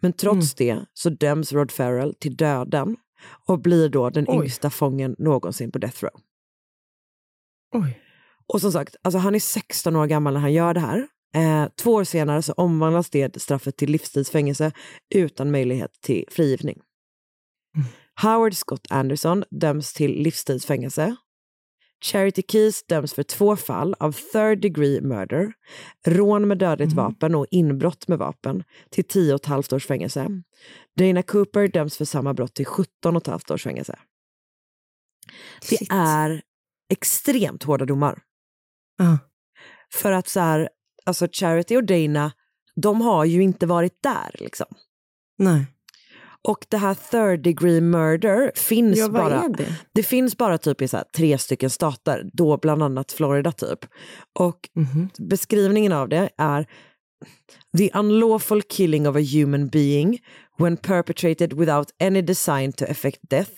Men 0.00 0.12
trots 0.12 0.54
det 0.54 0.84
så 0.94 1.10
döms 1.10 1.52
Rod 1.52 1.72
Farrell 1.72 2.14
till 2.14 2.36
döden 2.36 2.96
och 3.46 3.60
blir 3.60 3.88
då 3.88 4.10
den 4.10 4.24
Oj. 4.28 4.36
yngsta 4.36 4.70
fången 4.70 5.16
någonsin 5.18 5.72
på 5.72 5.78
death 5.78 6.04
row. 6.04 6.20
Oj. 7.74 8.00
Och 8.46 8.60
som 8.60 8.72
sagt, 8.72 8.96
alltså 9.02 9.18
han 9.18 9.34
är 9.34 9.40
16 9.40 9.96
år 9.96 10.06
gammal 10.06 10.34
när 10.34 10.40
han 10.40 10.52
gör 10.52 10.74
det 10.74 10.80
här. 10.80 11.08
Eh, 11.34 11.68
två 11.82 11.92
år 11.92 12.04
senare 12.04 12.42
så 12.42 12.52
omvandlas 12.52 13.10
det 13.10 13.42
straffet 13.42 13.76
till 13.76 13.90
livstidsfängelse 13.90 14.72
utan 15.14 15.50
möjlighet 15.50 15.92
till 16.00 16.24
frigivning. 16.30 16.80
Howard 18.22 18.54
Scott 18.54 18.86
Anderson 18.90 19.44
döms 19.50 19.92
till 19.92 20.22
livstidsfängelse. 20.22 21.16
Charity 22.04 22.42
Keys 22.48 22.86
döms 22.86 23.14
för 23.14 23.22
två 23.22 23.56
fall 23.56 23.94
av 23.98 24.12
third 24.12 24.60
degree 24.60 25.00
murder, 25.00 25.52
rån 26.06 26.48
med 26.48 26.58
dödligt 26.58 26.92
vapen 26.92 27.34
och 27.34 27.46
inbrott 27.50 28.08
med 28.08 28.18
vapen 28.18 28.64
till 28.90 29.04
10 29.04 29.34
och 29.34 29.40
ett 29.40 29.46
halvt 29.46 29.72
års 29.72 29.86
fängelse. 29.86 30.28
Dana 30.98 31.22
Cooper 31.22 31.68
döms 31.68 31.96
för 31.96 32.04
samma 32.04 32.34
brott 32.34 32.54
till 32.54 32.66
17 32.66 33.16
och 33.16 33.22
ett 33.22 33.26
halvt 33.26 33.50
års 33.50 33.62
fängelse. 33.62 33.98
Det 35.70 35.86
är 35.90 36.42
extremt 36.88 37.62
hårda 37.62 37.84
domar. 37.84 38.22
Ja. 38.98 39.18
För 39.92 40.12
att 40.12 40.28
så 40.28 40.40
här, 40.40 40.68
alltså 41.06 41.28
Charity 41.32 41.76
och 41.76 41.84
Dana, 41.84 42.32
de 42.74 43.00
har 43.00 43.24
ju 43.24 43.42
inte 43.42 43.66
varit 43.66 44.02
där 44.02 44.30
liksom. 44.34 44.66
Nej. 45.38 45.66
Och 46.48 46.66
det 46.68 46.76
här 46.76 46.94
third 46.94 47.42
degree 47.42 47.80
murder 47.80 48.52
finns 48.54 48.98
Ja, 48.98 49.08
bara, 49.08 49.48
det? 49.48 49.66
det 49.94 50.02
finns 50.02 50.36
bara 50.36 50.58
typ 50.58 50.82
i 50.82 50.88
så 50.88 51.02
tre 51.16 51.38
stycken 51.38 51.70
stater, 51.70 52.30
då 52.32 52.56
bland 52.56 52.82
annat 52.82 53.12
Florida 53.12 53.52
typ. 53.52 53.78
Och 54.38 54.68
Mhm. 54.74 55.08
beskrivningen 55.18 55.92
av 55.92 56.08
det 56.08 56.30
är 56.38 56.66
the 57.78 57.90
unlawful 57.94 58.62
killing 58.62 59.08
of 59.08 59.16
a 59.16 59.20
human 59.32 59.68
being 59.68 60.18
when 60.58 60.76
perpetrated 60.76 61.52
without 61.52 61.90
any 62.00 62.22
design 62.22 62.72
to 62.72 62.84
effect 62.84 63.18
death 63.30 63.50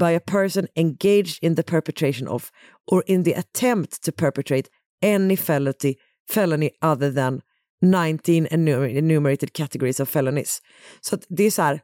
by 0.00 0.14
a 0.16 0.20
person 0.26 0.66
engaged 0.76 1.38
in 1.42 1.56
the 1.56 1.62
perpetration 1.62 2.28
of 2.28 2.50
or 2.92 3.02
in 3.06 3.24
the 3.24 3.34
attempt 3.34 4.02
to 4.02 4.12
perpetrate 4.12 4.68
any 5.02 5.36
felony, 5.36 5.96
felony 6.30 6.70
other 6.82 7.10
than 7.10 7.40
19 7.82 8.46
enumer- 8.46 8.96
enumerated 8.98 9.52
categories 9.52 10.00
of 10.00 10.08
felonies. 10.08 10.62
Så 11.00 11.18
det 11.28 11.44
är 11.44 11.50
så 11.50 11.62
här, 11.62 11.80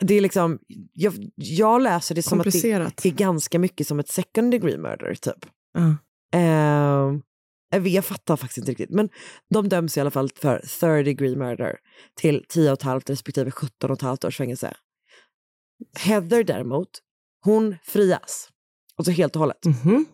det 0.00 0.14
är 0.14 0.20
liksom, 0.20 0.58
jag, 0.92 1.14
jag 1.34 1.82
läser 1.82 2.14
det 2.14 2.22
som 2.22 2.40
att 2.40 2.44
det 3.02 3.08
är 3.08 3.12
ganska 3.16 3.58
mycket 3.58 3.86
som 3.86 4.00
ett 4.00 4.08
second 4.08 4.50
degree 4.50 4.78
murder 4.78 5.14
typ. 5.14 5.46
Ja. 5.74 5.96
Eh, 6.38 7.82
jag 7.86 8.04
fattar 8.04 8.36
faktiskt 8.36 8.58
inte 8.58 8.70
riktigt. 8.70 8.90
Men 8.90 9.08
de 9.50 9.68
döms 9.68 9.96
i 9.96 10.00
alla 10.00 10.10
fall 10.10 10.30
för 10.36 10.58
third 10.80 11.04
degree 11.04 11.36
murder 11.36 11.76
till 12.20 12.44
10,5 12.54 13.02
respektive 13.06 13.50
17,5 13.50 14.26
års 14.26 14.36
fängelse. 14.36 14.74
Heather 15.98 16.44
däremot, 16.44 16.88
hon 17.44 17.76
frias. 17.84 18.48
Alltså 18.96 19.12
helt 19.12 19.36
och 19.36 19.40
hållet. 19.40 19.64
Mhm. 19.64 20.06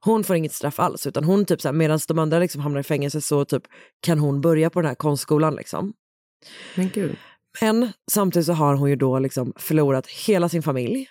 Hon 0.00 0.24
får 0.24 0.36
inget 0.36 0.52
straff 0.52 0.78
alls, 0.80 1.06
utan 1.06 1.24
hon 1.24 1.44
typ 1.44 1.60
så 1.60 1.68
här, 1.68 1.72
medan 1.72 1.98
de 2.08 2.18
andra 2.18 2.38
liksom 2.38 2.60
hamnar 2.60 2.80
i 2.80 2.82
fängelse 2.82 3.20
så 3.20 3.44
typ 3.44 3.62
kan 4.00 4.18
hon 4.18 4.40
börja 4.40 4.70
på 4.70 4.80
den 4.80 4.88
här 4.88 4.94
konstskolan 4.94 5.54
liksom. 5.54 5.92
Men 6.76 6.88
gud. 6.88 7.16
Men 7.60 7.92
samtidigt 8.10 8.46
så 8.46 8.52
har 8.52 8.74
hon 8.74 8.90
ju 8.90 8.96
då 8.96 9.18
liksom 9.18 9.52
förlorat 9.56 10.06
hela 10.06 10.48
sin 10.48 10.62
familj. 10.62 11.06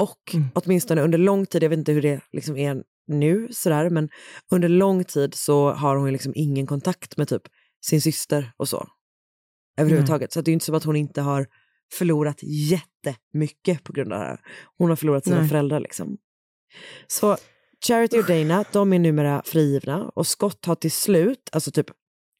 Och 0.00 0.34
Mm. 0.34 0.48
åtminstone 0.54 1.02
under 1.02 1.18
lång 1.18 1.46
tid, 1.46 1.62
jag 1.62 1.70
vet 1.70 1.78
inte 1.78 1.92
hur 1.92 2.02
det 2.02 2.20
liksom 2.32 2.56
är 2.56 2.82
nu 3.06 3.48
sådär, 3.50 3.90
men 3.90 4.08
under 4.50 4.68
lång 4.68 5.04
tid 5.04 5.34
så 5.34 5.72
har 5.72 5.96
hon 5.96 6.06
ju 6.06 6.12
liksom 6.12 6.32
ingen 6.36 6.66
kontakt 6.66 7.16
med 7.16 7.28
typ 7.28 7.42
sin 7.86 8.02
syster 8.02 8.52
och 8.56 8.68
så. 8.68 8.88
Överhuvudtaget. 9.80 10.32
Så 10.32 10.38
att 10.38 10.44
det 10.44 10.48
är 10.48 10.52
ju 10.52 10.54
inte 10.54 10.64
som 10.66 10.74
att 10.74 10.84
hon 10.84 10.96
inte 10.96 11.20
har 11.20 11.46
förlorat 11.92 12.38
jättemycket 12.42 13.84
på 13.84 13.92
grund 13.92 14.12
av 14.12 14.18
det 14.20 14.24
här. 14.26 14.40
Hon 14.78 14.88
har 14.88 14.96
förlorat 14.96 15.24
sina 15.24 15.40
Nej. 15.40 15.48
föräldrar 15.48 15.80
liksom. 15.80 16.18
Så 17.06 17.36
Charity 17.86 18.18
och 18.18 18.26
Dana, 18.26 18.64
de 18.72 18.92
är 18.92 18.98
numera 18.98 19.42
frigivna 19.44 20.10
och 20.14 20.26
Scott 20.26 20.66
har 20.66 20.74
till 20.74 20.92
slut, 20.92 21.48
alltså 21.52 21.70
typ 21.70 21.86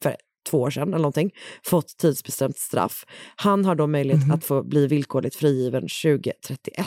för 0.02 0.16
två 0.50 0.60
år 0.60 0.70
sedan 0.70 0.88
eller 0.88 0.98
någonting, 0.98 1.30
fått 1.64 1.96
tidsbestämt 1.96 2.58
straff. 2.58 3.04
Han 3.36 3.64
har 3.64 3.74
då 3.74 3.86
möjlighet 3.86 4.32
att 4.32 4.44
få 4.44 4.62
bli 4.62 4.86
villkorligt 4.86 5.36
frigiven 5.36 5.82
2031. 5.82 6.86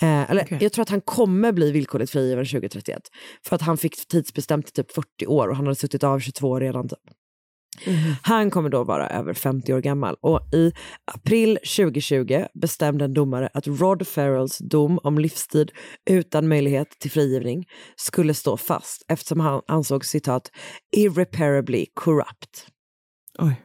Eh, 0.00 0.30
eller 0.30 0.42
Okej. 0.42 0.58
jag 0.60 0.72
tror 0.72 0.82
att 0.82 0.88
han 0.88 1.00
kommer 1.00 1.52
bli 1.52 1.72
villkorligt 1.72 2.12
frigiven 2.12 2.44
2031. 2.44 3.02
För 3.46 3.56
att 3.56 3.62
han 3.62 3.76
fick 3.76 4.08
tidsbestämt 4.08 4.68
i 4.68 4.72
typ 4.72 4.92
40 4.92 5.26
år 5.26 5.48
och 5.48 5.56
han 5.56 5.66
hade 5.66 5.76
suttit 5.76 6.04
av 6.04 6.20
22 6.20 6.48
år 6.48 6.60
redan. 6.60 6.88
Typ. 6.88 6.98
Han 8.22 8.50
kommer 8.50 8.68
då 8.68 8.84
vara 8.84 9.08
över 9.08 9.34
50 9.34 9.74
år 9.74 9.80
gammal 9.80 10.16
och 10.20 10.54
i 10.54 10.72
april 11.04 11.58
2020 11.76 12.44
bestämde 12.54 13.04
en 13.04 13.14
domare 13.14 13.48
att 13.54 13.66
Rod 13.66 14.06
Farrells 14.06 14.58
dom 14.58 14.98
om 15.02 15.18
livstid 15.18 15.70
utan 16.10 16.48
möjlighet 16.48 16.90
till 16.90 17.10
frigivning 17.10 17.64
skulle 17.96 18.34
stå 18.34 18.56
fast 18.56 19.04
eftersom 19.08 19.40
han 19.40 19.62
ansågs 19.66 20.08
citat 20.08 20.50
irreparably 20.96 21.86
corrupt. 21.94 22.66
Oj. 23.38 23.62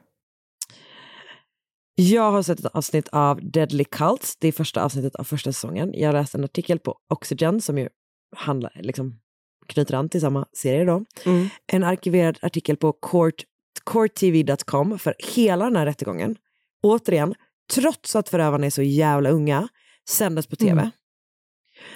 Jag 1.95 2.31
har 2.31 2.43
sett 2.43 2.59
ett 2.59 2.65
avsnitt 2.65 3.07
av 3.11 3.51
Deadly 3.51 3.83
Cults, 3.83 4.37
det 4.39 4.47
är 4.47 4.51
första 4.51 4.83
avsnittet 4.83 5.15
av 5.15 5.23
första 5.23 5.51
säsongen. 5.51 5.91
Jag 5.93 6.13
läste 6.13 6.37
en 6.37 6.43
artikel 6.43 6.79
på 6.79 6.97
Oxygen 7.13 7.61
som 7.61 7.77
ju 7.77 7.89
handlar, 8.35 8.71
liksom, 8.83 9.19
knyter 9.67 9.93
an 9.93 10.09
till 10.09 10.21
samma 10.21 10.45
serie 10.53 10.85
då. 10.85 11.05
Mm. 11.25 11.49
En 11.67 11.83
arkiverad 11.83 12.39
artikel 12.41 12.77
på 12.77 12.93
court, 12.93 13.43
courttv.com 13.85 14.99
för 14.99 15.15
hela 15.19 15.65
den 15.65 15.75
här 15.75 15.85
rättegången. 15.85 16.35
Återigen, 16.83 17.35
trots 17.73 18.15
att 18.15 18.29
förövarna 18.29 18.65
är 18.65 18.69
så 18.69 18.81
jävla 18.81 19.29
unga, 19.29 19.67
sändes 20.09 20.47
på 20.47 20.55
tv. 20.55 20.71
Mm. 20.71 20.91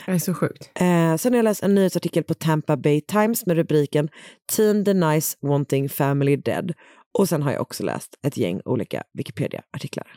Det 0.05 0.11
är 0.11 0.19
så 0.19 0.33
sjukt. 0.33 0.71
Eh, 0.75 1.15
sen 1.15 1.33
har 1.33 1.37
jag 1.37 1.43
läst 1.43 1.63
en 1.63 1.75
nyhetsartikel 1.75 2.23
på 2.23 2.33
Tampa 2.33 2.77
Bay 2.77 3.01
Times 3.01 3.45
med 3.45 3.57
rubriken 3.57 4.09
Teen 4.55 4.83
denies 4.83 5.37
wanting 5.41 5.89
family 5.89 6.35
dead. 6.35 6.73
Och 7.17 7.29
sen 7.29 7.43
har 7.43 7.51
jag 7.51 7.61
också 7.61 7.83
läst 7.83 8.15
ett 8.21 8.37
gäng 8.37 8.61
olika 8.65 9.03
Wikipedia-artiklar. 9.13 10.07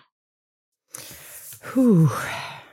Huh. 1.75 2.13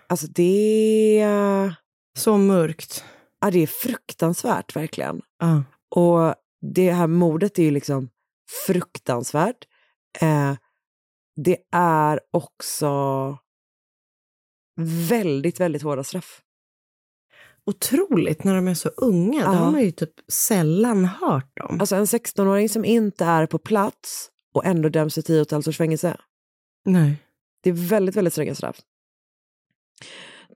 Alltså 0.07 0.27
det... 0.27 1.73
Så 2.17 2.37
mörkt. 2.37 3.03
Ja, 3.41 3.51
det 3.51 3.59
är 3.59 3.67
fruktansvärt 3.67 4.75
verkligen. 4.75 5.21
Ja. 5.39 5.63
Och 5.89 6.35
det 6.61 6.91
här 6.91 7.07
mordet 7.07 7.59
är 7.59 7.63
ju 7.63 7.71
liksom 7.71 8.09
fruktansvärt. 8.67 9.67
Eh, 10.21 10.53
det 11.35 11.57
är 11.71 12.19
också 12.31 12.89
väldigt, 15.09 15.59
väldigt 15.59 15.81
hårda 15.81 16.03
straff. 16.03 16.41
Otroligt 17.65 18.43
när 18.43 18.55
de 18.55 18.67
är 18.67 18.73
så 18.73 18.89
unga. 18.89 19.39
Det 19.39 19.45
Ja. 19.53 19.59
har 19.59 19.71
man 19.71 19.81
ju 19.81 19.91
typ 19.91 20.13
sällan 20.31 21.05
hört 21.05 21.59
om. 21.59 21.79
Alltså 21.79 21.95
en 21.95 22.05
16-åring 22.07 22.69
som 22.69 22.85
inte 22.85 23.25
är 23.25 23.45
på 23.45 23.57
plats 23.59 24.31
och 24.53 24.65
ändå 24.65 24.89
döms 24.89 25.13
till 25.13 25.23
10 25.23 25.35
och 25.39 25.41
ett 25.47 25.51
halvt 25.51 25.67
års 25.67 25.77
fängelse. 25.77 26.17
Nej. 26.85 27.15
Det 27.63 27.69
är 27.69 27.73
väldigt, 27.89 28.15
väldigt 28.15 28.33
stränga 28.33 28.55
straff. 28.55 28.81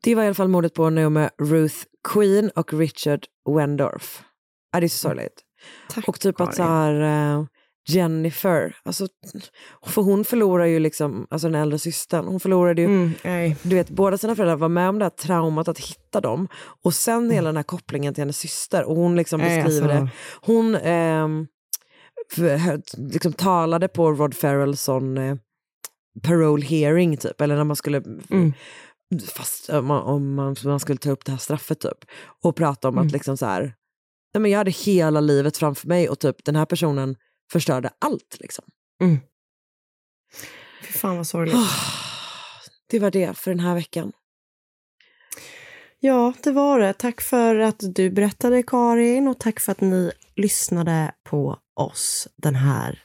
Det 0.03 0.15
var 0.15 0.23
i 0.23 0.25
alla 0.25 0.33
fall 0.35 0.47
mordet 0.47 0.73
på 0.73 0.89
Naomi 0.89 1.29
Ruth 1.37 1.75
Queen 2.13 2.49
och 2.49 2.73
Richard 2.73 3.25
Wendorf. 3.49 4.23
Ja, 4.71 4.79
det 4.79 4.85
är 4.85 4.89
så 4.89 4.97
sorgligt. 4.97 5.43
och 6.07 6.19
typ 6.19 6.41
att 6.41 6.55
så 6.55 6.63
här, 6.63 6.93
eh, 7.39 7.45
Jennifer, 7.87 8.75
alltså, 8.83 9.07
för 9.85 10.01
hon 10.01 10.25
förlorar 10.25 10.65
ju 10.65 10.79
liksom, 10.79 11.27
alltså 11.29 11.47
den 11.47 11.61
äldre 11.61 11.79
systern, 11.79 12.25
hon 12.27 12.39
förlorade 12.39 12.81
ju, 12.81 12.87
Mm, 12.87 13.55
du 13.63 13.75
vet 13.75 13.89
båda 13.89 14.17
sina 14.17 14.35
föräldrar 14.35 14.55
var 14.55 14.69
med 14.69 14.89
om 14.89 14.99
det 14.99 15.05
här 15.05 15.09
traumat 15.09 15.67
att 15.67 15.79
hitta 15.79 16.21
dem 16.21 16.47
och 16.83 16.93
sen 16.93 17.17
Mm. 17.17 17.31
hela 17.31 17.49
den 17.49 17.55
här 17.55 17.63
kopplingen 17.63 18.13
till 18.13 18.21
hennes 18.21 18.37
syster 18.37 18.83
och 18.83 18.95
hon 18.95 19.15
liksom 19.15 19.39
beskriver 19.41 19.65
alltså. 19.65 20.05
det. 20.05 20.09
Hon 20.41 20.75
ehm, 20.75 21.47
för, 22.31 22.81
liksom 23.11 23.33
talade 23.33 23.87
på 23.87 24.11
Rod 24.11 24.33
Ferrells 24.35 24.89
eh, 24.89 24.95
parole 26.21 26.65
hearing 26.65 27.17
typ, 27.17 27.41
eller 27.41 27.55
när 27.55 27.63
man 27.63 27.75
skulle 27.75 27.97
Mm. 28.29 28.53
fast 29.35 29.69
om 29.69 29.85
man, 29.85 30.01
om 30.03 30.35
man, 30.35 30.55
man 30.65 30.79
skulle 30.79 30.97
ta 30.97 31.11
upp 31.11 31.25
det 31.25 31.31
här 31.31 31.39
straffet 31.39 31.79
typ 31.79 32.05
och 32.43 32.55
prata 32.55 32.87
om 32.87 32.93
Mm. 32.97 33.05
att 33.07 33.11
liksom 33.13 33.37
så 33.37 33.45
här, 33.45 33.61
nej 34.33 34.41
men 34.41 34.51
jag 34.51 34.57
hade 34.57 34.71
hela 34.71 35.19
livet 35.19 35.57
framför 35.57 35.87
mig 35.87 36.09
och 36.09 36.19
typ 36.19 36.45
den 36.45 36.55
här 36.55 36.65
personen 36.65 37.15
förstörde 37.53 37.89
allt 37.99 38.37
liksom. 38.39 38.65
Mm. 39.01 39.19
Fy 40.85 40.93
fan 40.93 41.17
vad 41.17 41.27
sorgligt. 41.27 41.55
Det 42.89 42.99
var 42.99 43.11
det 43.11 43.37
för 43.37 43.51
den 43.51 43.59
här 43.59 43.75
veckan. 43.75 44.11
Ja, 45.99 46.33
det 46.43 46.51
var 46.51 46.79
det. 46.79 46.93
Tack 46.93 47.21
för 47.21 47.55
att 47.55 47.75
du 47.79 48.09
berättade 48.09 48.63
Karin 48.63 49.27
och 49.27 49.39
tack 49.39 49.59
för 49.59 49.71
att 49.71 49.81
ni 49.81 50.11
lyssnade 50.35 51.11
på 51.23 51.57
oss 51.75 52.27
den 52.35 52.55
här 52.55 53.03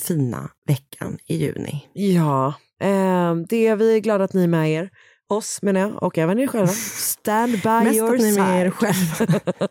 fina 0.00 0.50
veckan 0.66 1.18
i 1.26 1.36
juni. 1.36 1.88
Ja, 1.92 2.54
eh, 2.80 3.34
det, 3.34 3.74
vi 3.74 3.96
är 3.96 3.98
glada 3.98 4.24
att 4.24 4.32
ni 4.32 4.44
är 4.44 4.48
med 4.48 4.70
er. 4.70 4.90
Oss 5.28 5.62
menar 5.62 5.80
jag, 5.80 6.02
och 6.02 6.18
även 6.18 6.38
er 6.38 6.46
själva. 6.46 6.66
Stand 6.96 7.52
by 7.52 7.68
Mest 7.84 7.96
your 7.96 8.14
att 8.14 8.20
ni 8.20 8.28
är 8.28 8.32
side. 8.32 8.44
med 8.44 8.66
er 8.66 8.70
själva. 8.70 9.40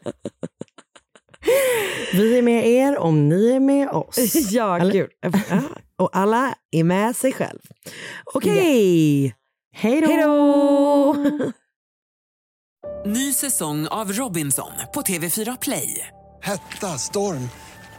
Vi 2.14 2.38
är 2.38 2.42
med 2.42 2.68
er 2.68 2.98
om 2.98 3.30
ni 3.30 3.52
är 3.52 3.60
med 3.60 3.90
oss. 3.90 4.18
ja, 4.52 4.80
Eller? 4.80 4.94
gud. 4.94 5.10
Ja, 5.50 5.62
och 5.98 6.10
alla 6.14 6.56
är 6.72 6.84
med 6.84 7.16
sig 7.16 7.34
själv. 7.34 7.60
Okej. 8.34 9.36
Hej 9.76 10.02
då! 10.02 10.08
Hej 10.08 10.18
då! 10.24 11.16
Ny 13.06 13.34
säsong 13.34 13.88
av 13.88 14.12
Robinson 14.14 14.72
på 14.94 15.02
TV4 15.02 15.58
Play. 15.62 16.08
Hetta, 16.42 16.88
storm, 16.88 17.50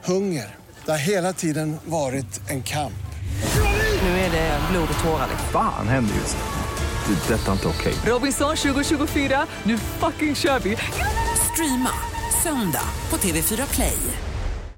hunger. 0.05 0.57
Det 0.85 0.91
har 0.91 0.99
hela 0.99 1.33
tiden 1.33 1.77
varit 1.85 2.51
en 2.51 2.63
kamp. 2.63 2.93
Nu 4.03 4.09
är 4.09 4.31
det 4.31 4.61
blod 4.71 4.89
och 4.99 5.05
tårar. 5.05 5.29
Fan 5.53 5.89
händer 5.89 6.15
just 6.15 6.37
nu. 6.37 7.15
Det. 7.15 7.35
är 7.35 7.39
Detta 7.39 7.49
är 7.49 7.53
inte 7.53 7.69
okej. 7.69 7.95
Robinson 8.13 8.57
2024, 8.57 9.47
nu 9.63 9.79
fucking 9.79 10.35
kör 10.35 10.59
vi! 10.59 10.77
Streama 11.53 11.91
söndag 12.43 12.85
på 13.11 13.17
TV4 13.17 13.75
Play. 13.75 14.28